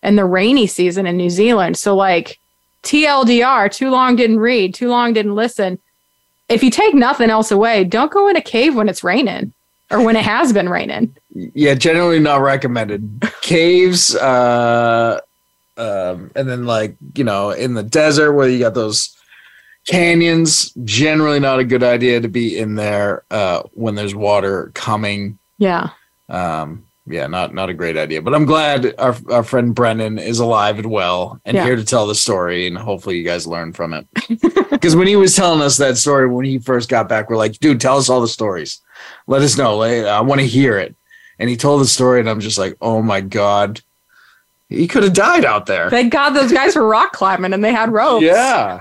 and 0.03 0.17
the 0.17 0.25
rainy 0.25 0.67
season 0.67 1.07
in 1.07 1.19
New 1.19 1.29
Zealand. 1.29 1.77
So 1.77 1.95
like 1.95 2.39
TLDR, 2.83 3.71
too 3.71 3.91
long 3.91 4.17
didn't 4.17 4.41
read, 4.41 4.75
too 4.75 4.89
long 4.89 5.13
didn't 5.13 5.35
listen. 5.35 5.79
If 6.49 6.63
you 6.63 6.71
take 6.71 6.95
nothing 6.95 7.29
else 7.29 7.51
away, 7.51 7.85
don't 7.85 8.11
go 8.11 8.27
in 8.27 8.37
a 8.37 8.43
cave 8.43 8.75
when 8.75 8.89
it's 8.89 9.05
raining 9.05 9.53
or 9.91 10.03
when 10.03 10.17
it 10.17 10.25
has 10.25 10.51
been 10.55 10.71
raining. 10.71 11.15
Yeah, 11.35 11.75
generally 11.75 12.21
not 12.21 12.41
recommended. 12.41 13.31
Caves, 13.43 14.17
uh, 14.17 15.21
um, 15.77 16.31
and 16.37 16.49
then 16.49 16.65
like 16.67 16.97
you 17.15 17.25
know 17.25 17.51
in 17.51 17.75
the 17.75 17.83
desert 17.83 18.33
where 18.35 18.49
you 18.49 18.59
got 18.59 18.75
those 18.75 19.17
canyons 19.87 20.73
generally 20.85 21.41
not 21.41 21.59
a 21.59 21.65
good 21.65 21.83
idea 21.83 22.21
to 22.21 22.29
be 22.29 22.57
in 22.59 22.75
there 22.77 23.25
uh, 23.31 23.63
when 23.73 23.95
there's 23.95 24.15
water 24.15 24.71
coming. 24.75 25.39
Yeah. 25.59 25.91
um, 26.29 26.85
yeah 27.07 27.27
not 27.27 27.53
not 27.55 27.69
a 27.69 27.75
great 27.75 27.97
idea. 27.97 28.23
But 28.23 28.33
i'm 28.35 28.45
glad 28.45 28.95
our, 28.99 29.17
our 29.31 29.43
friend 29.43 29.75
brendan 29.75 30.19
is 30.19 30.39
alive 30.39 30.79
and 30.79 30.91
well 30.91 31.41
and 31.45 31.57
Yeah. 31.57 31.65
here 31.65 31.77
to 31.77 31.85
tell 31.85 32.07
the 32.07 32.15
story 32.15 32.67
and 32.69 32.79
hopefully 32.79 33.19
you 33.19 33.25
guys 33.25 33.47
learn 33.47 33.73
from 33.73 33.93
it. 33.93 34.07
Because 34.73 34.97
when 34.97 35.07
he 35.07 35.15
was 35.17 35.37
telling 35.37 35.61
us 35.63 35.77
that 35.77 35.97
story 35.97 36.27
when 36.29 36.45
he 36.45 36.59
first 36.59 36.89
got 36.89 37.09
back 37.09 37.29
we're 37.31 37.37
like 37.37 37.59
dude 37.59 37.81
tell 37.81 37.99
us 37.99 38.09
all 38.09 38.21
the 38.21 38.29
stories. 38.29 38.81
Let 39.29 39.43
us 39.43 39.57
know. 39.59 39.83
I 39.83 40.21
want 40.21 40.41
to 40.41 40.47
hear 40.47 40.79
it. 40.79 40.97
And 41.39 41.49
he 41.51 41.57
told 41.57 41.81
the 41.81 41.87
story 41.87 42.21
and 42.21 42.29
i'm 42.31 42.41
just 42.41 42.59
like 42.59 42.75
oh 42.81 43.03
my 43.03 43.21
god 43.21 43.81
he 44.73 44.89
could 44.89 45.03
have 45.03 45.13
died 45.13 45.45
out 45.45 45.67
there 45.67 45.89
Thank 45.91 46.13
God 46.13 46.31
those 46.31 46.53
guys 46.53 46.75
were 46.77 46.87
rock 46.87 47.13
climbing 47.13 47.53
and 47.53 47.63
they 47.65 47.73
had 47.73 47.93
ropes. 47.93 48.25
yeah, 48.25 48.79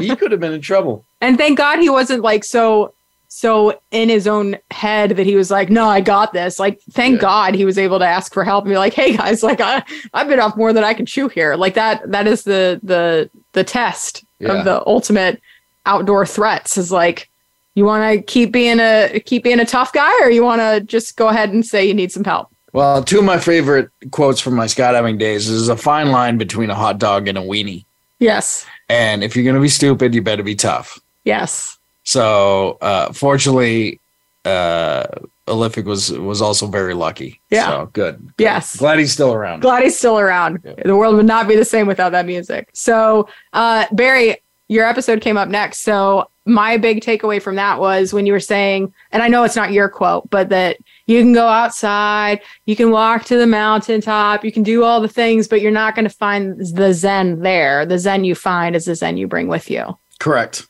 he 0.00 0.14
could 0.16 0.30
have 0.32 0.40
been 0.40 0.52
in 0.52 0.60
trouble. 0.60 1.04
And 1.20 1.36
thank 1.38 1.58
God 1.58 1.78
he 1.78 1.90
wasn't 1.90 2.22
like 2.22 2.44
so 2.44 2.92
so 3.28 3.76
in 3.90 4.08
his 4.08 4.28
own 4.28 4.56
head 4.70 5.10
that 5.10 5.26
he 5.26 5.34
was 5.34 5.50
like, 5.50 5.68
no, 5.68 5.88
I 5.88 6.00
got 6.00 6.32
this. 6.32 6.60
Like, 6.60 6.80
thank 6.92 7.16
Yeah. 7.16 7.20
God 7.22 7.54
he 7.56 7.64
was 7.64 7.78
able 7.78 7.98
to 7.98 8.06
ask 8.06 8.32
for 8.32 8.44
help 8.44 8.64
and 8.64 8.72
be 8.72 8.78
like, 8.78 8.94
hey 8.94 9.16
guys, 9.16 9.42
like 9.42 9.60
I 9.60 9.82
I've 10.12 10.28
been 10.28 10.38
off 10.40 10.56
more 10.56 10.72
than 10.72 10.84
I 10.84 10.94
can 10.94 11.04
chew 11.06 11.28
here. 11.28 11.56
Like 11.56 11.74
that 11.74 12.10
that 12.12 12.26
is 12.26 12.44
the 12.44 12.80
the 12.82 13.28
the 13.52 13.64
test 13.64 14.24
Yeah. 14.38 14.52
of 14.52 14.64
the 14.64 14.86
ultimate 14.86 15.40
outdoor 15.86 16.24
threats 16.26 16.78
is 16.78 16.92
like 16.92 17.28
you 17.74 17.84
want 17.84 18.04
to 18.14 18.22
keep 18.22 18.52
being 18.52 18.78
a 18.78 19.20
keep 19.26 19.42
being 19.42 19.58
a 19.58 19.64
tough 19.66 19.92
guy 19.92 20.12
or 20.22 20.30
you 20.30 20.44
want 20.44 20.60
to 20.60 20.80
just 20.80 21.16
go 21.16 21.28
ahead 21.28 21.50
and 21.50 21.66
say 21.66 21.84
you 21.84 21.92
need 21.94 22.12
some 22.12 22.22
help. 22.24 22.53
Well, 22.74 23.04
two 23.04 23.20
of 23.20 23.24
my 23.24 23.38
favorite 23.38 23.88
quotes 24.10 24.40
from 24.40 24.54
my 24.54 24.66
skydiving 24.66 25.16
days 25.16 25.48
is 25.48 25.68
a 25.68 25.76
fine 25.76 26.10
line 26.10 26.38
between 26.38 26.70
a 26.70 26.74
hot 26.74 26.98
dog 26.98 27.28
and 27.28 27.38
a 27.38 27.40
weenie. 27.40 27.84
Yes. 28.18 28.66
And 28.88 29.22
if 29.22 29.36
you're 29.36 29.44
gonna 29.44 29.60
be 29.60 29.68
stupid, 29.68 30.12
you 30.12 30.22
better 30.22 30.42
be 30.42 30.56
tough. 30.56 31.00
Yes. 31.24 31.78
So, 32.02 32.76
uh, 32.80 33.12
fortunately, 33.12 34.00
uh, 34.44 35.04
Olympic 35.46 35.86
was 35.86 36.10
was 36.10 36.42
also 36.42 36.66
very 36.66 36.94
lucky. 36.94 37.40
Yeah. 37.48 37.68
So 37.68 37.90
good. 37.92 38.32
Yes. 38.38 38.76
Glad 38.76 38.98
he's 38.98 39.12
still 39.12 39.32
around. 39.32 39.60
glad 39.60 39.84
he's 39.84 39.96
still 39.96 40.18
around. 40.18 40.58
Yeah. 40.64 40.74
The 40.84 40.96
world 40.96 41.14
would 41.14 41.26
not 41.26 41.46
be 41.46 41.54
the 41.54 41.64
same 41.64 41.86
without 41.86 42.10
that 42.10 42.26
music. 42.26 42.70
So, 42.72 43.28
uh, 43.52 43.86
Barry, 43.92 44.38
your 44.66 44.84
episode 44.84 45.20
came 45.20 45.36
up 45.36 45.48
next. 45.48 45.78
So, 45.82 46.28
my 46.44 46.76
big 46.76 47.02
takeaway 47.02 47.40
from 47.40 47.54
that 47.54 47.78
was 47.78 48.12
when 48.12 48.26
you 48.26 48.32
were 48.32 48.40
saying, 48.40 48.92
and 49.12 49.22
I 49.22 49.28
know 49.28 49.44
it's 49.44 49.56
not 49.56 49.72
your 49.72 49.88
quote, 49.88 50.28
but 50.28 50.48
that 50.48 50.78
you 51.06 51.20
can 51.20 51.32
go 51.32 51.46
outside, 51.46 52.40
you 52.66 52.76
can 52.76 52.90
walk 52.90 53.24
to 53.24 53.36
the 53.36 53.46
mountaintop, 53.46 54.44
you 54.44 54.52
can 54.52 54.62
do 54.62 54.84
all 54.84 55.00
the 55.00 55.08
things, 55.08 55.46
but 55.48 55.60
you're 55.60 55.70
not 55.70 55.94
going 55.94 56.08
to 56.08 56.14
find 56.14 56.58
the 56.58 56.94
Zen 56.94 57.40
there. 57.40 57.84
The 57.84 57.98
Zen 57.98 58.24
you 58.24 58.34
find 58.34 58.74
is 58.74 58.86
the 58.86 58.94
Zen 58.94 59.16
you 59.16 59.26
bring 59.26 59.48
with 59.48 59.70
you. 59.70 59.96
Correct. 60.18 60.66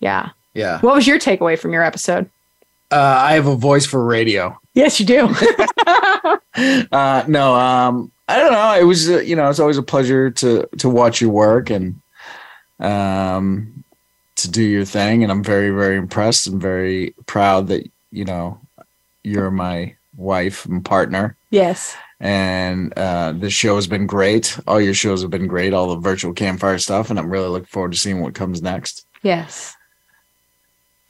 Yeah. 0.00 0.30
Yeah. 0.54 0.80
What 0.80 0.94
was 0.94 1.06
your 1.06 1.18
takeaway 1.18 1.58
from 1.58 1.72
your 1.72 1.82
episode? 1.82 2.30
Uh, 2.90 3.16
I 3.18 3.32
have 3.32 3.46
a 3.46 3.56
voice 3.56 3.86
for 3.86 4.04
radio. 4.04 4.58
Yes, 4.74 5.00
you 5.00 5.06
do. 5.06 5.26
uh, 6.92 7.24
no, 7.26 7.54
um, 7.54 8.12
I 8.28 8.38
don't 8.38 8.52
know. 8.52 8.74
It 8.78 8.84
was, 8.84 9.10
uh, 9.10 9.20
you 9.20 9.36
know, 9.36 9.50
it's 9.50 9.58
always 9.58 9.78
a 9.78 9.82
pleasure 9.82 10.30
to 10.30 10.68
to 10.78 10.88
watch 10.88 11.20
your 11.20 11.30
work 11.30 11.70
and 11.70 12.00
um, 12.78 13.84
to 14.36 14.50
do 14.50 14.62
your 14.62 14.84
thing. 14.84 15.22
And 15.22 15.32
I'm 15.32 15.42
very, 15.42 15.70
very 15.70 15.96
impressed 15.96 16.46
and 16.46 16.60
very 16.60 17.14
proud 17.26 17.68
that 17.68 17.90
you 18.10 18.24
know 18.24 18.60
you're 19.24 19.50
my 19.50 19.96
wife 20.16 20.64
and 20.66 20.84
partner. 20.84 21.36
yes. 21.50 21.96
And 22.20 22.96
uh, 22.96 23.32
this 23.32 23.52
show 23.52 23.74
has 23.74 23.86
been 23.86 24.06
great. 24.06 24.56
All 24.66 24.80
your 24.80 24.94
shows 24.94 25.20
have 25.22 25.30
been 25.30 25.48
great. 25.48 25.74
All 25.74 25.88
the 25.94 26.00
virtual 26.00 26.32
campfire 26.32 26.78
stuff, 26.78 27.10
and 27.10 27.18
I'm 27.18 27.28
really 27.28 27.48
looking 27.48 27.66
forward 27.66 27.92
to 27.92 27.98
seeing 27.98 28.20
what 28.22 28.34
comes 28.34 28.62
next. 28.62 29.04
Yes. 29.22 29.76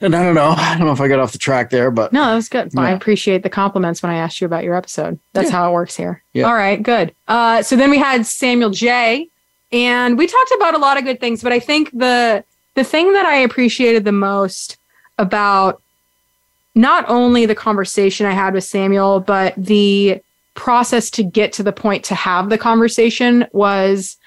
And 0.01 0.13
I 0.15 0.23
don't 0.23 0.35
know. 0.35 0.49
I 0.57 0.75
don't 0.77 0.87
know 0.87 0.91
if 0.93 0.99
I 0.99 1.07
got 1.07 1.19
off 1.19 1.31
the 1.31 1.37
track 1.37 1.69
there, 1.69 1.89
but 1.91 2.11
No, 2.11 2.25
that 2.25 2.35
was 2.35 2.49
good. 2.49 2.77
I 2.77 2.91
appreciate 2.91 3.43
the 3.43 3.49
compliments 3.49 4.03
when 4.03 4.11
I 4.11 4.15
asked 4.17 4.41
you 4.41 4.45
about 4.45 4.63
your 4.65 4.75
episode. 4.75 5.17
That's 5.33 5.51
Yeah. 5.51 5.55
how 5.57 5.69
it 5.69 5.73
works 5.73 5.95
here. 5.95 6.21
Yeah. 6.33 6.45
All 6.45 6.55
right, 6.55 6.81
good. 6.81 7.13
Uh, 7.29 7.61
so 7.61 7.75
then 7.77 7.91
we 7.91 7.97
had 7.99 8.25
Samuel 8.25 8.71
J, 8.71 9.29
and 9.71 10.17
we 10.17 10.27
talked 10.27 10.51
about 10.57 10.73
a 10.73 10.79
lot 10.79 10.97
of 10.97 11.05
good 11.05 11.19
things, 11.21 11.41
but 11.43 11.53
I 11.53 11.59
think 11.59 11.91
the 11.91 12.43
the 12.73 12.83
thing 12.83 13.13
that 13.13 13.25
I 13.25 13.37
appreciated 13.37 14.03
the 14.03 14.11
most 14.11 14.75
about 15.17 15.81
not 16.75 17.05
only 17.07 17.45
the 17.45 17.55
conversation 17.55 18.25
I 18.25 18.31
had 18.31 18.53
with 18.53 18.65
Samuel, 18.65 19.21
but 19.21 19.53
the 19.57 20.21
process 20.53 21.09
to 21.11 21.23
get 21.23 21.53
to 21.53 21.63
the 21.63 21.73
point 21.73 22.03
to 22.05 22.15
have 22.15 22.49
the 22.49 22.57
conversation 22.57 23.45
was 23.51 24.17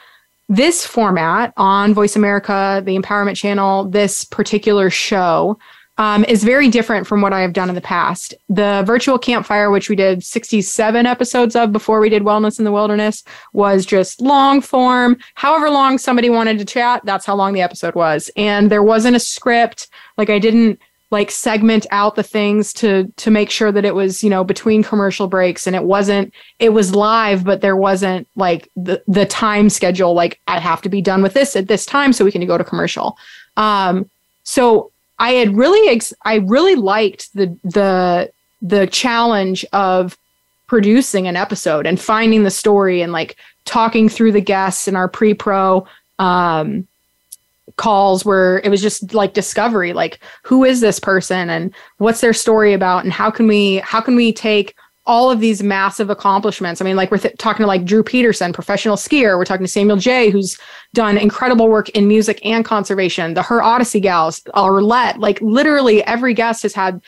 this 0.48 0.86
format 0.86 1.52
on 1.56 1.92
Voice 1.92 2.16
America, 2.16 2.82
the 2.84 2.96
Empowerment 2.96 3.36
Channel, 3.36 3.84
this 3.84 4.24
particular 4.24 4.88
show 4.88 5.58
um, 5.98 6.24
is 6.24 6.44
very 6.44 6.68
different 6.68 7.06
from 7.06 7.20
what 7.20 7.32
I 7.32 7.40
have 7.40 7.52
done 7.52 7.68
in 7.68 7.74
the 7.74 7.80
past. 7.80 8.32
The 8.48 8.82
virtual 8.86 9.18
campfire, 9.18 9.70
which 9.70 9.90
we 9.90 9.96
did 9.96 10.24
67 10.24 11.06
episodes 11.06 11.56
of 11.56 11.72
before 11.72 12.00
we 12.00 12.08
did 12.08 12.22
Wellness 12.22 12.58
in 12.58 12.64
the 12.64 12.72
Wilderness, 12.72 13.24
was 13.52 13.84
just 13.84 14.20
long 14.20 14.60
form. 14.60 15.18
However 15.34 15.68
long 15.68 15.98
somebody 15.98 16.30
wanted 16.30 16.58
to 16.60 16.64
chat, 16.64 17.02
that's 17.04 17.26
how 17.26 17.34
long 17.34 17.52
the 17.52 17.62
episode 17.62 17.96
was. 17.96 18.30
And 18.36 18.70
there 18.70 18.82
wasn't 18.82 19.16
a 19.16 19.20
script. 19.20 19.88
Like 20.16 20.30
I 20.30 20.38
didn't 20.38 20.80
like 21.10 21.30
segment 21.30 21.86
out 21.90 22.16
the 22.16 22.22
things 22.22 22.72
to 22.72 23.10
to 23.16 23.30
make 23.30 23.50
sure 23.50 23.72
that 23.72 23.84
it 23.84 23.94
was 23.94 24.22
you 24.22 24.30
know 24.30 24.44
between 24.44 24.82
commercial 24.82 25.26
breaks 25.26 25.66
and 25.66 25.74
it 25.74 25.84
wasn't 25.84 26.32
it 26.58 26.72
was 26.72 26.94
live 26.94 27.44
but 27.44 27.60
there 27.60 27.76
wasn't 27.76 28.26
like 28.36 28.68
the 28.76 29.02
the 29.08 29.26
time 29.26 29.70
schedule 29.70 30.14
like 30.14 30.38
i 30.48 30.58
have 30.58 30.82
to 30.82 30.88
be 30.88 31.00
done 31.00 31.22
with 31.22 31.34
this 31.34 31.56
at 31.56 31.68
this 31.68 31.86
time 31.86 32.12
so 32.12 32.24
we 32.24 32.32
can 32.32 32.46
go 32.46 32.58
to 32.58 32.64
commercial. 32.64 33.16
Um 33.56 34.08
so 34.44 34.90
i 35.18 35.30
had 35.30 35.56
really 35.56 35.88
ex- 35.88 36.14
i 36.24 36.36
really 36.36 36.74
liked 36.74 37.32
the 37.34 37.46
the 37.64 38.30
the 38.60 38.86
challenge 38.88 39.64
of 39.72 40.16
producing 40.66 41.26
an 41.26 41.36
episode 41.36 41.86
and 41.86 42.00
finding 42.00 42.42
the 42.42 42.50
story 42.50 43.00
and 43.00 43.12
like 43.12 43.36
talking 43.64 44.08
through 44.08 44.32
the 44.32 44.40
guests 44.40 44.88
in 44.88 44.96
our 44.96 45.08
pre-pro 45.08 45.86
um 46.18 46.86
calls 47.76 48.24
where 48.24 48.58
it 48.60 48.70
was 48.70 48.82
just 48.82 49.14
like 49.14 49.34
discovery 49.34 49.92
like 49.92 50.20
who 50.44 50.64
is 50.64 50.80
this 50.80 50.98
person 50.98 51.50
and 51.50 51.74
what's 51.98 52.20
their 52.20 52.32
story 52.32 52.72
about 52.72 53.04
and 53.04 53.12
how 53.12 53.30
can 53.30 53.46
we 53.46 53.76
how 53.78 54.00
can 54.00 54.16
we 54.16 54.32
take 54.32 54.74
all 55.06 55.30
of 55.30 55.40
these 55.40 55.62
massive 55.62 56.10
accomplishments? 56.10 56.80
I 56.80 56.84
mean 56.84 56.96
like 56.96 57.10
we're 57.10 57.18
th- 57.18 57.36
talking 57.38 57.64
to 57.64 57.66
like 57.66 57.84
drew 57.84 58.02
peterson 58.02 58.52
professional 58.52 58.96
skier. 58.96 59.38
We're 59.38 59.44
talking 59.44 59.64
to 59.64 59.72
samuel 59.72 59.96
j 59.96 60.30
who's 60.30 60.58
done 60.92 61.16
incredible 61.16 61.68
work 61.68 61.88
in 61.90 62.08
music 62.08 62.44
and 62.44 62.64
conservation. 62.64 63.34
The 63.34 63.42
her 63.42 63.62
odyssey 63.62 64.00
gals 64.00 64.40
Arlette, 64.54 65.18
like 65.18 65.40
literally 65.40 66.04
every 66.04 66.34
guest 66.34 66.62
has 66.62 66.74
had 66.74 67.00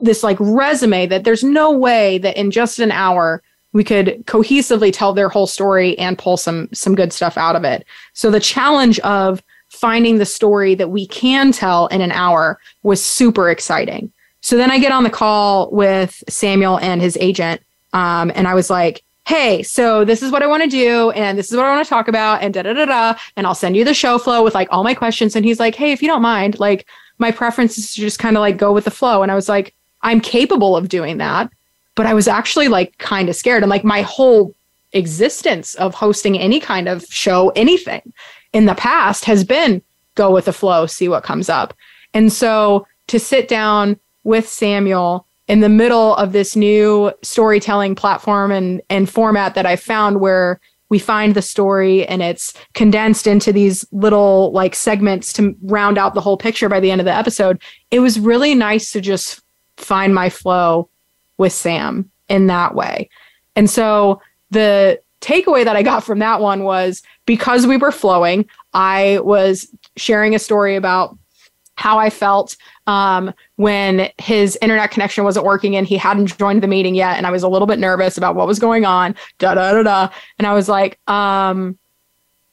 this 0.00 0.22
like 0.22 0.36
resume 0.38 1.06
that 1.06 1.24
there's 1.24 1.42
no 1.42 1.70
way 1.70 2.18
that 2.18 2.36
in 2.36 2.50
just 2.50 2.78
an 2.78 2.92
hour 2.92 3.42
we 3.72 3.84
could 3.84 4.24
cohesively 4.26 4.90
tell 4.92 5.12
their 5.12 5.28
whole 5.28 5.46
story 5.46 5.98
and 5.98 6.18
pull 6.18 6.36
some 6.36 6.68
some 6.72 6.94
good 6.94 7.12
stuff 7.12 7.36
out 7.36 7.56
of 7.56 7.64
it. 7.64 7.84
So 8.14 8.30
the 8.30 8.40
challenge 8.40 8.98
of 9.00 9.42
finding 9.76 10.18
the 10.18 10.26
story 10.26 10.74
that 10.74 10.90
we 10.90 11.06
can 11.06 11.52
tell 11.52 11.86
in 11.88 12.00
an 12.00 12.12
hour 12.12 12.58
was 12.82 13.04
super 13.04 13.50
exciting. 13.50 14.12
So 14.40 14.56
then 14.56 14.70
I 14.70 14.78
get 14.78 14.92
on 14.92 15.04
the 15.04 15.10
call 15.10 15.70
with 15.70 16.22
Samuel 16.28 16.78
and 16.78 17.02
his 17.02 17.16
agent, 17.20 17.60
um, 17.92 18.30
and 18.34 18.46
I 18.46 18.54
was 18.54 18.70
like, 18.70 19.02
hey, 19.26 19.62
so 19.62 20.04
this 20.04 20.22
is 20.22 20.30
what 20.30 20.42
I 20.42 20.46
want 20.46 20.62
to 20.62 20.68
do, 20.68 21.10
and 21.10 21.36
this 21.36 21.50
is 21.50 21.56
what 21.56 21.66
I 21.66 21.74
want 21.74 21.84
to 21.84 21.90
talk 21.90 22.06
about, 22.06 22.42
and 22.42 22.54
da 22.54 22.62
da 22.62 22.72
da 22.72 22.84
da. 22.84 23.18
And 23.36 23.46
I'll 23.46 23.56
send 23.56 23.76
you 23.76 23.84
the 23.84 23.94
show 23.94 24.18
flow 24.18 24.44
with 24.44 24.54
like 24.54 24.68
all 24.70 24.84
my 24.84 24.94
questions. 24.94 25.34
And 25.34 25.44
he's 25.44 25.58
like, 25.58 25.74
hey, 25.74 25.92
if 25.92 26.00
you 26.00 26.08
don't 26.08 26.22
mind, 26.22 26.60
like 26.60 26.86
my 27.18 27.30
preference 27.32 27.76
is 27.76 27.94
to 27.94 28.00
just 28.00 28.18
kind 28.18 28.36
of 28.36 28.40
like 28.40 28.56
go 28.56 28.72
with 28.72 28.84
the 28.84 28.90
flow. 28.90 29.22
And 29.22 29.32
I 29.32 29.34
was 29.34 29.48
like, 29.48 29.74
I'm 30.02 30.20
capable 30.20 30.76
of 30.76 30.88
doing 30.88 31.18
that. 31.18 31.50
But 31.96 32.06
I 32.06 32.14
was 32.14 32.28
actually 32.28 32.68
like 32.68 32.96
kind 32.98 33.28
of 33.28 33.36
scared. 33.36 33.62
And 33.62 33.70
like 33.70 33.84
my 33.84 34.02
whole 34.02 34.54
existence 34.92 35.74
of 35.74 35.94
hosting 35.94 36.38
any 36.38 36.60
kind 36.60 36.88
of 36.88 37.04
show, 37.06 37.50
anything 37.50 38.12
in 38.56 38.64
the 38.64 38.74
past 38.74 39.26
has 39.26 39.44
been 39.44 39.82
go 40.14 40.30
with 40.30 40.46
the 40.46 40.52
flow, 40.52 40.86
see 40.86 41.08
what 41.08 41.22
comes 41.22 41.50
up. 41.50 41.74
And 42.14 42.32
so 42.32 42.86
to 43.08 43.20
sit 43.20 43.48
down 43.48 44.00
with 44.24 44.48
Samuel 44.48 45.26
in 45.46 45.60
the 45.60 45.68
middle 45.68 46.16
of 46.16 46.32
this 46.32 46.56
new 46.56 47.12
storytelling 47.22 47.94
platform 47.94 48.50
and, 48.50 48.80
and 48.88 49.10
format 49.10 49.54
that 49.56 49.66
I 49.66 49.76
found 49.76 50.20
where 50.20 50.58
we 50.88 50.98
find 50.98 51.34
the 51.34 51.42
story 51.42 52.06
and 52.06 52.22
it's 52.22 52.54
condensed 52.72 53.26
into 53.26 53.52
these 53.52 53.84
little 53.92 54.50
like 54.52 54.74
segments 54.74 55.34
to 55.34 55.54
round 55.60 55.98
out 55.98 56.14
the 56.14 56.22
whole 56.22 56.38
picture 56.38 56.70
by 56.70 56.80
the 56.80 56.90
end 56.90 57.02
of 57.02 57.04
the 57.04 57.14
episode. 57.14 57.60
It 57.90 58.00
was 58.00 58.18
really 58.18 58.54
nice 58.54 58.90
to 58.92 59.02
just 59.02 59.42
find 59.76 60.14
my 60.14 60.30
flow 60.30 60.88
with 61.36 61.52
Sam 61.52 62.10
in 62.30 62.46
that 62.46 62.74
way. 62.74 63.10
And 63.54 63.68
so 63.68 64.22
the 64.50 64.98
takeaway 65.20 65.64
that 65.64 65.76
I 65.76 65.82
got 65.82 66.04
from 66.04 66.18
that 66.20 66.40
one 66.40 66.64
was 66.64 67.02
because 67.24 67.66
we 67.66 67.76
were 67.76 67.92
flowing, 67.92 68.46
I 68.74 69.20
was 69.22 69.68
sharing 69.96 70.34
a 70.34 70.38
story 70.38 70.76
about 70.76 71.16
how 71.76 71.98
I 71.98 72.08
felt 72.10 72.56
um, 72.86 73.32
when 73.56 74.10
his 74.18 74.58
internet 74.62 74.90
connection 74.90 75.24
wasn't 75.24 75.44
working 75.44 75.76
and 75.76 75.86
he 75.86 75.96
hadn't 75.96 76.38
joined 76.38 76.62
the 76.62 76.68
meeting 76.68 76.94
yet. 76.94 77.16
And 77.16 77.26
I 77.26 77.30
was 77.30 77.42
a 77.42 77.48
little 77.48 77.66
bit 77.66 77.78
nervous 77.78 78.16
about 78.16 78.34
what 78.34 78.46
was 78.46 78.58
going 78.58 78.86
on. 78.86 79.14
Da 79.38 79.54
da 79.54 79.72
da 79.72 79.82
da. 79.82 80.08
And 80.38 80.46
I 80.46 80.54
was 80.54 80.68
like, 80.68 80.98
um, 81.06 81.78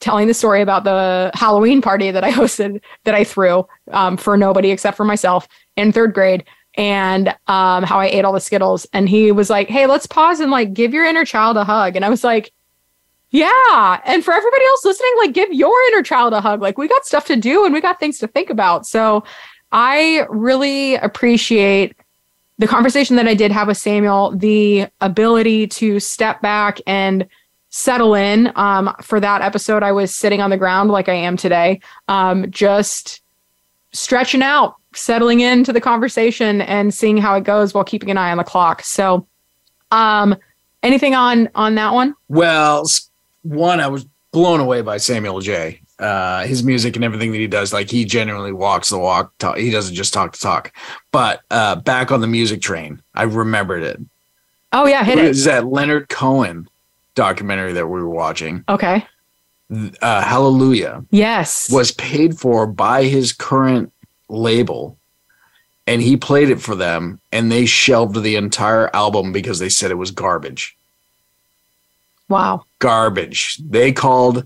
telling 0.03 0.27
the 0.27 0.33
story 0.33 0.61
about 0.61 0.83
the 0.83 1.31
Halloween 1.33 1.81
party 1.81 2.11
that 2.11 2.25
I 2.25 2.31
hosted 2.33 2.81
that 3.05 3.15
I 3.15 3.23
threw 3.23 3.65
um, 3.91 4.17
for 4.17 4.35
nobody 4.35 4.71
except 4.71 4.97
for 4.97 5.05
myself 5.05 5.47
in 5.77 5.91
third 5.91 6.13
grade 6.13 6.43
and 6.75 7.29
um, 7.47 7.83
how 7.83 7.99
I 7.99 8.07
ate 8.07 8.25
all 8.25 8.33
the 8.33 8.39
Skittles. 8.39 8.87
And 8.93 9.07
he 9.07 9.31
was 9.31 9.49
like, 9.49 9.69
Hey, 9.69 9.85
let's 9.85 10.07
pause 10.07 10.39
and 10.39 10.51
like 10.51 10.73
give 10.73 10.93
your 10.93 11.05
inner 11.05 11.25
child 11.25 11.57
a 11.57 11.63
hug. 11.63 11.95
And 11.95 12.03
I 12.03 12.09
was 12.09 12.23
like, 12.23 12.51
Yeah. 13.31 14.01
And 14.05 14.23
for 14.23 14.33
everybody 14.33 14.65
else 14.65 14.85
listening, 14.85 15.13
like 15.17 15.33
give 15.33 15.51
your 15.53 15.75
inner 15.89 16.03
child 16.03 16.33
a 16.33 16.41
hug. 16.41 16.61
Like 16.61 16.77
we 16.77 16.87
got 16.87 17.05
stuff 17.05 17.25
to 17.27 17.35
do 17.35 17.65
and 17.65 17.73
we 17.73 17.81
got 17.81 17.99
things 17.99 18.19
to 18.19 18.27
think 18.27 18.49
about. 18.49 18.85
So 18.85 19.23
I 19.71 20.25
really 20.29 20.95
appreciate 20.95 21.95
the 22.59 22.67
conversation 22.67 23.15
that 23.15 23.27
I 23.27 23.33
did 23.33 23.51
have 23.51 23.67
with 23.67 23.77
Samuel, 23.77 24.31
the 24.35 24.87
ability 25.01 25.67
to 25.67 25.99
step 25.99 26.41
back 26.41 26.79
and 26.85 27.27
settle 27.69 28.13
in. 28.13 28.51
Um, 28.55 28.95
for 29.01 29.19
that 29.19 29.41
episode, 29.41 29.81
I 29.81 29.91
was 29.91 30.13
sitting 30.13 30.41
on 30.41 30.51
the 30.51 30.57
ground 30.57 30.91
like 30.91 31.09
I 31.09 31.15
am 31.15 31.35
today, 31.35 31.81
um, 32.07 32.49
just 32.51 33.21
stretching 33.91 34.43
out, 34.43 34.75
settling 34.95 35.39
into 35.41 35.73
the 35.73 35.81
conversation 35.81 36.61
and 36.61 36.93
seeing 36.93 37.17
how 37.17 37.35
it 37.35 37.43
goes 37.43 37.73
while 37.73 37.83
keeping 37.83 38.09
an 38.09 38.17
eye 38.17 38.31
on 38.31 38.37
the 38.37 38.43
clock. 38.43 38.83
So, 38.83 39.27
um, 39.91 40.35
anything 40.81 41.15
on 41.15 41.49
on 41.55 41.75
that 41.75 41.93
one? 41.93 42.15
Well, 42.29 42.85
one, 43.43 43.79
I 43.79 43.87
was 43.87 44.05
blown 44.31 44.59
away 44.59 44.81
by 44.81 44.97
Samuel 44.97 45.39
J 45.41 45.79
uh, 45.99 46.45
his 46.45 46.63
music 46.63 46.95
and 46.95 47.05
everything 47.05 47.31
that 47.31 47.37
he 47.37 47.47
does. 47.47 47.73
Like 47.73 47.89
he 47.89 48.05
genuinely 48.05 48.51
walks 48.51 48.89
the 48.89 48.99
walk. 48.99 49.35
Talk, 49.37 49.57
he 49.57 49.71
doesn't 49.71 49.95
just 49.95 50.13
talk 50.13 50.33
to 50.33 50.39
talk. 50.39 50.73
But 51.11 51.41
uh, 51.49 51.77
back 51.77 52.11
on 52.11 52.21
the 52.21 52.27
music 52.27 52.61
train, 52.61 53.01
I 53.13 53.23
remembered 53.23 53.83
it. 53.83 53.99
Oh 54.71 54.85
yeah, 54.85 55.03
hit 55.03 55.19
it. 55.19 55.25
Is 55.25 55.45
that 55.45 55.67
Leonard 55.67 56.09
Cohen 56.09 56.67
documentary 57.15 57.73
that 57.73 57.87
we 57.87 58.01
were 58.01 58.09
watching? 58.09 58.63
Okay. 58.67 59.05
Uh, 59.71 60.21
Hallelujah. 60.21 61.05
Yes. 61.09 61.71
Was 61.71 61.91
paid 61.91 62.37
for 62.37 62.67
by 62.67 63.03
his 63.03 63.31
current 63.31 63.91
label, 64.29 64.97
and 65.87 66.01
he 66.01 66.17
played 66.17 66.49
it 66.49 66.61
for 66.61 66.75
them, 66.75 67.19
and 67.31 67.51
they 67.51 67.65
shelved 67.65 68.21
the 68.21 68.35
entire 68.35 68.89
album 68.95 69.31
because 69.31 69.59
they 69.59 69.69
said 69.69 69.91
it 69.91 69.95
was 69.95 70.11
garbage. 70.11 70.75
Wow. 72.29 72.65
Garbage. 72.79 73.57
They 73.57 73.91
called 73.91 74.45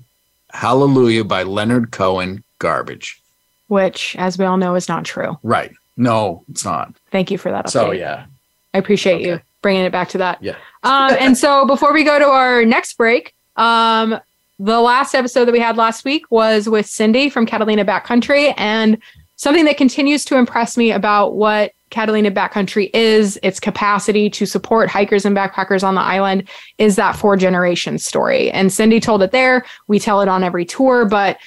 Hallelujah 0.52 1.24
by 1.24 1.44
Leonard 1.44 1.92
Cohen 1.92 2.44
garbage. 2.60 3.22
Which, 3.68 4.16
as 4.18 4.38
we 4.38 4.46
all 4.46 4.58
know, 4.58 4.76
is 4.76 4.90
not 4.90 5.06
true. 5.06 5.38
Right. 5.44 5.72
No, 5.96 6.44
it's 6.50 6.64
not. 6.66 6.94
Thank 7.12 7.32
you 7.32 7.38
for 7.38 7.52
that. 7.52 7.66
Update. 7.66 7.72
So, 7.72 7.92
yeah. 7.92 8.26
I 8.74 8.78
appreciate 8.78 9.16
okay. 9.16 9.26
you 9.26 9.42
bringing 9.62 9.84
it 9.84 9.92
back 9.92 10.10
to 10.10 10.18
that. 10.20 10.42
Yeah. 10.42 10.56
um, 10.84 11.16
and 11.20 11.38
so 11.38 11.66
before 11.66 11.94
we 11.94 12.04
go 12.04 12.20
to 12.20 12.26
our 12.26 12.64
next 12.66 12.98
break, 12.98 13.34
um, 13.56 14.20
the 14.60 14.80
last 14.80 15.14
episode 15.14 15.46
that 15.46 15.52
we 15.52 15.60
had 15.60 15.78
last 15.78 16.06
week 16.06 16.30
was 16.32 16.70
with 16.70 16.86
Cindy 16.86 17.30
from 17.30 17.46
Catalina 17.46 17.86
Backcountry. 17.86 18.54
And 18.58 18.98
something 19.38 19.66
that 19.66 19.78
continues 19.78 20.26
to 20.26 20.38
impress 20.38 20.76
me 20.78 20.92
about 20.92 21.36
what 21.36 21.72
Catalina 21.90 22.32
Backcountry 22.32 22.90
is, 22.94 23.40
its 23.44 23.60
capacity 23.60 24.30
to 24.32 24.46
support 24.46 24.90
hikers 24.90 25.26
and 25.26 25.38
backpackers 25.38 25.84
on 25.84 25.96
the 25.96 26.02
island, 26.02 26.48
is 26.78 26.98
that 26.98 27.16
four 27.16 27.38
generation 27.38 27.98
story. 27.98 28.52
And 28.52 28.74
Cindy 28.74 29.00
told 29.00 29.24
it 29.24 29.32
there. 29.32 29.66
We 29.88 30.00
tell 30.00 30.20
it 30.22 30.28
on 30.28 30.44
every 30.44 30.66
tour, 30.66 31.06
but 31.06 31.38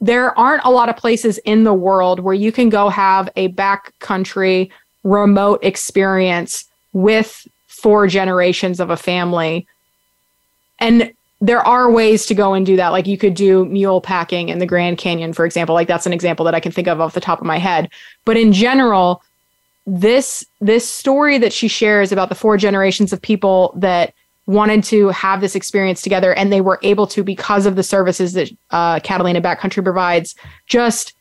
there 0.00 0.38
aren't 0.38 0.64
a 0.64 0.70
lot 0.70 0.88
of 0.88 0.96
places 0.96 1.38
in 1.38 1.64
the 1.64 1.74
world 1.74 2.20
where 2.20 2.34
you 2.34 2.52
can 2.52 2.68
go 2.68 2.88
have 2.88 3.28
a 3.36 3.48
backcountry 3.48 4.70
remote 5.02 5.60
experience 5.64 6.64
with 6.92 7.46
four 7.66 8.06
generations 8.06 8.80
of 8.80 8.90
a 8.90 8.96
family. 8.96 9.66
And 10.78 11.12
there 11.40 11.66
are 11.66 11.90
ways 11.90 12.26
to 12.26 12.34
go 12.34 12.52
and 12.52 12.66
do 12.66 12.76
that. 12.76 12.88
Like 12.88 13.06
you 13.06 13.16
could 13.16 13.34
do 13.34 13.64
mule 13.64 14.00
packing 14.00 14.50
in 14.50 14.58
the 14.58 14.66
Grand 14.66 14.98
Canyon, 14.98 15.32
for 15.32 15.46
example. 15.46 15.74
Like 15.74 15.88
that's 15.88 16.06
an 16.06 16.12
example 16.12 16.44
that 16.44 16.54
I 16.54 16.60
can 16.60 16.72
think 16.72 16.86
of 16.86 17.00
off 17.00 17.14
the 17.14 17.20
top 17.20 17.40
of 17.40 17.46
my 17.46 17.58
head. 17.58 17.88
But 18.24 18.36
in 18.36 18.52
general, 18.52 19.22
this 19.86 20.44
this 20.60 20.88
story 20.88 21.38
that 21.38 21.52
she 21.52 21.66
shares 21.66 22.12
about 22.12 22.28
the 22.28 22.34
four 22.34 22.56
generations 22.56 23.12
of 23.12 23.22
people 23.22 23.72
that 23.76 24.12
wanted 24.46 24.84
to 24.84 25.08
have 25.08 25.40
this 25.40 25.54
experience 25.54 26.02
together 26.02 26.34
and 26.34 26.52
they 26.52 26.60
were 26.60 26.78
able 26.82 27.06
to 27.06 27.22
because 27.22 27.66
of 27.66 27.76
the 27.76 27.82
services 27.82 28.32
that 28.34 28.50
uh, 28.70 29.00
Catalina 29.00 29.40
Backcountry 29.40 29.82
provides. 29.82 30.34
Just 30.66 31.14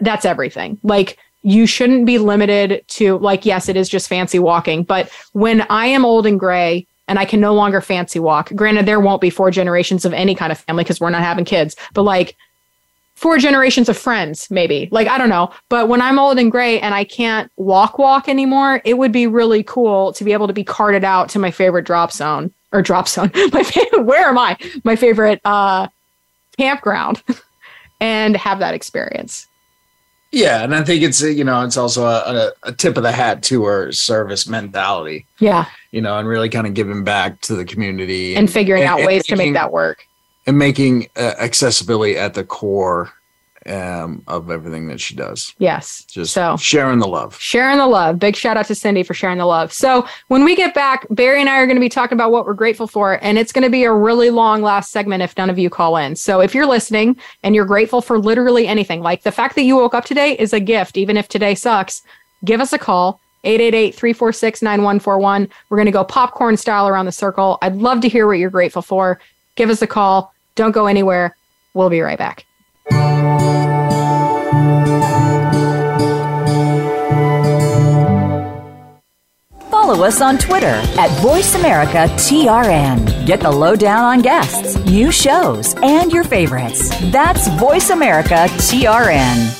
that's 0.00 0.24
everything. 0.24 0.78
Like 0.82 1.16
you 1.42 1.66
shouldn't 1.66 2.06
be 2.06 2.18
limited 2.18 2.84
to 2.88 3.18
like 3.18 3.46
yes, 3.46 3.70
it 3.70 3.76
is 3.76 3.88
just 3.88 4.08
fancy 4.08 4.38
walking, 4.38 4.82
but 4.82 5.10
when 5.32 5.62
I 5.62 5.86
am 5.86 6.04
old 6.04 6.26
and 6.26 6.38
gray 6.38 6.86
and 7.08 7.18
I 7.18 7.24
can 7.24 7.40
no 7.40 7.54
longer 7.54 7.80
fancy 7.80 8.18
walk. 8.18 8.50
Granted, 8.54 8.86
there 8.86 9.00
won't 9.00 9.20
be 9.20 9.30
four 9.30 9.50
generations 9.50 10.04
of 10.04 10.12
any 10.12 10.34
kind 10.34 10.52
of 10.52 10.58
family 10.58 10.84
because 10.84 11.00
we're 11.00 11.10
not 11.10 11.22
having 11.22 11.44
kids, 11.44 11.76
but 11.94 12.02
like 12.02 12.36
four 13.14 13.38
generations 13.38 13.88
of 13.88 13.96
friends, 13.96 14.50
maybe. 14.50 14.88
Like, 14.90 15.08
I 15.08 15.18
don't 15.18 15.28
know. 15.28 15.52
But 15.68 15.88
when 15.88 16.00
I'm 16.00 16.18
old 16.18 16.38
and 16.38 16.50
gray 16.50 16.80
and 16.80 16.94
I 16.94 17.04
can't 17.04 17.50
walk 17.56 17.98
walk 17.98 18.28
anymore, 18.28 18.82
it 18.84 18.98
would 18.98 19.12
be 19.12 19.26
really 19.26 19.62
cool 19.62 20.12
to 20.14 20.24
be 20.24 20.32
able 20.32 20.46
to 20.46 20.52
be 20.52 20.64
carted 20.64 21.04
out 21.04 21.28
to 21.30 21.38
my 21.38 21.50
favorite 21.50 21.84
drop 21.84 22.12
zone 22.12 22.52
or 22.72 22.82
drop 22.82 23.06
zone. 23.06 23.30
My 23.52 23.62
favorite, 23.62 24.04
where 24.04 24.28
am 24.28 24.38
I? 24.38 24.56
My 24.82 24.96
favorite 24.96 25.40
uh, 25.44 25.88
campground 26.56 27.22
and 28.00 28.34
have 28.36 28.60
that 28.60 28.74
experience. 28.74 29.46
Yeah, 30.32 30.64
and 30.64 30.74
I 30.74 30.82
think 30.82 31.02
it's 31.02 31.20
you 31.20 31.44
know 31.44 31.62
it's 31.62 31.76
also 31.76 32.06
a, 32.06 32.52
a, 32.62 32.72
tip 32.72 32.96
of 32.96 33.02
the 33.02 33.12
hat 33.12 33.42
to 33.44 33.64
our 33.64 33.92
service 33.92 34.48
mentality. 34.48 35.26
Yeah, 35.38 35.66
you 35.90 36.00
know, 36.00 36.18
and 36.18 36.26
really 36.26 36.48
kind 36.48 36.66
of 36.66 36.72
giving 36.72 37.04
back 37.04 37.42
to 37.42 37.54
the 37.54 37.66
community 37.66 38.30
and, 38.30 38.40
and 38.40 38.50
figuring 38.50 38.82
and, 38.82 38.90
out 38.90 38.98
ways 39.00 39.24
making, 39.24 39.36
to 39.36 39.36
make 39.36 39.54
that 39.54 39.70
work. 39.70 40.06
and 40.46 40.58
making 40.58 41.08
uh, 41.16 41.34
accessibility 41.38 42.16
at 42.16 42.32
the 42.32 42.44
core 42.44 43.12
um, 43.66 44.22
of 44.26 44.50
everything 44.50 44.88
that 44.88 45.00
she 45.00 45.14
does. 45.14 45.54
Yes. 45.58 46.04
Just 46.04 46.34
so 46.34 46.56
sharing 46.56 46.98
the 46.98 47.06
love. 47.06 47.38
Sharing 47.40 47.78
the 47.78 47.86
love. 47.86 48.18
Big 48.18 48.36
shout 48.36 48.56
out 48.56 48.66
to 48.66 48.74
Cindy 48.74 49.02
for 49.02 49.14
sharing 49.14 49.38
the 49.38 49.46
love. 49.46 49.72
So 49.72 50.06
when 50.28 50.44
we 50.44 50.56
get 50.56 50.74
back, 50.74 51.06
Barry 51.10 51.40
and 51.40 51.48
I 51.48 51.58
are 51.58 51.66
going 51.66 51.76
to 51.76 51.80
be 51.80 51.88
talking 51.88 52.16
about 52.16 52.32
what 52.32 52.46
we're 52.46 52.54
grateful 52.54 52.86
for, 52.86 53.18
and 53.22 53.38
it's 53.38 53.52
going 53.52 53.64
to 53.64 53.70
be 53.70 53.84
a 53.84 53.92
really 53.92 54.30
long 54.30 54.62
last 54.62 54.90
segment 54.90 55.22
if 55.22 55.36
none 55.36 55.50
of 55.50 55.58
you 55.58 55.70
call 55.70 55.96
in. 55.96 56.16
So 56.16 56.40
if 56.40 56.54
you're 56.54 56.66
listening 56.66 57.16
and 57.42 57.54
you're 57.54 57.64
grateful 57.64 58.02
for 58.02 58.18
literally 58.18 58.66
anything, 58.66 59.00
like 59.00 59.22
the 59.22 59.32
fact 59.32 59.54
that 59.56 59.62
you 59.62 59.76
woke 59.76 59.94
up 59.94 60.04
today 60.04 60.36
is 60.38 60.52
a 60.52 60.60
gift, 60.60 60.96
even 60.96 61.16
if 61.16 61.28
today 61.28 61.54
sucks, 61.54 62.02
give 62.44 62.60
us 62.60 62.72
a 62.72 62.78
call. 62.78 63.20
888-346-9141. 63.44 65.48
We're 65.68 65.76
going 65.76 65.86
to 65.86 65.90
go 65.90 66.04
popcorn 66.04 66.56
style 66.56 66.86
around 66.86 67.06
the 67.06 67.12
circle. 67.12 67.58
I'd 67.60 67.74
love 67.74 68.00
to 68.02 68.08
hear 68.08 68.28
what 68.28 68.38
you're 68.38 68.50
grateful 68.50 68.82
for. 68.82 69.18
Give 69.56 69.68
us 69.68 69.82
a 69.82 69.86
call 69.88 70.32
don't 70.54 70.72
go 70.72 70.86
anywhere. 70.86 71.36
We'll 71.74 71.90
be 71.90 72.00
right 72.00 72.18
back. 72.18 72.44
Follow 79.70 80.04
us 80.04 80.20
on 80.22 80.38
Twitter 80.38 80.66
at 80.66 81.10
VoiceAmericaTRN. 81.20 83.26
Get 83.26 83.40
the 83.40 83.50
lowdown 83.50 84.04
on 84.04 84.22
guests, 84.22 84.76
new 84.86 85.12
shows, 85.12 85.74
and 85.82 86.10
your 86.10 86.24
favorites. 86.24 86.88
That's 87.10 87.48
VoiceAmericaTRN. 87.48 89.58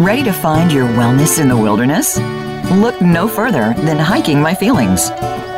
Ready 0.00 0.24
to 0.24 0.32
find 0.32 0.72
your 0.72 0.88
wellness 0.88 1.38
in 1.40 1.46
the 1.48 1.56
wilderness? 1.56 2.18
Look 2.72 3.00
no 3.00 3.28
further 3.28 3.72
than 3.78 3.98
Hiking 3.98 4.40
My 4.40 4.54
Feelings. 4.54 5.10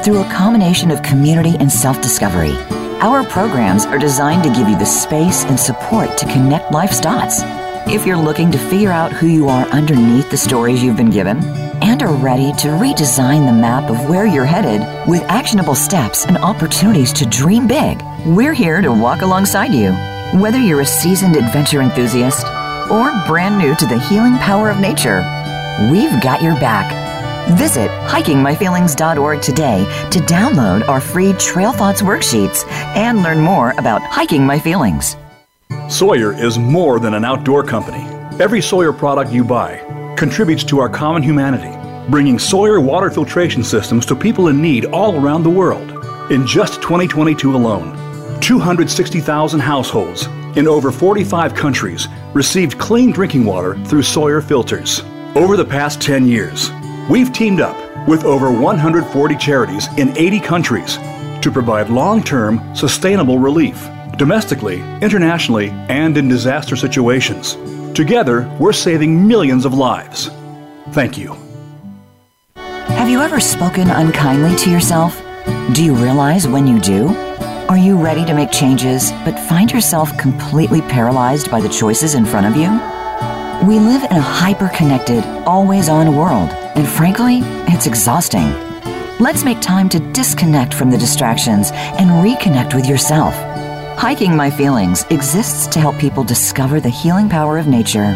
Through 0.05 0.21
a 0.21 0.31
combination 0.31 0.91
of 0.91 1.03
community 1.03 1.57
and 1.59 1.73
self 1.73 2.03
discovery, 2.03 2.53
our 3.01 3.25
programs 3.25 3.85
are 3.87 3.99
designed 3.99 4.43
to 4.45 4.53
give 4.53 4.69
you 4.69 4.79
the 4.79 4.85
space 4.85 5.45
and 5.45 5.59
support 5.59 6.17
to 6.19 6.27
connect 6.27 6.73
life's 6.73 7.01
dots. 7.01 7.41
If 7.87 8.07
you're 8.07 8.17
looking 8.17 8.51
to 8.53 8.59
figure 8.59 8.91
out 8.91 9.13
who 9.13 9.27
you 9.27 9.49
are 9.49 9.67
underneath 9.67 10.31
the 10.31 10.37
stories 10.37 10.83
you've 10.83 10.97
been 10.97 11.11
given, 11.11 11.39
and 11.83 12.03
are 12.03 12.15
ready 12.15 12.53
to 12.55 12.69
redesign 12.69 13.47
the 13.47 13.53
map 13.53 13.91
of 13.91 14.09
where 14.09 14.27
you're 14.27 14.45
headed 14.45 14.81
with 15.09 15.23
actionable 15.25 15.75
steps 15.75 16.25
and 16.25 16.39
opportunities 16.39 17.13
to 17.13 17.27
dream 17.27 17.67
big, 17.67 18.01
we're 18.25 18.55
here 18.55 18.81
to 18.81 18.91
walk 18.91 19.23
alongside 19.23 19.75
you. 19.75 19.93
Whether 20.41 20.59
you're 20.59 20.81
a 20.81 20.87
seasoned 20.87 21.37
adventure 21.37 21.83
enthusiast 21.83 22.47
or 22.91 23.13
brand 23.27 23.59
new 23.59 23.75
to 23.75 23.87
the 23.87 23.99
healing 23.99 24.39
power 24.39 24.71
of 24.71 24.81
nature, 24.81 25.19
we've 25.91 26.23
got 26.23 26.43
your 26.43 26.55
back. 26.55 27.04
Visit 27.53 27.91
hikingmyfeelings.org 28.09 29.43
today 29.43 29.85
to 30.11 30.19
download 30.21 30.89
our 30.89 31.01
free 31.01 31.35
Trail 31.35 31.73
Thoughts 31.73 32.01
worksheets 32.01 32.67
and 32.97 33.23
learn 33.23 33.39
more 33.39 33.73
about 33.73 34.03
hiking 34.03 34.47
my 34.47 34.59
feelings. 34.59 35.17
Sawyer 35.91 36.33
is 36.33 36.59
more 36.59 36.99
than 36.99 37.13
an 37.13 37.23
outdoor 37.23 37.63
company. 37.63 38.03
Every 38.43 38.63
Sawyer 38.63 38.95
product 38.95 39.31
you 39.31 39.45
buy 39.45 39.77
contributes 40.17 40.65
to 40.65 40.79
our 40.79 40.89
common 40.89 41.23
humanity, 41.23 41.79
bringing 42.11 42.39
Sawyer 42.39 42.81
water 42.81 43.11
filtration 43.11 43.63
systems 43.63 44.07
to 44.07 44.17
people 44.17 44.49
in 44.49 44.63
need 44.63 44.87
all 44.87 45.21
around 45.21 45.43
the 45.43 45.51
world. 45.51 45.91
In 46.33 46.47
just 46.47 46.81
2022 46.81 47.55
alone, 47.55 48.41
260,000 48.41 49.61
households 49.61 50.27
in 50.57 50.67
over 50.67 50.91
45 50.91 51.55
countries 51.55 52.09
received 52.33 52.79
clean 52.79 53.11
drinking 53.11 53.45
water 53.45 53.77
through 53.85 54.03
Sawyer 54.03 54.41
filters. 54.41 55.03
Over 55.35 55.59
the 55.59 55.65
past 55.65 56.01
10 56.01 56.27
years, 56.27 56.71
we've 57.09 57.33
teamed 57.33 57.61
up 57.61 57.77
with 58.09 58.25
over 58.25 58.51
140 58.51 59.37
charities 59.37 59.89
in 59.97 60.17
80 60.17 60.41
countries 60.41 60.99
to 61.41 61.51
provide 61.53 61.91
long 61.91 62.23
term, 62.23 62.75
sustainable 62.75 63.39
relief 63.39 63.89
domestically, 64.17 64.81
internationally, 65.01 65.71
and 65.89 66.17
in 66.17 66.29
disaster 66.29 66.77
situations. 66.77 67.57
Together, 67.95 68.51
we're 68.59 68.73
saving 68.73 69.27
millions 69.27 69.65
of 69.65 69.75
lives. 69.75 70.31
Thank 70.91 71.19
you. 71.19 71.37
Have 72.57 73.09
you 73.09 73.21
ever 73.21 73.41
spoken 73.41 73.91
unkindly 73.91 74.57
to 74.57 74.71
yourself? 74.71 75.21
Do 75.73 75.85
you 75.85 75.95
realize 75.95 76.47
when 76.47 76.67
you 76.67 76.81
do? 76.81 77.09
Are 77.69 77.79
you 77.79 77.97
ready 77.97 78.25
to 78.25 78.35
make 78.35 78.51
changes 78.51 79.11
but 79.25 79.39
find 79.49 79.71
yourself 79.71 80.17
completely 80.19 80.81
paralyzed 80.83 81.51
by 81.51 81.61
the 81.61 81.69
choices 81.69 82.15
in 82.15 82.25
front 82.25 82.47
of 82.47 82.57
you? 82.57 82.71
We 83.67 83.79
live 83.79 84.05
in 84.05 84.17
a 84.17 84.21
hyper 84.21 84.69
connected, 84.69 85.25
always 85.47 85.89
on 85.89 86.15
world, 86.17 86.51
and 86.75 86.89
frankly, 86.89 87.41
it's 87.73 87.87
exhausting. 87.87 88.53
Let's 89.21 89.45
make 89.45 89.61
time 89.61 89.89
to 89.91 90.01
disconnect 90.13 90.75
from 90.75 90.91
the 90.91 90.99
distractions 90.99 91.71
and 91.73 92.11
reconnect 92.11 92.75
with 92.75 92.87
yourself. 92.87 93.35
Hiking 93.97 94.37
My 94.37 94.51
Feelings 94.51 95.05
exists 95.11 95.67
to 95.69 95.81
help 95.81 95.99
people 95.99 96.25
discover 96.25 96.81
the 96.81 96.89
healing 96.89 97.29
power 97.29 97.59
of 97.59 97.69
nature. 97.69 98.15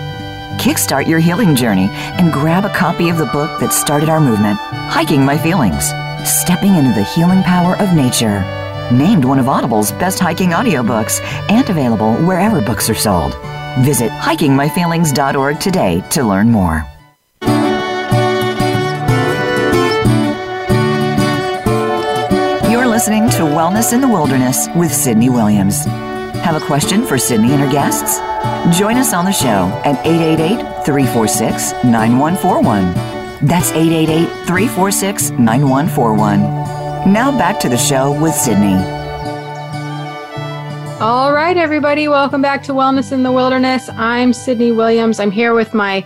Kickstart 0.58 1.06
your 1.06 1.20
healing 1.20 1.54
journey 1.54 1.88
and 2.18 2.32
grab 2.32 2.64
a 2.64 2.74
copy 2.74 3.08
of 3.10 3.16
the 3.18 3.26
book 3.26 3.60
that 3.60 3.72
started 3.72 4.08
our 4.08 4.20
movement, 4.20 4.58
Hiking 4.58 5.24
My 5.24 5.38
Feelings 5.38 5.92
Stepping 6.28 6.74
into 6.74 6.92
the 6.92 7.04
Healing 7.14 7.42
Power 7.44 7.76
of 7.76 7.94
Nature. 7.94 8.40
Named 8.92 9.24
one 9.24 9.38
of 9.38 9.48
Audible's 9.48 9.92
best 9.92 10.18
hiking 10.18 10.50
audiobooks 10.50 11.20
and 11.48 11.68
available 11.70 12.14
wherever 12.26 12.60
books 12.60 12.90
are 12.90 12.94
sold. 12.94 13.34
Visit 13.80 14.10
hikingmyfeelings.org 14.10 15.60
today 15.60 16.02
to 16.10 16.24
learn 16.24 16.50
more. 16.50 16.84
Listening 22.98 23.30
to 23.30 23.42
Wellness 23.42 23.92
in 23.92 24.00
the 24.00 24.08
Wilderness 24.08 24.66
with 24.74 24.92
Sydney 24.92 25.30
Williams. 25.30 25.84
Have 25.84 26.60
a 26.60 26.66
question 26.66 27.06
for 27.06 27.16
Sydney 27.16 27.52
and 27.52 27.60
her 27.60 27.70
guests? 27.70 28.18
Join 28.76 28.96
us 28.96 29.14
on 29.14 29.24
the 29.24 29.30
show 29.30 29.70
at 29.84 30.04
888 30.04 30.84
346 30.84 31.74
9141. 31.84 33.46
That's 33.46 33.70
888 33.70 34.26
346 34.48 35.30
9141. 35.30 37.12
Now 37.12 37.30
back 37.38 37.60
to 37.60 37.68
the 37.68 37.76
show 37.76 38.20
with 38.20 38.34
Sydney. 38.34 38.74
All 41.00 41.32
right, 41.32 41.56
everybody, 41.56 42.08
welcome 42.08 42.42
back 42.42 42.64
to 42.64 42.72
Wellness 42.72 43.12
in 43.12 43.22
the 43.22 43.30
Wilderness. 43.30 43.88
I'm 43.90 44.32
Sydney 44.32 44.72
Williams. 44.72 45.20
I'm 45.20 45.30
here 45.30 45.54
with 45.54 45.72
my 45.72 46.04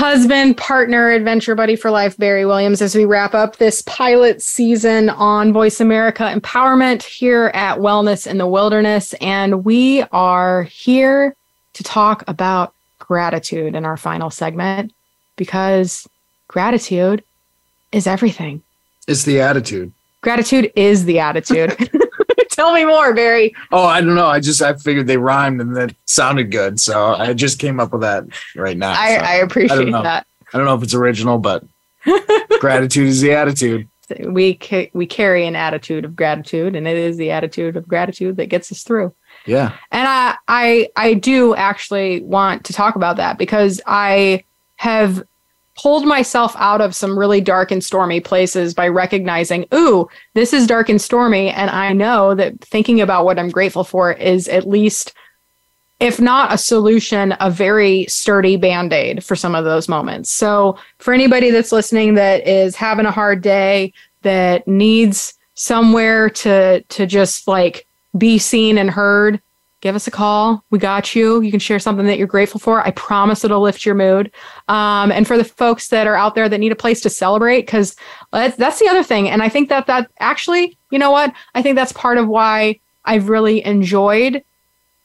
husband, 0.00 0.56
partner, 0.56 1.10
adventure 1.10 1.54
buddy 1.54 1.76
for 1.76 1.90
life, 1.90 2.16
Barry 2.16 2.46
Williams, 2.46 2.80
as 2.80 2.94
we 2.94 3.04
wrap 3.04 3.34
up 3.34 3.56
this 3.56 3.82
pilot 3.82 4.40
season 4.40 5.10
on 5.10 5.52
Voice 5.52 5.78
America 5.78 6.22
Empowerment 6.22 7.02
here 7.02 7.50
at 7.52 7.80
Wellness 7.80 8.26
in 8.26 8.38
the 8.38 8.46
Wilderness. 8.46 9.12
And 9.20 9.62
we 9.62 10.02
are 10.04 10.62
here 10.62 11.36
to 11.74 11.82
talk 11.82 12.24
about 12.26 12.72
gratitude 12.98 13.74
in 13.74 13.84
our 13.84 13.98
final 13.98 14.30
segment 14.30 14.94
because 15.36 16.08
gratitude 16.48 17.22
is 17.92 18.06
everything. 18.06 18.62
It's 19.06 19.24
the 19.24 19.42
attitude. 19.42 19.92
Gratitude 20.22 20.72
is 20.76 21.04
the 21.04 21.18
attitude. 21.18 21.90
Tell 22.60 22.74
me 22.74 22.84
more, 22.84 23.14
Barry. 23.14 23.54
Oh, 23.72 23.86
I 23.86 24.02
don't 24.02 24.14
know. 24.14 24.26
I 24.26 24.38
just 24.38 24.60
I 24.60 24.74
figured 24.74 25.06
they 25.06 25.16
rhymed 25.16 25.62
and 25.62 25.74
that 25.78 25.94
sounded 26.04 26.50
good, 26.50 26.78
so 26.78 27.14
I 27.14 27.32
just 27.32 27.58
came 27.58 27.80
up 27.80 27.90
with 27.90 28.02
that 28.02 28.26
right 28.54 28.76
now. 28.76 28.92
I, 28.92 29.16
so 29.16 29.24
I 29.24 29.34
appreciate 29.36 29.88
know. 29.88 30.02
that. 30.02 30.26
I 30.52 30.58
don't 30.58 30.66
know 30.66 30.74
if 30.74 30.82
it's 30.82 30.92
original, 30.92 31.38
but 31.38 31.64
gratitude 32.60 33.06
is 33.06 33.22
the 33.22 33.32
attitude. 33.32 33.88
We 34.26 34.58
ca- 34.60 34.90
we 34.92 35.06
carry 35.06 35.46
an 35.46 35.56
attitude 35.56 36.04
of 36.04 36.14
gratitude, 36.14 36.76
and 36.76 36.86
it 36.86 36.98
is 36.98 37.16
the 37.16 37.30
attitude 37.30 37.78
of 37.78 37.88
gratitude 37.88 38.36
that 38.36 38.50
gets 38.50 38.70
us 38.70 38.82
through. 38.82 39.14
Yeah. 39.46 39.74
And 39.90 40.06
I 40.06 40.36
I 40.46 40.90
I 40.96 41.14
do 41.14 41.54
actually 41.54 42.20
want 42.20 42.64
to 42.64 42.74
talk 42.74 42.94
about 42.94 43.16
that 43.16 43.38
because 43.38 43.80
I 43.86 44.44
have 44.76 45.22
pulled 45.80 46.04
myself 46.04 46.54
out 46.58 46.80
of 46.80 46.94
some 46.94 47.18
really 47.18 47.40
dark 47.40 47.70
and 47.70 47.82
stormy 47.82 48.20
places 48.20 48.74
by 48.74 48.88
recognizing, 48.88 49.64
ooh, 49.72 50.08
this 50.34 50.52
is 50.52 50.66
dark 50.66 50.88
and 50.88 51.00
stormy. 51.00 51.48
And 51.50 51.70
I 51.70 51.92
know 51.92 52.34
that 52.34 52.60
thinking 52.60 53.00
about 53.00 53.24
what 53.24 53.38
I'm 53.38 53.48
grateful 53.48 53.84
for 53.84 54.12
is 54.12 54.46
at 54.48 54.68
least, 54.68 55.14
if 55.98 56.20
not 56.20 56.52
a 56.52 56.58
solution, 56.58 57.34
a 57.40 57.50
very 57.50 58.04
sturdy 58.08 58.56
band 58.56 58.92
aid 58.92 59.24
for 59.24 59.36
some 59.36 59.54
of 59.54 59.64
those 59.64 59.88
moments. 59.88 60.30
So 60.30 60.76
for 60.98 61.14
anybody 61.14 61.50
that's 61.50 61.72
listening 61.72 62.14
that 62.14 62.46
is 62.46 62.76
having 62.76 63.06
a 63.06 63.10
hard 63.10 63.40
day, 63.40 63.92
that 64.22 64.68
needs 64.68 65.34
somewhere 65.54 66.28
to 66.28 66.82
to 66.82 67.06
just 67.06 67.48
like 67.48 67.86
be 68.18 68.38
seen 68.38 68.76
and 68.76 68.90
heard, 68.90 69.40
give 69.80 69.94
us 69.94 70.06
a 70.06 70.10
call. 70.10 70.62
We 70.70 70.78
got 70.78 71.14
you. 71.14 71.40
You 71.40 71.50
can 71.50 71.60
share 71.60 71.78
something 71.78 72.06
that 72.06 72.18
you're 72.18 72.26
grateful 72.26 72.60
for. 72.60 72.86
I 72.86 72.90
promise 72.90 73.44
it'll 73.44 73.62
lift 73.62 73.86
your 73.86 73.94
mood. 73.94 74.30
Um, 74.68 75.10
and 75.10 75.26
for 75.26 75.38
the 75.38 75.44
folks 75.44 75.88
that 75.88 76.06
are 76.06 76.16
out 76.16 76.34
there 76.34 76.48
that 76.48 76.58
need 76.58 76.72
a 76.72 76.76
place 76.76 77.00
to 77.02 77.10
celebrate, 77.10 77.62
because 77.62 77.96
that's, 78.30 78.78
the 78.78 78.88
other 78.88 79.02
thing. 79.02 79.28
And 79.28 79.42
I 79.42 79.48
think 79.48 79.68
that 79.68 79.86
that 79.86 80.10
actually, 80.20 80.76
you 80.90 80.98
know 80.98 81.10
what? 81.10 81.32
I 81.54 81.62
think 81.62 81.76
that's 81.76 81.92
part 81.92 82.18
of 82.18 82.28
why 82.28 82.78
I've 83.04 83.28
really 83.28 83.64
enjoyed 83.64 84.42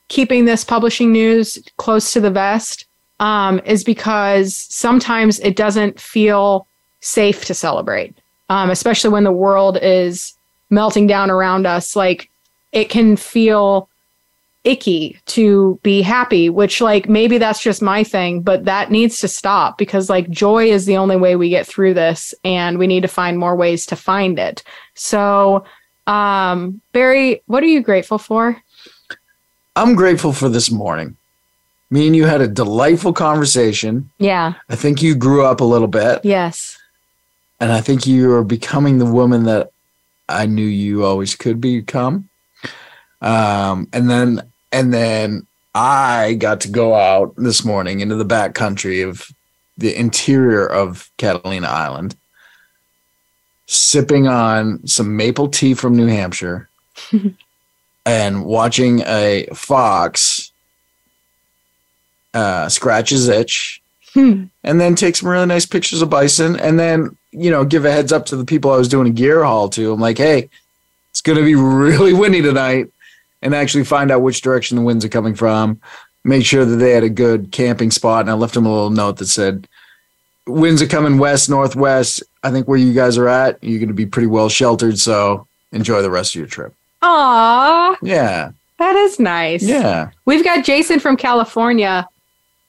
keeping 0.08 0.46
this 0.46 0.64
publishing 0.64 1.12
news 1.12 1.58
close 1.78 2.14
to 2.14 2.20
the 2.20 2.30
vest 2.30 2.86
um, 3.20 3.60
is 3.66 3.84
because 3.84 4.56
sometimes 4.56 5.40
it 5.40 5.56
doesn't 5.56 6.00
feel 6.00 6.68
safe 7.00 7.46
to 7.46 7.54
celebrate, 7.54 8.16
um, 8.50 8.70
especially 8.70 9.10
when 9.10 9.24
the 9.24 9.32
world 9.32 9.78
is 9.82 10.38
melting 10.70 11.08
down 11.08 11.32
around 11.32 11.66
us. 11.66 11.96
Like 11.96 12.30
it 12.72 12.90
can 12.90 13.16
feel 13.16 13.90
icky 14.66 15.18
to 15.28 15.80
be 15.84 16.02
happy, 16.02 16.50
which 16.50 16.82
like 16.82 17.08
maybe 17.08 17.38
that's 17.38 17.62
just 17.62 17.82
my 17.82 18.04
thing, 18.04 18.42
but 18.42 18.66
that 18.66 18.92
needs 18.92 19.20
to 19.20 19.28
stop 19.28 19.78
because 19.78 20.10
like 20.10 20.30
joy 20.30 20.66
is 20.66 20.86
the 20.86 20.98
only 20.98 21.16
way 21.16 21.36
we 21.36 21.50
get 21.50 21.68
through 21.68 21.94
this 21.94 22.34
and 22.44 22.78
we 22.78 22.88
need 22.88 23.02
to 23.02 23.08
find 23.08 23.38
more 23.38 23.56
ways 23.56 23.86
to 23.86 23.96
find 23.96 24.40
it. 24.40 24.64
So, 24.96 25.64
um 26.08 26.82
Barry, 26.92 27.42
what 27.46 27.64
are 27.64 27.68
you 27.68 27.82
grateful 27.82 28.18
for? 28.18 28.62
I'm 29.76 29.96
grateful 29.96 30.34
for 30.34 30.50
this 30.50 30.72
morning. 30.72 31.16
Me 31.90 32.08
and 32.08 32.16
you 32.16 32.26
had 32.26 32.42
a 32.42 32.48
delightful 32.48 33.14
conversation. 33.14 34.10
Yeah. 34.18 34.56
I 34.70 34.76
think 34.76 35.02
you 35.02 35.16
grew 35.16 35.46
up 35.46 35.62
a 35.62 35.66
little 35.66 35.88
bit. 35.88 36.22
Yes. 36.24 36.78
And 37.60 37.72
I 37.72 37.82
think 37.82 38.08
you 38.08 38.34
are 38.34 38.44
becoming 38.44 38.98
the 38.98 39.06
woman 39.06 39.44
that 39.44 39.72
I 40.28 40.46
knew 40.46 40.66
you 40.66 41.06
always 41.06 41.36
could 41.36 41.62
become. 41.62 42.30
Um, 43.22 43.88
and 43.94 44.10
then 44.10 44.42
and 44.76 44.94
then 44.94 45.48
I 45.74 46.34
got 46.34 46.62
to 46.62 46.68
go 46.68 46.94
out 46.94 47.34
this 47.38 47.64
morning 47.64 48.02
into 48.02 48.16
the 48.16 48.26
back 48.26 48.54
country 48.54 49.02
of 49.02 49.32
the 49.78 49.98
interior 49.98 50.66
of 50.66 51.10
Catalina 51.18 51.68
Island 51.68 52.16
sipping 53.68 54.28
on 54.28 54.86
some 54.86 55.16
maple 55.16 55.48
tea 55.48 55.74
from 55.74 55.96
New 55.96 56.08
Hampshire 56.08 56.68
and 58.06 58.46
watching 58.46 59.02
a 59.08 59.48
fox 59.54 60.52
uh, 62.34 62.68
scratch 62.68 63.12
his 63.12 63.30
itch 63.30 63.82
Hmm. 64.14 64.46
and 64.64 64.80
then 64.80 64.96
take 64.96 65.18
some 65.18 65.28
really 65.28 65.46
nice 65.46 65.66
pictures 65.66 66.02
of 66.02 66.10
bison 66.10 66.58
and 66.58 66.80
then 66.80 67.18
you 67.32 67.52
know 67.52 67.66
give 67.66 67.84
a 67.84 67.92
heads 67.92 68.14
up 68.14 68.26
to 68.28 68.38
the 68.38 68.46
people 68.46 68.72
i 68.72 68.78
was 68.78 68.88
doing 68.88 69.08
a 69.08 69.12
gear 69.12 69.44
haul 69.44 69.68
to 69.68 69.92
i'm 69.92 70.00
like 70.00 70.18
hey 70.18 70.50
it's 71.12 71.20
going 71.20 71.38
to 71.38 71.44
be 71.44 71.56
really 71.56 72.14
windy 72.14 72.42
tonight 72.42 72.90
and 73.46 73.56
actually 73.56 73.86
find 73.86 74.12
out 74.12 74.22
which 74.22 74.42
direction 74.42 74.76
the 74.76 74.84
winds 74.84 75.06
are 75.06 75.10
coming 75.10 75.36
from 75.36 75.80
make 76.26 76.46
sure 76.46 76.66
that 76.66 76.76
they 76.78 76.92
had 76.92 77.04
a 77.04 77.10
good 77.10 77.52
camping 77.54 77.92
spot 77.92 78.20
and 78.22 78.30
i 78.30 78.34
left 78.34 78.54
them 78.56 78.66
a 78.66 78.70
little 78.74 78.90
note 78.90 79.16
that 79.18 79.28
said 79.28 79.68
winds 80.48 80.82
are 80.82 80.88
coming 80.88 81.18
west 81.18 81.50
northwest 81.50 82.22
i 82.44 82.52
think 82.52 82.68
where 82.68 82.78
you 82.78 82.92
guys 82.92 83.18
are 83.18 83.30
at 83.30 83.58
you're 83.64 83.80
going 83.80 83.88
to 83.88 83.94
be 83.94 84.06
pretty 84.06 84.28
well 84.28 84.50
sheltered 84.50 85.00
so 85.00 85.48
enjoy 85.72 86.02
the 86.02 86.12
rest 86.12 86.36
of 86.36 86.40
your 86.40 86.48
trip 86.48 86.74
Aw, 87.02 87.96
yeah 88.02 88.52
that 88.78 88.96
is 88.96 89.20
nice. 89.20 89.64
yeah 89.64 90.10
We've 90.26 90.44
got 90.44 90.66
Jason 90.66 91.00
from 91.00 91.16
California. 91.16 92.08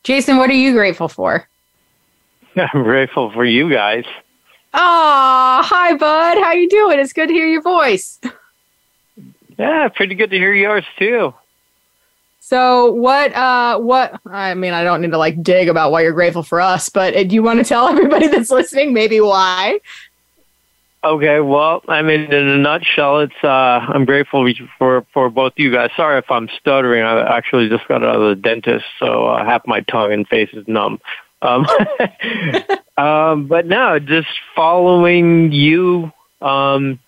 Jason, 0.04 0.36
what 0.36 0.48
are 0.50 0.54
you 0.54 0.72
grateful 0.72 1.08
for? 1.08 1.48
I'm 2.56 2.84
grateful 2.84 3.32
for 3.32 3.44
you 3.44 3.68
guys. 3.68 4.04
Aw, 4.72 5.62
hi, 5.64 5.94
bud. 5.94 6.38
How 6.38 6.52
you 6.52 6.68
doing? 6.68 7.00
It's 7.00 7.12
good 7.12 7.26
to 7.26 7.34
hear 7.34 7.48
your 7.48 7.62
voice. 7.62 8.20
Yeah, 9.58 9.88
pretty 9.88 10.14
good 10.14 10.30
to 10.30 10.36
hear 10.36 10.52
yours 10.52 10.84
too. 10.98 11.34
So 12.40 12.92
what 12.92 13.34
uh 13.34 13.78
what 13.78 14.20
I 14.24 14.54
mean 14.54 14.72
I 14.72 14.84
don't 14.84 15.00
need 15.00 15.10
to 15.10 15.18
like 15.18 15.42
dig 15.42 15.68
about 15.68 15.90
why 15.90 16.02
you're 16.02 16.12
grateful 16.12 16.42
for 16.42 16.60
us, 16.60 16.88
but 16.88 17.16
uh, 17.16 17.24
do 17.24 17.34
you 17.34 17.42
want 17.42 17.58
to 17.58 17.64
tell 17.64 17.88
everybody 17.90 18.28
that's 18.28 18.50
listening 18.50 18.92
maybe 18.92 19.20
why? 19.20 19.80
Okay, 21.04 21.38
well, 21.38 21.82
I 21.86 22.02
mean, 22.02 22.32
in 22.32 22.48
a 22.48 22.56
nutshell, 22.56 23.20
it's 23.20 23.44
uh, 23.44 23.46
I'm 23.46 24.04
grateful 24.04 24.48
for 24.76 25.06
for 25.12 25.30
both 25.30 25.52
you 25.56 25.70
guys. 25.70 25.90
Sorry 25.96 26.18
if 26.18 26.28
I'm 26.30 26.48
stuttering. 26.58 27.04
I 27.04 27.36
actually 27.36 27.68
just 27.68 27.86
got 27.86 28.02
out 28.02 28.16
of 28.16 28.28
the 28.28 28.34
dentist, 28.34 28.84
so 28.98 29.26
uh, 29.26 29.44
half 29.44 29.66
my 29.66 29.82
tongue 29.82 30.12
and 30.12 30.26
face 30.26 30.48
is 30.52 30.66
numb. 30.66 31.00
Um, 31.42 31.66
um, 32.96 33.46
but 33.46 33.66
no, 33.66 34.00
just 34.00 34.28
following 34.56 35.52
you 35.52 36.12
um, 36.40 36.98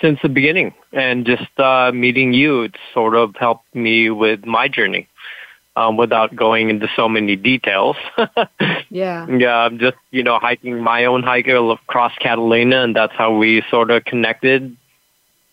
since 0.00 0.18
the 0.22 0.28
beginning, 0.28 0.74
and 0.92 1.26
just 1.26 1.58
uh, 1.58 1.92
meeting 1.92 2.32
you, 2.32 2.62
it's 2.62 2.78
sort 2.92 3.14
of 3.14 3.34
helped 3.36 3.74
me 3.74 4.10
with 4.10 4.44
my 4.46 4.68
journey. 4.68 5.08
Um, 5.78 5.98
without 5.98 6.34
going 6.34 6.70
into 6.70 6.88
so 6.96 7.06
many 7.06 7.36
details. 7.36 7.96
Yeah. 8.88 9.26
Yeah, 9.28 9.56
I'm 9.56 9.78
just 9.78 9.98
you 10.10 10.22
know 10.22 10.38
hiking 10.38 10.80
my 10.80 11.04
own 11.04 11.22
hike 11.22 11.48
across 11.48 12.12
Catalina, 12.18 12.82
and 12.84 12.96
that's 12.96 13.12
how 13.12 13.36
we 13.36 13.62
sort 13.70 13.90
of 13.90 14.06
connected, 14.06 14.74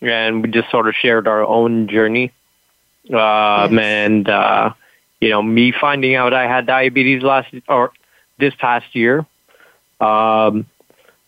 and 0.01 0.41
we 0.41 0.49
just 0.49 0.71
sort 0.71 0.87
of 0.87 0.95
shared 0.95 1.27
our 1.27 1.43
own 1.43 1.89
journey. 1.89 2.31
Um, 3.09 3.77
And 3.79 4.29
uh, 4.29 4.73
you 5.19 5.29
know, 5.29 5.41
me 5.41 5.73
finding 5.73 6.15
out 6.15 6.33
I 6.33 6.47
had 6.47 6.67
diabetes 6.67 7.21
last 7.21 7.53
or 7.67 7.91
this 8.39 8.53
past 8.55 8.95
year, 8.95 9.25
um, 9.99 10.65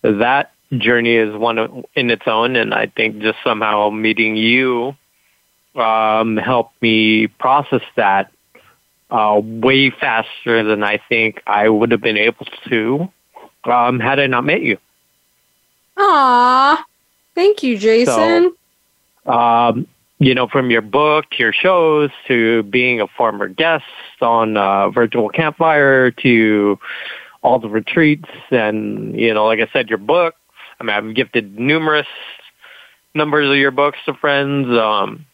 that 0.03 0.51
journey 0.79 1.15
is 1.15 1.35
one 1.35 1.83
in 1.95 2.09
its 2.09 2.23
own, 2.27 2.55
and 2.55 2.73
I 2.73 2.87
think 2.87 3.19
just 3.19 3.37
somehow 3.43 3.89
meeting 3.89 4.35
you 4.35 4.95
um, 5.75 6.37
helped 6.37 6.81
me 6.81 7.27
process 7.27 7.81
that 7.95 8.31
uh, 9.11 9.39
way 9.43 9.89
faster 9.89 10.63
than 10.63 10.83
I 10.83 10.99
think 11.09 11.41
I 11.45 11.69
would 11.69 11.91
have 11.91 12.01
been 12.01 12.17
able 12.17 12.45
to 12.69 13.09
um, 13.65 13.99
had 13.99 14.19
I 14.19 14.27
not 14.27 14.45
met 14.45 14.61
you. 14.61 14.77
Aw. 15.97 16.83
Thank 17.33 17.63
you, 17.63 17.77
Jason. 17.77 18.53
Um, 19.25 19.87
you 20.19 20.33
know, 20.33 20.47
from 20.47 20.71
your 20.71 20.81
book, 20.81 21.25
your 21.37 21.51
shows, 21.51 22.09
to 22.27 22.63
being 22.63 23.01
a 23.01 23.07
former 23.07 23.47
guest 23.47 23.83
on 24.21 24.55
uh, 24.55 24.89
Virtual 24.89 25.29
Campfire, 25.29 26.11
to 26.11 26.79
all 27.41 27.59
the 27.59 27.69
retreats, 27.69 28.29
and 28.49 29.19
you 29.19 29.33
know, 29.33 29.45
like 29.45 29.59
I 29.59 29.67
said, 29.73 29.89
your 29.89 29.97
book. 29.97 30.35
I 30.79 30.83
mean, 30.83 30.95
I've 30.95 31.15
gifted 31.15 31.57
numerous 31.59 32.07
numbers 33.13 33.49
of 33.49 33.57
your 33.57 33.71
books 33.71 33.97
to 34.05 34.13
friends. 34.13 34.67
Um, 34.69 35.25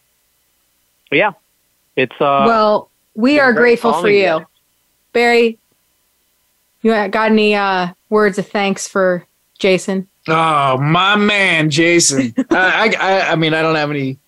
yeah, 1.11 1.31
it's 1.95 2.15
uh, 2.19 2.45
well, 2.47 2.89
we 3.15 3.39
are 3.39 3.53
grateful 3.53 3.91
for 3.91 3.97
following 3.97 4.15
you. 4.15 4.21
you. 4.21 4.45
Barry, 5.13 5.57
you 6.81 6.91
got 7.09 7.31
any 7.31 7.55
uh 7.55 7.89
words 8.09 8.37
of 8.37 8.47
thanks 8.47 8.87
for 8.87 9.25
Jason? 9.59 10.07
oh 10.27 10.77
my 10.77 11.15
man 11.15 11.71
jason 11.71 12.31
I, 12.51 12.95
I 12.99 13.31
i 13.31 13.35
mean 13.35 13.55
i 13.55 13.63
don't 13.63 13.73
have 13.73 13.89
any 13.89 14.19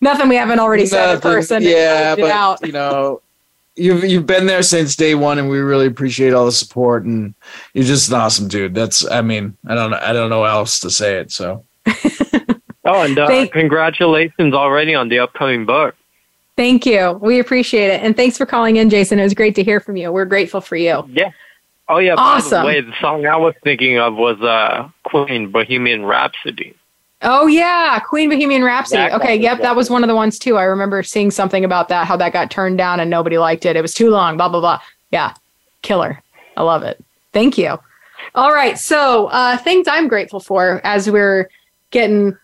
Nothing 0.00 0.28
we 0.28 0.36
haven't 0.36 0.60
already 0.60 0.86
said 0.86 1.16
in 1.16 1.20
person. 1.20 1.62
Yeah, 1.62 2.12
It 2.12 2.20
but 2.20 2.30
out. 2.30 2.64
you 2.64 2.72
know, 2.72 3.20
you've 3.78 4.04
you've 4.04 4.26
been 4.26 4.46
there 4.46 4.62
since 4.62 4.96
day 4.96 5.14
one, 5.14 5.38
and 5.38 5.48
we 5.48 5.58
really 5.58 5.86
appreciate 5.86 6.34
all 6.34 6.46
the 6.46 6.52
support. 6.52 7.04
And 7.04 7.34
you're 7.74 7.84
just 7.84 8.08
an 8.08 8.14
awesome 8.16 8.48
dude. 8.48 8.74
That's, 8.74 9.08
I 9.10 9.22
mean, 9.22 9.56
I 9.66 9.74
don't 9.74 9.90
know, 9.90 10.00
I 10.02 10.12
don't 10.12 10.30
know 10.30 10.44
how 10.44 10.58
else 10.58 10.80
to 10.80 10.90
say 10.90 11.18
it. 11.18 11.30
So 11.30 11.64
oh, 11.86 13.02
and 13.02 13.18
uh, 13.18 13.26
Thank- 13.26 13.52
congratulations 13.52 14.54
already 14.54 14.94
on 14.94 15.08
the 15.08 15.18
upcoming 15.20 15.64
book. 15.66 15.94
Thank 16.56 16.84
you. 16.86 17.12
We 17.22 17.38
appreciate 17.38 17.86
it. 17.86 18.02
And 18.02 18.16
thanks 18.16 18.36
for 18.36 18.44
calling 18.44 18.76
in, 18.76 18.90
Jason. 18.90 19.20
It 19.20 19.22
was 19.22 19.34
great 19.34 19.54
to 19.54 19.62
hear 19.62 19.78
from 19.78 19.96
you. 19.96 20.10
We're 20.10 20.24
grateful 20.24 20.60
for 20.60 20.74
you. 20.74 21.08
Yeah. 21.08 21.30
Oh 21.88 21.98
yeah. 21.98 22.16
By 22.16 22.22
Awesome. 22.22 22.62
the 22.62 22.66
way, 22.66 22.80
the 22.80 22.94
song 23.00 23.26
I 23.26 23.36
was 23.36 23.54
thinking 23.62 23.98
of 23.98 24.14
was 24.16 24.40
uh, 24.40 24.88
Queen 25.04 25.50
Bohemian 25.52 26.04
Rhapsody. 26.04 26.74
Oh 27.22 27.46
yeah, 27.48 27.98
Queen 27.98 28.30
Bohemian 28.30 28.62
Rhapsody. 28.62 29.12
Okay, 29.12 29.34
yep, 29.34 29.60
that 29.60 29.74
was 29.74 29.90
one 29.90 30.04
of 30.04 30.08
the 30.08 30.14
ones 30.14 30.38
too. 30.38 30.56
I 30.56 30.64
remember 30.64 31.02
seeing 31.02 31.30
something 31.30 31.64
about 31.64 31.88
that, 31.88 32.06
how 32.06 32.16
that 32.16 32.32
got 32.32 32.50
turned 32.50 32.78
down 32.78 33.00
and 33.00 33.10
nobody 33.10 33.38
liked 33.38 33.66
it. 33.66 33.74
It 33.74 33.82
was 33.82 33.92
too 33.92 34.10
long, 34.10 34.36
blah 34.36 34.48
blah 34.48 34.60
blah. 34.60 34.80
Yeah, 35.10 35.34
killer. 35.82 36.22
I 36.56 36.62
love 36.62 36.82
it. 36.84 37.02
Thank 37.32 37.58
you. 37.58 37.78
All 38.34 38.52
right, 38.52 38.78
so 38.78 39.26
uh, 39.28 39.56
things 39.56 39.88
I'm 39.88 40.06
grateful 40.06 40.38
for 40.38 40.80
as 40.84 41.10
we're 41.10 41.50
getting 41.90 42.36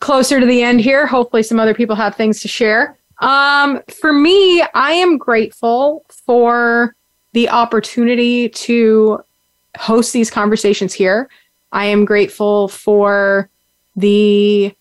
closer 0.00 0.40
to 0.40 0.46
the 0.46 0.62
end 0.62 0.80
here. 0.80 1.06
Hopefully, 1.06 1.42
some 1.42 1.60
other 1.60 1.74
people 1.74 1.94
have 1.94 2.16
things 2.16 2.40
to 2.40 2.48
share. 2.48 2.96
Um, 3.20 3.80
for 4.00 4.12
me, 4.12 4.62
I 4.74 4.92
am 4.92 5.18
grateful 5.18 6.04
for 6.08 6.94
the 7.32 7.48
opportunity 7.48 8.48
to 8.48 9.22
host 9.78 10.12
these 10.12 10.30
conversations 10.30 10.92
here. 10.92 11.28
I 11.72 11.86
am 11.86 12.04
grateful 12.04 12.68
for 12.68 13.48
the 13.96 14.72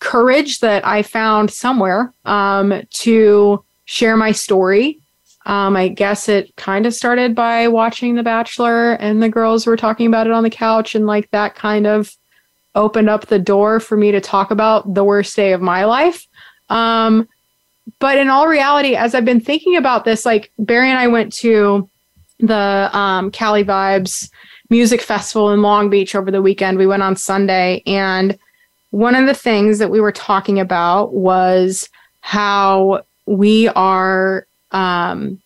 courage 0.00 0.60
that 0.60 0.86
I 0.86 1.02
found 1.02 1.50
somewhere 1.50 2.12
um, 2.24 2.82
to 2.90 3.64
share 3.84 4.16
my 4.16 4.32
story. 4.32 4.98
Um, 5.46 5.76
I 5.76 5.88
guess 5.88 6.28
it 6.28 6.54
kind 6.56 6.84
of 6.84 6.94
started 6.94 7.34
by 7.34 7.68
watching 7.68 8.14
The 8.14 8.22
Bachelor, 8.22 8.92
and 8.92 9.22
the 9.22 9.28
girls 9.28 9.66
were 9.66 9.76
talking 9.76 10.06
about 10.06 10.26
it 10.26 10.32
on 10.32 10.42
the 10.42 10.50
couch, 10.50 10.94
and 10.94 11.06
like 11.06 11.30
that 11.30 11.54
kind 11.54 11.86
of 11.86 12.14
opened 12.74 13.08
up 13.08 13.26
the 13.26 13.38
door 13.38 13.80
for 13.80 13.96
me 13.96 14.12
to 14.12 14.20
talk 14.20 14.50
about 14.50 14.94
the 14.94 15.04
worst 15.04 15.34
day 15.34 15.52
of 15.52 15.60
my 15.60 15.84
life. 15.84 16.26
Um, 16.68 17.28
but 17.98 18.18
in 18.18 18.28
all 18.28 18.46
reality, 18.46 18.94
as 18.94 19.14
I've 19.14 19.24
been 19.24 19.40
thinking 19.40 19.76
about 19.76 20.04
this, 20.04 20.24
like 20.24 20.52
Barry 20.58 20.88
and 20.88 20.98
I 20.98 21.08
went 21.08 21.32
to 21.34 21.88
the 22.38 22.90
um, 22.96 23.30
Cali 23.30 23.64
Vibes 23.64 24.30
Music 24.70 25.02
Festival 25.02 25.50
in 25.52 25.62
Long 25.62 25.90
Beach 25.90 26.14
over 26.14 26.30
the 26.30 26.40
weekend. 26.40 26.78
We 26.78 26.86
went 26.86 27.02
on 27.02 27.16
Sunday, 27.16 27.82
and 27.86 28.38
one 28.90 29.14
of 29.14 29.26
the 29.26 29.34
things 29.34 29.78
that 29.78 29.90
we 29.90 30.00
were 30.00 30.12
talking 30.12 30.58
about 30.58 31.12
was 31.12 31.88
how 32.20 33.04
we 33.26 33.68
are 33.68 34.46
um, 34.72 35.40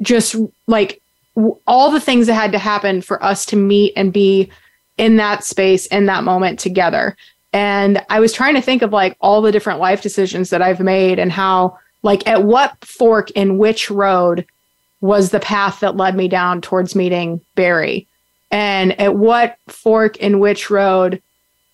just 0.00 0.36
like 0.66 1.00
w- 1.34 1.56
all 1.66 1.90
the 1.90 2.00
things 2.00 2.26
that 2.26 2.34
had 2.34 2.52
to 2.52 2.58
happen 2.58 3.02
for 3.02 3.22
us 3.22 3.44
to 3.46 3.56
meet 3.56 3.92
and 3.96 4.12
be 4.12 4.50
in 4.98 5.16
that 5.16 5.44
space 5.44 5.86
in 5.86 6.06
that 6.06 6.24
moment 6.24 6.58
together. 6.58 7.16
And 7.52 8.04
I 8.10 8.20
was 8.20 8.32
trying 8.32 8.54
to 8.54 8.60
think 8.60 8.82
of 8.82 8.92
like 8.92 9.16
all 9.20 9.40
the 9.40 9.52
different 9.52 9.80
life 9.80 10.02
decisions 10.02 10.50
that 10.50 10.62
I've 10.62 10.80
made 10.80 11.18
and 11.18 11.32
how, 11.32 11.78
like, 12.02 12.26
at 12.26 12.44
what 12.44 12.76
fork 12.84 13.30
in 13.32 13.58
which 13.58 13.90
road 13.90 14.46
was 15.00 15.30
the 15.30 15.40
path 15.40 15.80
that 15.80 15.96
led 15.96 16.16
me 16.16 16.28
down 16.28 16.60
towards 16.60 16.94
meeting 16.94 17.40
Barry. 17.54 18.06
And 18.50 18.98
at 19.00 19.16
what 19.16 19.56
fork 19.68 20.16
in 20.18 20.38
which 20.38 20.70
road 20.70 21.22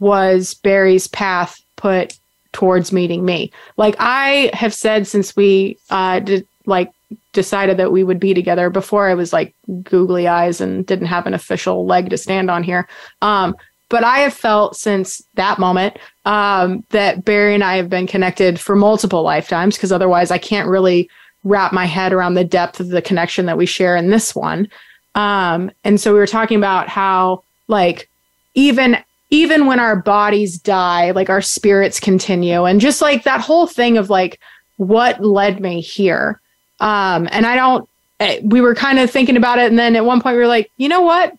was 0.01 0.55
Barry's 0.55 1.07
path 1.07 1.61
put 1.77 2.19
towards 2.53 2.93
meeting 2.93 3.25
me? 3.25 3.53
Like 3.77 3.97
I 3.99 4.51
have 4.53 4.75
said 4.75 5.07
since 5.07 5.37
we 5.37 5.79
uh 5.91 6.21
did 6.21 6.47
like 6.67 6.91
decided 7.33 7.77
that 7.77 7.93
we 7.93 8.05
would 8.05 8.21
be 8.21 8.35
together 8.35 8.71
before 8.71 9.09
I 9.09 9.15
was 9.15 9.33
like 9.33 9.55
googly 9.83 10.29
eyes 10.29 10.61
and 10.61 10.87
didn't 10.87 11.07
have 11.07 11.27
an 11.27 11.35
official 11.35 11.87
leg 11.87 12.11
to 12.11 12.17
stand 12.17 12.51
on 12.51 12.63
here. 12.63 12.89
Um 13.21 13.55
but 13.93 14.05
I 14.05 14.21
have 14.21 14.33
felt 14.33 14.75
since 14.75 15.23
that 15.35 15.59
moment 15.59 15.99
um, 16.25 16.83
that 16.91 17.27
Barry 17.27 17.53
and 17.53 17.63
I 17.63 17.77
have 17.77 17.91
been 17.91 18.07
connected 18.07 18.59
for 18.59 18.75
multiple 18.75 19.23
lifetimes 19.23 19.77
because 19.77 19.93
otherwise 19.93 20.31
I 20.31 20.39
can't 20.39 20.67
really 20.67 21.11
wrap 21.45 21.73
my 21.73 21.87
head 21.87 22.13
around 22.13 22.35
the 22.35 22.45
depth 22.45 22.81
of 22.81 22.89
the 22.89 23.03
connection 23.03 23.47
that 23.47 23.59
we 23.59 23.67
share 23.67 23.97
in 23.97 24.11
this 24.11 24.35
one. 24.35 24.69
Um, 25.15 25.71
and 25.85 26.01
so 26.01 26.13
we 26.13 26.19
were 26.19 26.27
talking 26.27 26.57
about 26.57 26.89
how, 26.89 27.43
like, 27.69 28.09
even 28.55 28.99
even 29.31 29.65
when 29.65 29.81
our 29.81 29.97
bodies 29.97 30.59
die, 30.59 31.11
like 31.13 31.31
our 31.31 31.41
spirits 31.41 31.99
continue. 31.99 32.65
And 32.67 32.83
just 32.83 33.01
like 33.01 33.25
that 33.25 33.41
whole 33.41 33.67
thing 33.67 33.97
of 33.97 34.11
like 34.11 34.39
what 34.77 35.25
led 35.25 35.59
me 35.59 35.81
here. 35.81 36.39
Um, 36.81 37.27
and 37.33 37.47
I 37.47 37.57
don't 37.57 37.89
eh, 38.21 38.41
we 38.43 38.61
were 38.61 38.75
kind 38.75 38.99
of 38.99 39.11
thinking 39.11 39.39
about 39.39 39.59
it 39.59 39.71
and 39.71 39.79
then 39.79 39.97
at 39.97 40.05
one 40.05 40.21
point 40.21 40.37
we 40.37 40.43
were 40.43 40.49
like, 40.49 40.71
you 40.77 40.87
know 40.87 41.01
what? 41.01 41.35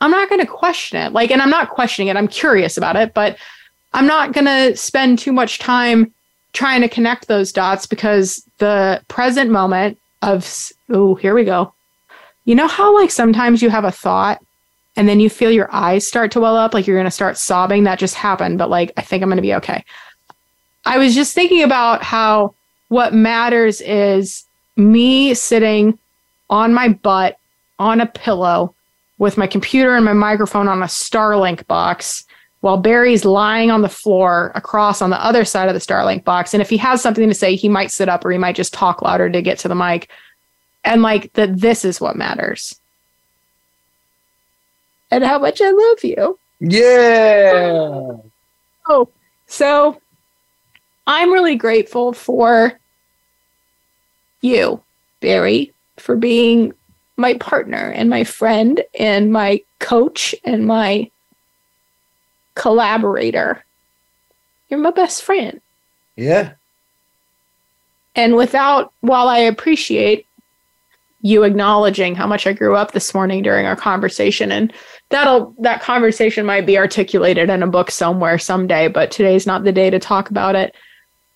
I'm 0.00 0.10
not 0.10 0.28
going 0.28 0.40
to 0.40 0.46
question 0.46 1.00
it. 1.00 1.12
Like 1.12 1.30
and 1.30 1.40
I'm 1.40 1.50
not 1.50 1.70
questioning 1.70 2.08
it. 2.08 2.16
I'm 2.16 2.26
curious 2.26 2.76
about 2.76 2.96
it, 2.96 3.14
but 3.14 3.38
I'm 3.92 4.08
not 4.08 4.32
going 4.32 4.46
to 4.46 4.76
spend 4.76 5.20
too 5.20 5.32
much 5.32 5.60
time 5.60 6.12
trying 6.56 6.80
to 6.80 6.88
connect 6.88 7.28
those 7.28 7.52
dots 7.52 7.86
because 7.86 8.42
the 8.58 9.02
present 9.08 9.50
moment 9.50 9.98
of 10.22 10.72
oh, 10.90 11.14
here 11.14 11.34
we 11.34 11.44
go. 11.44 11.72
You 12.46 12.54
know 12.54 12.66
how 12.66 12.94
like 12.94 13.10
sometimes 13.10 13.60
you 13.60 13.68
have 13.68 13.84
a 13.84 13.90
thought 13.90 14.42
and 14.96 15.06
then 15.06 15.20
you 15.20 15.28
feel 15.28 15.50
your 15.50 15.72
eyes 15.72 16.08
start 16.08 16.30
to 16.32 16.40
well 16.40 16.56
up 16.56 16.72
like 16.72 16.86
you're 16.86 16.96
going 16.96 17.04
to 17.04 17.10
start 17.10 17.36
sobbing 17.36 17.84
that 17.84 17.98
just 17.98 18.14
happened 18.14 18.56
but 18.56 18.70
like 18.70 18.90
I 18.96 19.02
think 19.02 19.22
I'm 19.22 19.28
going 19.28 19.36
to 19.36 19.42
be 19.42 19.54
okay. 19.54 19.84
I 20.86 20.96
was 20.96 21.14
just 21.14 21.34
thinking 21.34 21.62
about 21.62 22.02
how 22.02 22.54
what 22.88 23.12
matters 23.12 23.82
is 23.82 24.46
me 24.76 25.34
sitting 25.34 25.98
on 26.48 26.72
my 26.72 26.88
butt 26.88 27.38
on 27.78 28.00
a 28.00 28.06
pillow 28.06 28.74
with 29.18 29.36
my 29.36 29.46
computer 29.46 29.94
and 29.94 30.06
my 30.06 30.14
microphone 30.14 30.68
on 30.68 30.82
a 30.82 30.86
Starlink 30.86 31.66
box 31.66 32.24
while 32.66 32.76
Barry's 32.76 33.24
lying 33.24 33.70
on 33.70 33.82
the 33.82 33.88
floor 33.88 34.50
across 34.56 35.00
on 35.00 35.10
the 35.10 35.24
other 35.24 35.44
side 35.44 35.68
of 35.68 35.74
the 35.74 35.80
Starlink 35.80 36.24
box. 36.24 36.52
And 36.52 36.60
if 36.60 36.68
he 36.68 36.76
has 36.78 37.00
something 37.00 37.28
to 37.28 37.32
say, 37.32 37.54
he 37.54 37.68
might 37.68 37.92
sit 37.92 38.08
up 38.08 38.24
or 38.24 38.32
he 38.32 38.38
might 38.38 38.56
just 38.56 38.74
talk 38.74 39.02
louder 39.02 39.30
to 39.30 39.40
get 39.40 39.60
to 39.60 39.68
the 39.68 39.76
mic. 39.76 40.10
And 40.82 41.00
like 41.00 41.32
that, 41.34 41.60
this 41.60 41.84
is 41.84 42.00
what 42.00 42.16
matters. 42.16 42.74
And 45.12 45.22
how 45.22 45.38
much 45.38 45.60
I 45.62 45.70
love 45.70 46.02
you. 46.02 46.36
Yeah. 46.58 48.16
Oh, 48.88 49.08
so 49.46 50.00
I'm 51.06 51.32
really 51.32 51.54
grateful 51.54 52.14
for 52.14 52.80
you, 54.40 54.82
Barry, 55.20 55.72
for 55.98 56.16
being 56.16 56.74
my 57.16 57.34
partner 57.34 57.92
and 57.92 58.10
my 58.10 58.24
friend 58.24 58.82
and 58.98 59.32
my 59.32 59.62
coach 59.78 60.34
and 60.44 60.66
my 60.66 61.08
collaborator. 62.56 63.64
You're 64.68 64.80
my 64.80 64.90
best 64.90 65.22
friend. 65.22 65.60
Yeah. 66.16 66.54
And 68.16 68.34
without, 68.34 68.92
while 69.00 69.28
I 69.28 69.38
appreciate 69.38 70.26
you 71.22 71.44
acknowledging 71.44 72.14
how 72.14 72.26
much 72.26 72.46
I 72.46 72.52
grew 72.52 72.74
up 72.74 72.92
this 72.92 73.14
morning 73.14 73.42
during 73.42 73.66
our 73.66 73.76
conversation, 73.76 74.50
and 74.50 74.72
that'll, 75.10 75.54
that 75.58 75.82
conversation 75.82 76.46
might 76.46 76.66
be 76.66 76.78
articulated 76.78 77.50
in 77.50 77.62
a 77.62 77.66
book 77.66 77.90
somewhere 77.90 78.38
someday, 78.38 78.88
but 78.88 79.10
today's 79.10 79.46
not 79.46 79.64
the 79.64 79.72
day 79.72 79.90
to 79.90 79.98
talk 79.98 80.30
about 80.30 80.56
it. 80.56 80.74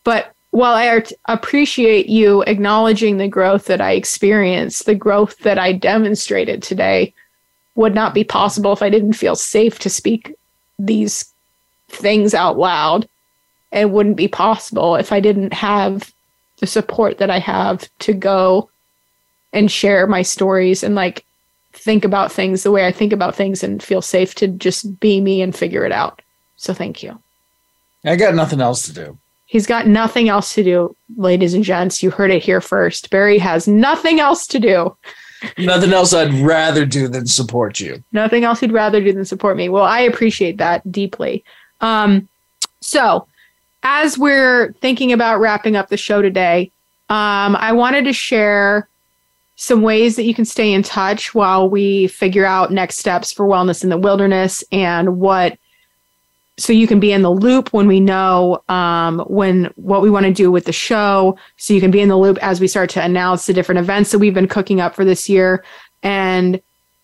But 0.02 0.32
while 0.50 0.74
I 0.74 0.88
art- 0.88 1.12
appreciate 1.26 2.08
you 2.08 2.42
acknowledging 2.42 3.18
the 3.18 3.28
growth 3.28 3.66
that 3.66 3.80
I 3.80 3.92
experienced, 3.92 4.86
the 4.86 4.94
growth 4.94 5.38
that 5.38 5.58
I 5.58 5.72
demonstrated 5.72 6.62
today 6.62 7.14
would 7.74 7.94
not 7.94 8.14
be 8.14 8.24
possible 8.24 8.72
if 8.72 8.82
I 8.82 8.90
didn't 8.90 9.12
feel 9.12 9.36
safe 9.36 9.78
to 9.80 9.90
speak 9.90 10.34
these 10.86 11.32
things 11.88 12.34
out 12.34 12.58
loud. 12.58 13.08
It 13.72 13.90
wouldn't 13.90 14.16
be 14.16 14.28
possible 14.28 14.96
if 14.96 15.12
I 15.12 15.20
didn't 15.20 15.52
have 15.52 16.12
the 16.58 16.66
support 16.66 17.18
that 17.18 17.30
I 17.30 17.38
have 17.38 17.88
to 18.00 18.12
go 18.12 18.70
and 19.52 19.70
share 19.70 20.06
my 20.06 20.22
stories 20.22 20.82
and 20.82 20.94
like 20.94 21.24
think 21.72 22.04
about 22.04 22.32
things 22.32 22.62
the 22.62 22.70
way 22.70 22.86
I 22.86 22.92
think 22.92 23.12
about 23.12 23.34
things 23.34 23.62
and 23.62 23.82
feel 23.82 24.02
safe 24.02 24.34
to 24.36 24.48
just 24.48 24.98
be 25.00 25.20
me 25.20 25.40
and 25.40 25.54
figure 25.54 25.84
it 25.84 25.92
out. 25.92 26.22
So 26.56 26.74
thank 26.74 27.02
you. 27.02 27.18
I 28.04 28.16
got 28.16 28.34
nothing 28.34 28.60
else 28.60 28.82
to 28.86 28.92
do. 28.92 29.18
He's 29.46 29.66
got 29.66 29.86
nothing 29.86 30.28
else 30.28 30.54
to 30.54 30.62
do, 30.62 30.94
ladies 31.16 31.54
and 31.54 31.64
gents. 31.64 32.02
You 32.02 32.10
heard 32.10 32.30
it 32.30 32.42
here 32.42 32.60
first. 32.60 33.10
Barry 33.10 33.38
has 33.38 33.66
nothing 33.66 34.20
else 34.20 34.46
to 34.48 34.60
do. 34.60 34.96
Nothing 35.58 35.92
else 35.92 36.12
I'd 36.12 36.34
rather 36.34 36.84
do 36.84 37.08
than 37.08 37.26
support 37.26 37.80
you. 37.80 38.02
Nothing 38.12 38.44
else 38.44 38.62
you'd 38.62 38.72
rather 38.72 39.00
do 39.00 39.12
than 39.12 39.24
support 39.24 39.56
me. 39.56 39.68
Well, 39.68 39.84
I 39.84 40.00
appreciate 40.00 40.58
that 40.58 40.90
deeply. 40.90 41.44
Um, 41.80 42.28
so, 42.80 43.26
as 43.82 44.18
we're 44.18 44.72
thinking 44.80 45.12
about 45.12 45.40
wrapping 45.40 45.76
up 45.76 45.88
the 45.88 45.96
show 45.96 46.20
today, 46.20 46.70
um, 47.08 47.56
I 47.56 47.72
wanted 47.72 48.04
to 48.04 48.12
share 48.12 48.88
some 49.56 49.82
ways 49.82 50.16
that 50.16 50.24
you 50.24 50.34
can 50.34 50.44
stay 50.44 50.72
in 50.72 50.82
touch 50.82 51.34
while 51.34 51.68
we 51.68 52.06
figure 52.06 52.46
out 52.46 52.72
next 52.72 52.98
steps 52.98 53.30
for 53.32 53.46
wellness 53.46 53.82
in 53.82 53.90
the 53.90 53.98
wilderness 53.98 54.64
and 54.72 55.18
what 55.18 55.58
so 56.60 56.72
you 56.72 56.86
can 56.86 57.00
be 57.00 57.12
in 57.12 57.22
the 57.22 57.30
loop 57.30 57.72
when 57.72 57.86
we 57.86 58.00
know 58.00 58.62
um, 58.68 59.20
when 59.20 59.72
what 59.76 60.02
we 60.02 60.10
want 60.10 60.26
to 60.26 60.32
do 60.32 60.50
with 60.50 60.66
the 60.66 60.72
show. 60.72 61.38
So 61.56 61.72
you 61.72 61.80
can 61.80 61.90
be 61.90 62.00
in 62.00 62.08
the 62.08 62.18
loop 62.18 62.38
as 62.42 62.60
we 62.60 62.68
start 62.68 62.90
to 62.90 63.02
announce 63.02 63.46
the 63.46 63.52
different 63.52 63.78
events 63.78 64.10
that 64.10 64.18
we've 64.18 64.34
been 64.34 64.48
cooking 64.48 64.80
up 64.80 64.94
for 64.94 65.04
this 65.04 65.28
year. 65.28 65.64
And 66.02 66.60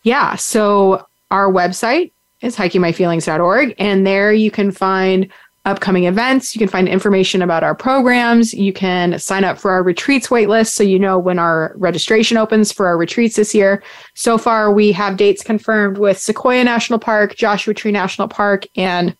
yeah 0.06 0.36
so 0.36 1.04
our 1.32 1.50
website 1.50 2.12
is 2.40 2.56
hikingmyfeelings.org 2.56 3.74
and 3.78 4.06
there 4.06 4.32
you 4.32 4.50
can 4.50 4.70
find 4.70 5.30
upcoming 5.64 6.04
events. 6.04 6.54
You 6.54 6.60
can 6.60 6.68
find 6.68 6.88
information 6.88 7.42
about 7.42 7.64
our 7.64 7.74
programs. 7.74 8.54
You 8.54 8.72
can 8.72 9.18
sign 9.18 9.42
up 9.42 9.58
for 9.58 9.72
our 9.72 9.82
retreats 9.82 10.28
waitlist 10.28 10.68
so 10.68 10.84
you 10.84 10.96
know 10.96 11.18
when 11.18 11.40
our 11.40 11.72
registration 11.74 12.36
opens 12.36 12.70
for 12.70 12.86
our 12.86 12.96
retreats 12.96 13.34
this 13.34 13.52
year. 13.52 13.82
So 14.14 14.38
far 14.38 14.72
we 14.72 14.92
have 14.92 15.16
dates 15.16 15.42
confirmed 15.42 15.98
with 15.98 16.20
sequoia 16.20 16.62
national 16.62 17.00
park 17.00 17.34
joshua 17.34 17.74
tree 17.74 17.90
national 17.90 18.28
park 18.28 18.66
and 18.76 19.16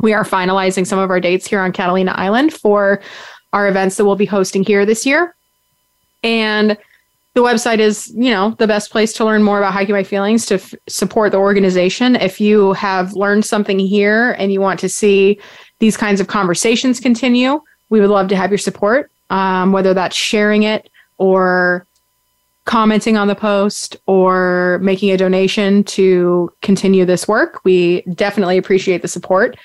we 0.00 0.12
are 0.12 0.24
finalizing 0.24 0.86
some 0.86 0.98
of 0.98 1.10
our 1.10 1.20
dates 1.20 1.46
here 1.46 1.60
on 1.60 1.72
Catalina 1.72 2.12
Island 2.12 2.52
for 2.52 3.00
our 3.52 3.68
events 3.68 3.96
that 3.96 4.04
we'll 4.04 4.16
be 4.16 4.26
hosting 4.26 4.62
here 4.62 4.84
this 4.84 5.06
year. 5.06 5.34
And 6.22 6.76
the 7.34 7.42
website 7.42 7.78
is, 7.78 8.12
you 8.14 8.30
know, 8.30 8.50
the 8.58 8.66
best 8.66 8.90
place 8.90 9.12
to 9.14 9.24
learn 9.24 9.42
more 9.42 9.58
about 9.58 9.72
hiking 9.72 9.94
my 9.94 10.02
feelings 10.02 10.46
to 10.46 10.54
f- 10.54 10.74
support 10.88 11.32
the 11.32 11.38
organization. 11.38 12.16
If 12.16 12.40
you 12.40 12.72
have 12.72 13.12
learned 13.12 13.44
something 13.44 13.78
here 13.78 14.32
and 14.32 14.52
you 14.52 14.60
want 14.60 14.80
to 14.80 14.88
see 14.88 15.38
these 15.78 15.96
kinds 15.96 16.20
of 16.20 16.28
conversations 16.28 16.98
continue, 16.98 17.60
we 17.90 18.00
would 18.00 18.10
love 18.10 18.28
to 18.28 18.36
have 18.36 18.50
your 18.50 18.58
support, 18.58 19.10
um, 19.30 19.72
whether 19.72 19.92
that's 19.92 20.16
sharing 20.16 20.62
it 20.62 20.88
or 21.18 21.86
commenting 22.64 23.16
on 23.16 23.28
the 23.28 23.34
post 23.34 23.96
or 24.06 24.78
making 24.82 25.10
a 25.10 25.16
donation 25.16 25.84
to 25.84 26.50
continue 26.62 27.04
this 27.04 27.28
work. 27.28 27.60
We 27.64 28.00
definitely 28.14 28.56
appreciate 28.58 29.02
the 29.02 29.08
support. 29.08 29.56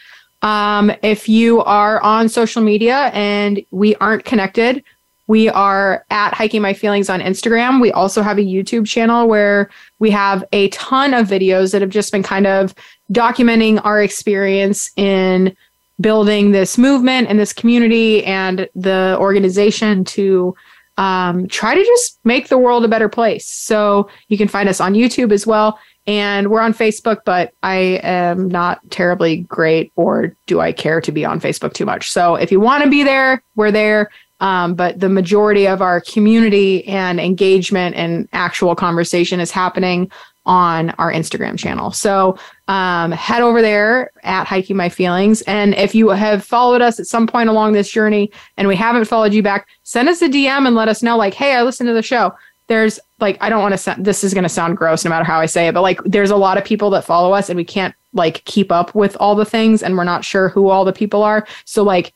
Um, 0.41 0.91
if 1.03 1.29
you 1.29 1.61
are 1.63 2.01
on 2.01 2.29
social 2.29 2.61
media 2.61 3.11
and 3.13 3.63
we 3.71 3.95
aren't 3.95 4.25
connected, 4.25 4.83
we 5.27 5.47
are 5.49 6.05
at 6.09 6.33
Hiking 6.33 6.61
My 6.61 6.73
Feelings 6.73 7.09
on 7.09 7.21
Instagram. 7.21 7.79
We 7.79 7.91
also 7.91 8.21
have 8.21 8.37
a 8.37 8.43
YouTube 8.43 8.85
channel 8.85 9.27
where 9.27 9.69
we 9.99 10.09
have 10.11 10.43
a 10.51 10.67
ton 10.69 11.13
of 11.13 11.27
videos 11.27 11.71
that 11.71 11.81
have 11.81 11.91
just 11.91 12.11
been 12.11 12.23
kind 12.23 12.47
of 12.47 12.75
documenting 13.13 13.79
our 13.85 14.01
experience 14.01 14.91
in 14.97 15.55
building 16.01 16.51
this 16.51 16.77
movement 16.77 17.29
and 17.29 17.39
this 17.39 17.53
community 17.53 18.25
and 18.25 18.67
the 18.75 19.15
organization 19.19 20.03
to 20.03 20.55
um, 20.97 21.47
try 21.47 21.75
to 21.75 21.83
just 21.83 22.19
make 22.25 22.49
the 22.49 22.57
world 22.57 22.83
a 22.83 22.87
better 22.87 23.07
place. 23.07 23.47
So 23.47 24.09
you 24.27 24.37
can 24.37 24.47
find 24.47 24.67
us 24.67 24.81
on 24.81 24.93
YouTube 24.93 25.31
as 25.31 25.47
well. 25.47 25.79
And 26.07 26.49
we're 26.49 26.61
on 26.61 26.73
Facebook, 26.73 27.19
but 27.25 27.53
I 27.61 27.99
am 28.03 28.47
not 28.47 28.79
terribly 28.89 29.37
great, 29.43 29.91
or 29.95 30.35
do 30.47 30.59
I 30.59 30.71
care 30.71 30.99
to 31.01 31.11
be 31.11 31.23
on 31.25 31.39
Facebook 31.39 31.73
too 31.73 31.85
much? 31.85 32.09
So 32.09 32.35
if 32.35 32.51
you 32.51 32.59
want 32.59 32.83
to 32.83 32.89
be 32.89 33.03
there, 33.03 33.43
we're 33.55 33.71
there. 33.71 34.09
Um, 34.39 34.73
but 34.73 34.99
the 34.99 35.09
majority 35.09 35.67
of 35.67 35.83
our 35.83 36.01
community 36.01 36.83
and 36.87 37.19
engagement 37.19 37.95
and 37.95 38.27
actual 38.33 38.75
conversation 38.75 39.39
is 39.39 39.51
happening 39.51 40.11
on 40.47 40.89
our 40.91 41.11
Instagram 41.13 41.57
channel. 41.57 41.91
So 41.91 42.35
um, 42.67 43.11
head 43.11 43.43
over 43.43 43.61
there 43.61 44.11
at 44.23 44.47
Hiking 44.47 44.75
My 44.75 44.89
Feelings. 44.89 45.43
And 45.43 45.75
if 45.75 45.93
you 45.93 46.09
have 46.09 46.43
followed 46.43 46.81
us 46.81 46.99
at 46.99 47.05
some 47.05 47.27
point 47.27 47.49
along 47.49 47.73
this 47.73 47.91
journey 47.91 48.31
and 48.57 48.67
we 48.67 48.75
haven't 48.75 49.05
followed 49.05 49.33
you 49.33 49.43
back, 49.43 49.67
send 49.83 50.09
us 50.09 50.23
a 50.23 50.29
DM 50.29 50.65
and 50.65 50.75
let 50.75 50.87
us 50.87 51.03
know, 51.03 51.15
like, 51.15 51.35
hey, 51.35 51.53
I 51.53 51.61
listened 51.61 51.87
to 51.87 51.93
the 51.93 52.01
show 52.01 52.33
there's 52.67 52.99
like 53.19 53.37
I 53.41 53.49
don't 53.49 53.61
want 53.61 53.73
to 53.73 53.77
sound 53.77 54.05
this 54.05 54.23
is 54.23 54.33
going 54.33 54.43
to 54.43 54.49
sound 54.49 54.77
gross 54.77 55.03
no 55.03 55.09
matter 55.09 55.25
how 55.25 55.39
I 55.39 55.45
say 55.45 55.67
it, 55.67 55.73
but 55.73 55.81
like 55.81 55.99
there's 56.05 56.31
a 56.31 56.37
lot 56.37 56.57
of 56.57 56.63
people 56.63 56.89
that 56.91 57.05
follow 57.05 57.33
us 57.33 57.49
and 57.49 57.57
we 57.57 57.65
can't 57.65 57.93
like 58.13 58.43
keep 58.45 58.71
up 58.71 58.93
with 58.95 59.15
all 59.19 59.35
the 59.35 59.45
things 59.45 59.83
and 59.83 59.97
we're 59.97 60.03
not 60.03 60.25
sure 60.25 60.49
who 60.49 60.69
all 60.69 60.85
the 60.85 60.93
people 60.93 61.23
are. 61.23 61.45
So 61.65 61.83
like 61.83 62.13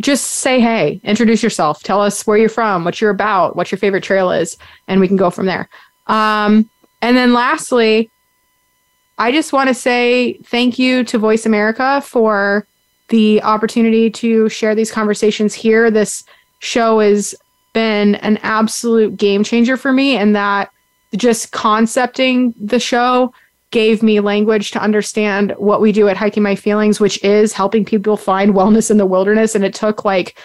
just 0.00 0.24
say 0.26 0.60
hey, 0.60 1.00
introduce 1.04 1.42
yourself, 1.42 1.82
tell 1.82 2.00
us 2.00 2.26
where 2.26 2.36
you're 2.36 2.48
from, 2.48 2.84
what 2.84 3.00
you're 3.00 3.10
about, 3.10 3.56
what 3.56 3.70
your 3.70 3.78
favorite 3.78 4.02
trail 4.02 4.30
is, 4.30 4.56
and 4.88 5.00
we 5.00 5.08
can 5.08 5.16
go 5.16 5.30
from 5.30 5.46
there. 5.46 5.68
Um, 6.06 6.68
and 7.00 7.16
then 7.16 7.32
lastly, 7.32 8.10
I 9.18 9.30
just 9.30 9.52
want 9.52 9.68
to 9.68 9.74
say 9.74 10.34
thank 10.44 10.78
you 10.78 11.04
to 11.04 11.18
Voice 11.18 11.46
America 11.46 12.00
for 12.00 12.66
the 13.08 13.42
opportunity 13.42 14.10
to 14.10 14.48
share 14.48 14.74
these 14.74 14.90
conversations 14.90 15.54
here. 15.54 15.90
This 15.90 16.24
show 16.58 17.00
is 17.00 17.36
been 17.74 18.14
an 18.16 18.38
absolute 18.38 19.18
game 19.18 19.44
changer 19.44 19.76
for 19.76 19.92
me 19.92 20.16
and 20.16 20.34
that 20.34 20.70
just 21.14 21.52
concepting 21.52 22.54
the 22.58 22.80
show 22.80 23.32
gave 23.70 24.02
me 24.02 24.20
language 24.20 24.70
to 24.70 24.80
understand 24.80 25.52
what 25.58 25.80
we 25.80 25.92
do 25.92 26.08
at 26.08 26.16
Hiking 26.16 26.42
My 26.42 26.54
Feelings, 26.54 27.00
which 27.00 27.22
is 27.24 27.52
helping 27.52 27.84
people 27.84 28.16
find 28.16 28.54
wellness 28.54 28.90
in 28.90 28.98
the 28.98 29.04
wilderness. 29.06 29.54
And 29.54 29.64
it 29.64 29.74
took 29.74 30.04
like 30.04 30.38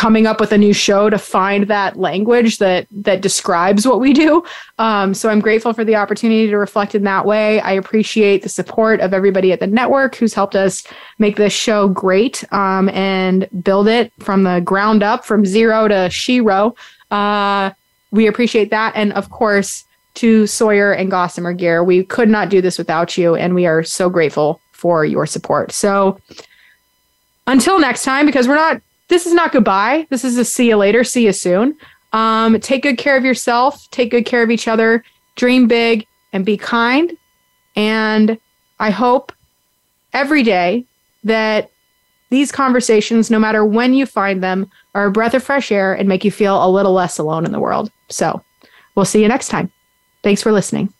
coming 0.00 0.26
up 0.26 0.40
with 0.40 0.50
a 0.50 0.56
new 0.56 0.72
show 0.72 1.10
to 1.10 1.18
find 1.18 1.68
that 1.68 1.94
language 1.98 2.56
that 2.56 2.86
that 2.90 3.20
describes 3.20 3.86
what 3.86 4.00
we 4.00 4.14
do. 4.14 4.42
Um, 4.78 5.12
so 5.12 5.28
I'm 5.28 5.40
grateful 5.40 5.74
for 5.74 5.84
the 5.84 5.94
opportunity 5.94 6.46
to 6.46 6.56
reflect 6.56 6.94
in 6.94 7.04
that 7.04 7.26
way. 7.26 7.60
I 7.60 7.72
appreciate 7.72 8.42
the 8.42 8.48
support 8.48 9.00
of 9.00 9.12
everybody 9.12 9.52
at 9.52 9.60
the 9.60 9.66
network 9.66 10.14
who's 10.14 10.32
helped 10.32 10.56
us 10.56 10.86
make 11.18 11.36
this 11.36 11.52
show 11.52 11.86
great 11.86 12.50
um, 12.50 12.88
and 12.88 13.46
build 13.62 13.88
it 13.88 14.10
from 14.20 14.44
the 14.44 14.60
ground 14.60 15.02
up, 15.02 15.26
from 15.26 15.44
zero 15.44 15.86
to 15.86 16.08
shiro. 16.08 16.74
Uh, 17.10 17.70
we 18.10 18.26
appreciate 18.26 18.70
that, 18.70 18.94
and 18.96 19.12
of 19.12 19.28
course 19.28 19.84
to 20.14 20.46
Sawyer 20.46 20.92
and 20.92 21.10
Gossamer 21.10 21.52
Gear. 21.52 21.84
We 21.84 22.04
could 22.04 22.30
not 22.30 22.48
do 22.48 22.62
this 22.62 22.78
without 22.78 23.18
you, 23.18 23.34
and 23.34 23.54
we 23.54 23.66
are 23.66 23.84
so 23.84 24.08
grateful 24.08 24.62
for 24.72 25.04
your 25.04 25.26
support. 25.26 25.72
So 25.72 26.18
until 27.46 27.78
next 27.78 28.04
time, 28.04 28.24
because 28.24 28.48
we're 28.48 28.54
not 28.54 28.80
this 29.10 29.26
is 29.26 29.34
not 29.34 29.52
goodbye. 29.52 30.06
This 30.08 30.24
is 30.24 30.38
a 30.38 30.44
see 30.44 30.68
you 30.68 30.76
later, 30.76 31.04
see 31.04 31.26
you 31.26 31.32
soon. 31.32 31.76
Um, 32.12 32.58
take 32.60 32.82
good 32.82 32.96
care 32.96 33.16
of 33.16 33.24
yourself, 33.24 33.90
take 33.90 34.10
good 34.10 34.24
care 34.24 34.42
of 34.42 34.50
each 34.50 34.66
other, 34.66 35.04
dream 35.36 35.68
big, 35.68 36.06
and 36.32 36.46
be 36.46 36.56
kind. 36.56 37.16
And 37.76 38.38
I 38.78 38.90
hope 38.90 39.32
every 40.12 40.42
day 40.42 40.86
that 41.24 41.70
these 42.30 42.52
conversations, 42.52 43.30
no 43.30 43.38
matter 43.38 43.64
when 43.64 43.92
you 43.94 44.06
find 44.06 44.42
them, 44.42 44.70
are 44.94 45.06
a 45.06 45.10
breath 45.10 45.34
of 45.34 45.42
fresh 45.42 45.72
air 45.72 45.92
and 45.92 46.08
make 46.08 46.24
you 46.24 46.30
feel 46.30 46.64
a 46.64 46.70
little 46.70 46.92
less 46.92 47.18
alone 47.18 47.44
in 47.44 47.52
the 47.52 47.60
world. 47.60 47.90
So 48.08 48.42
we'll 48.94 49.04
see 49.04 49.20
you 49.20 49.28
next 49.28 49.48
time. 49.48 49.70
Thanks 50.22 50.40
for 50.40 50.52
listening. 50.52 50.92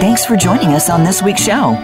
Thanks 0.00 0.24
for 0.24 0.36
joining 0.36 0.68
us 0.68 0.88
on 0.88 1.04
this 1.04 1.22
week's 1.22 1.42
show. 1.42 1.76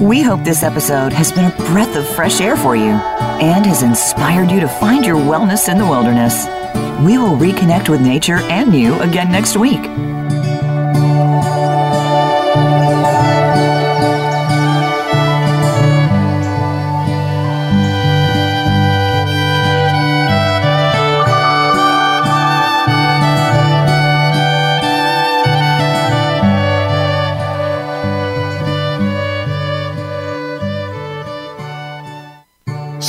We 0.00 0.22
hope 0.22 0.44
this 0.44 0.62
episode 0.62 1.12
has 1.12 1.30
been 1.30 1.52
a 1.52 1.56
breath 1.56 1.94
of 1.94 2.08
fresh 2.08 2.40
air 2.40 2.56
for 2.56 2.74
you 2.74 2.92
and 2.92 3.66
has 3.66 3.82
inspired 3.82 4.50
you 4.50 4.58
to 4.60 4.66
find 4.66 5.04
your 5.04 5.16
wellness 5.16 5.70
in 5.70 5.76
the 5.76 5.84
wilderness. 5.84 6.46
We 7.04 7.18
will 7.18 7.36
reconnect 7.36 7.90
with 7.90 8.00
nature 8.00 8.36
and 8.36 8.74
you 8.74 8.98
again 9.00 9.30
next 9.30 9.58
week. 9.58 9.84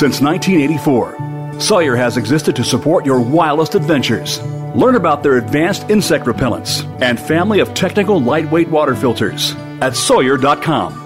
Since 0.01 0.19
1984, 0.19 1.59
Sawyer 1.59 1.95
has 1.95 2.17
existed 2.17 2.55
to 2.55 2.63
support 2.63 3.05
your 3.05 3.21
wildest 3.21 3.75
adventures. 3.75 4.41
Learn 4.73 4.95
about 4.95 5.21
their 5.21 5.37
advanced 5.37 5.91
insect 5.91 6.25
repellents 6.25 6.83
and 7.03 7.19
family 7.19 7.59
of 7.59 7.75
technical 7.75 8.19
lightweight 8.19 8.67
water 8.67 8.95
filters 8.95 9.53
at 9.79 9.95
Sawyer.com. 9.95 11.00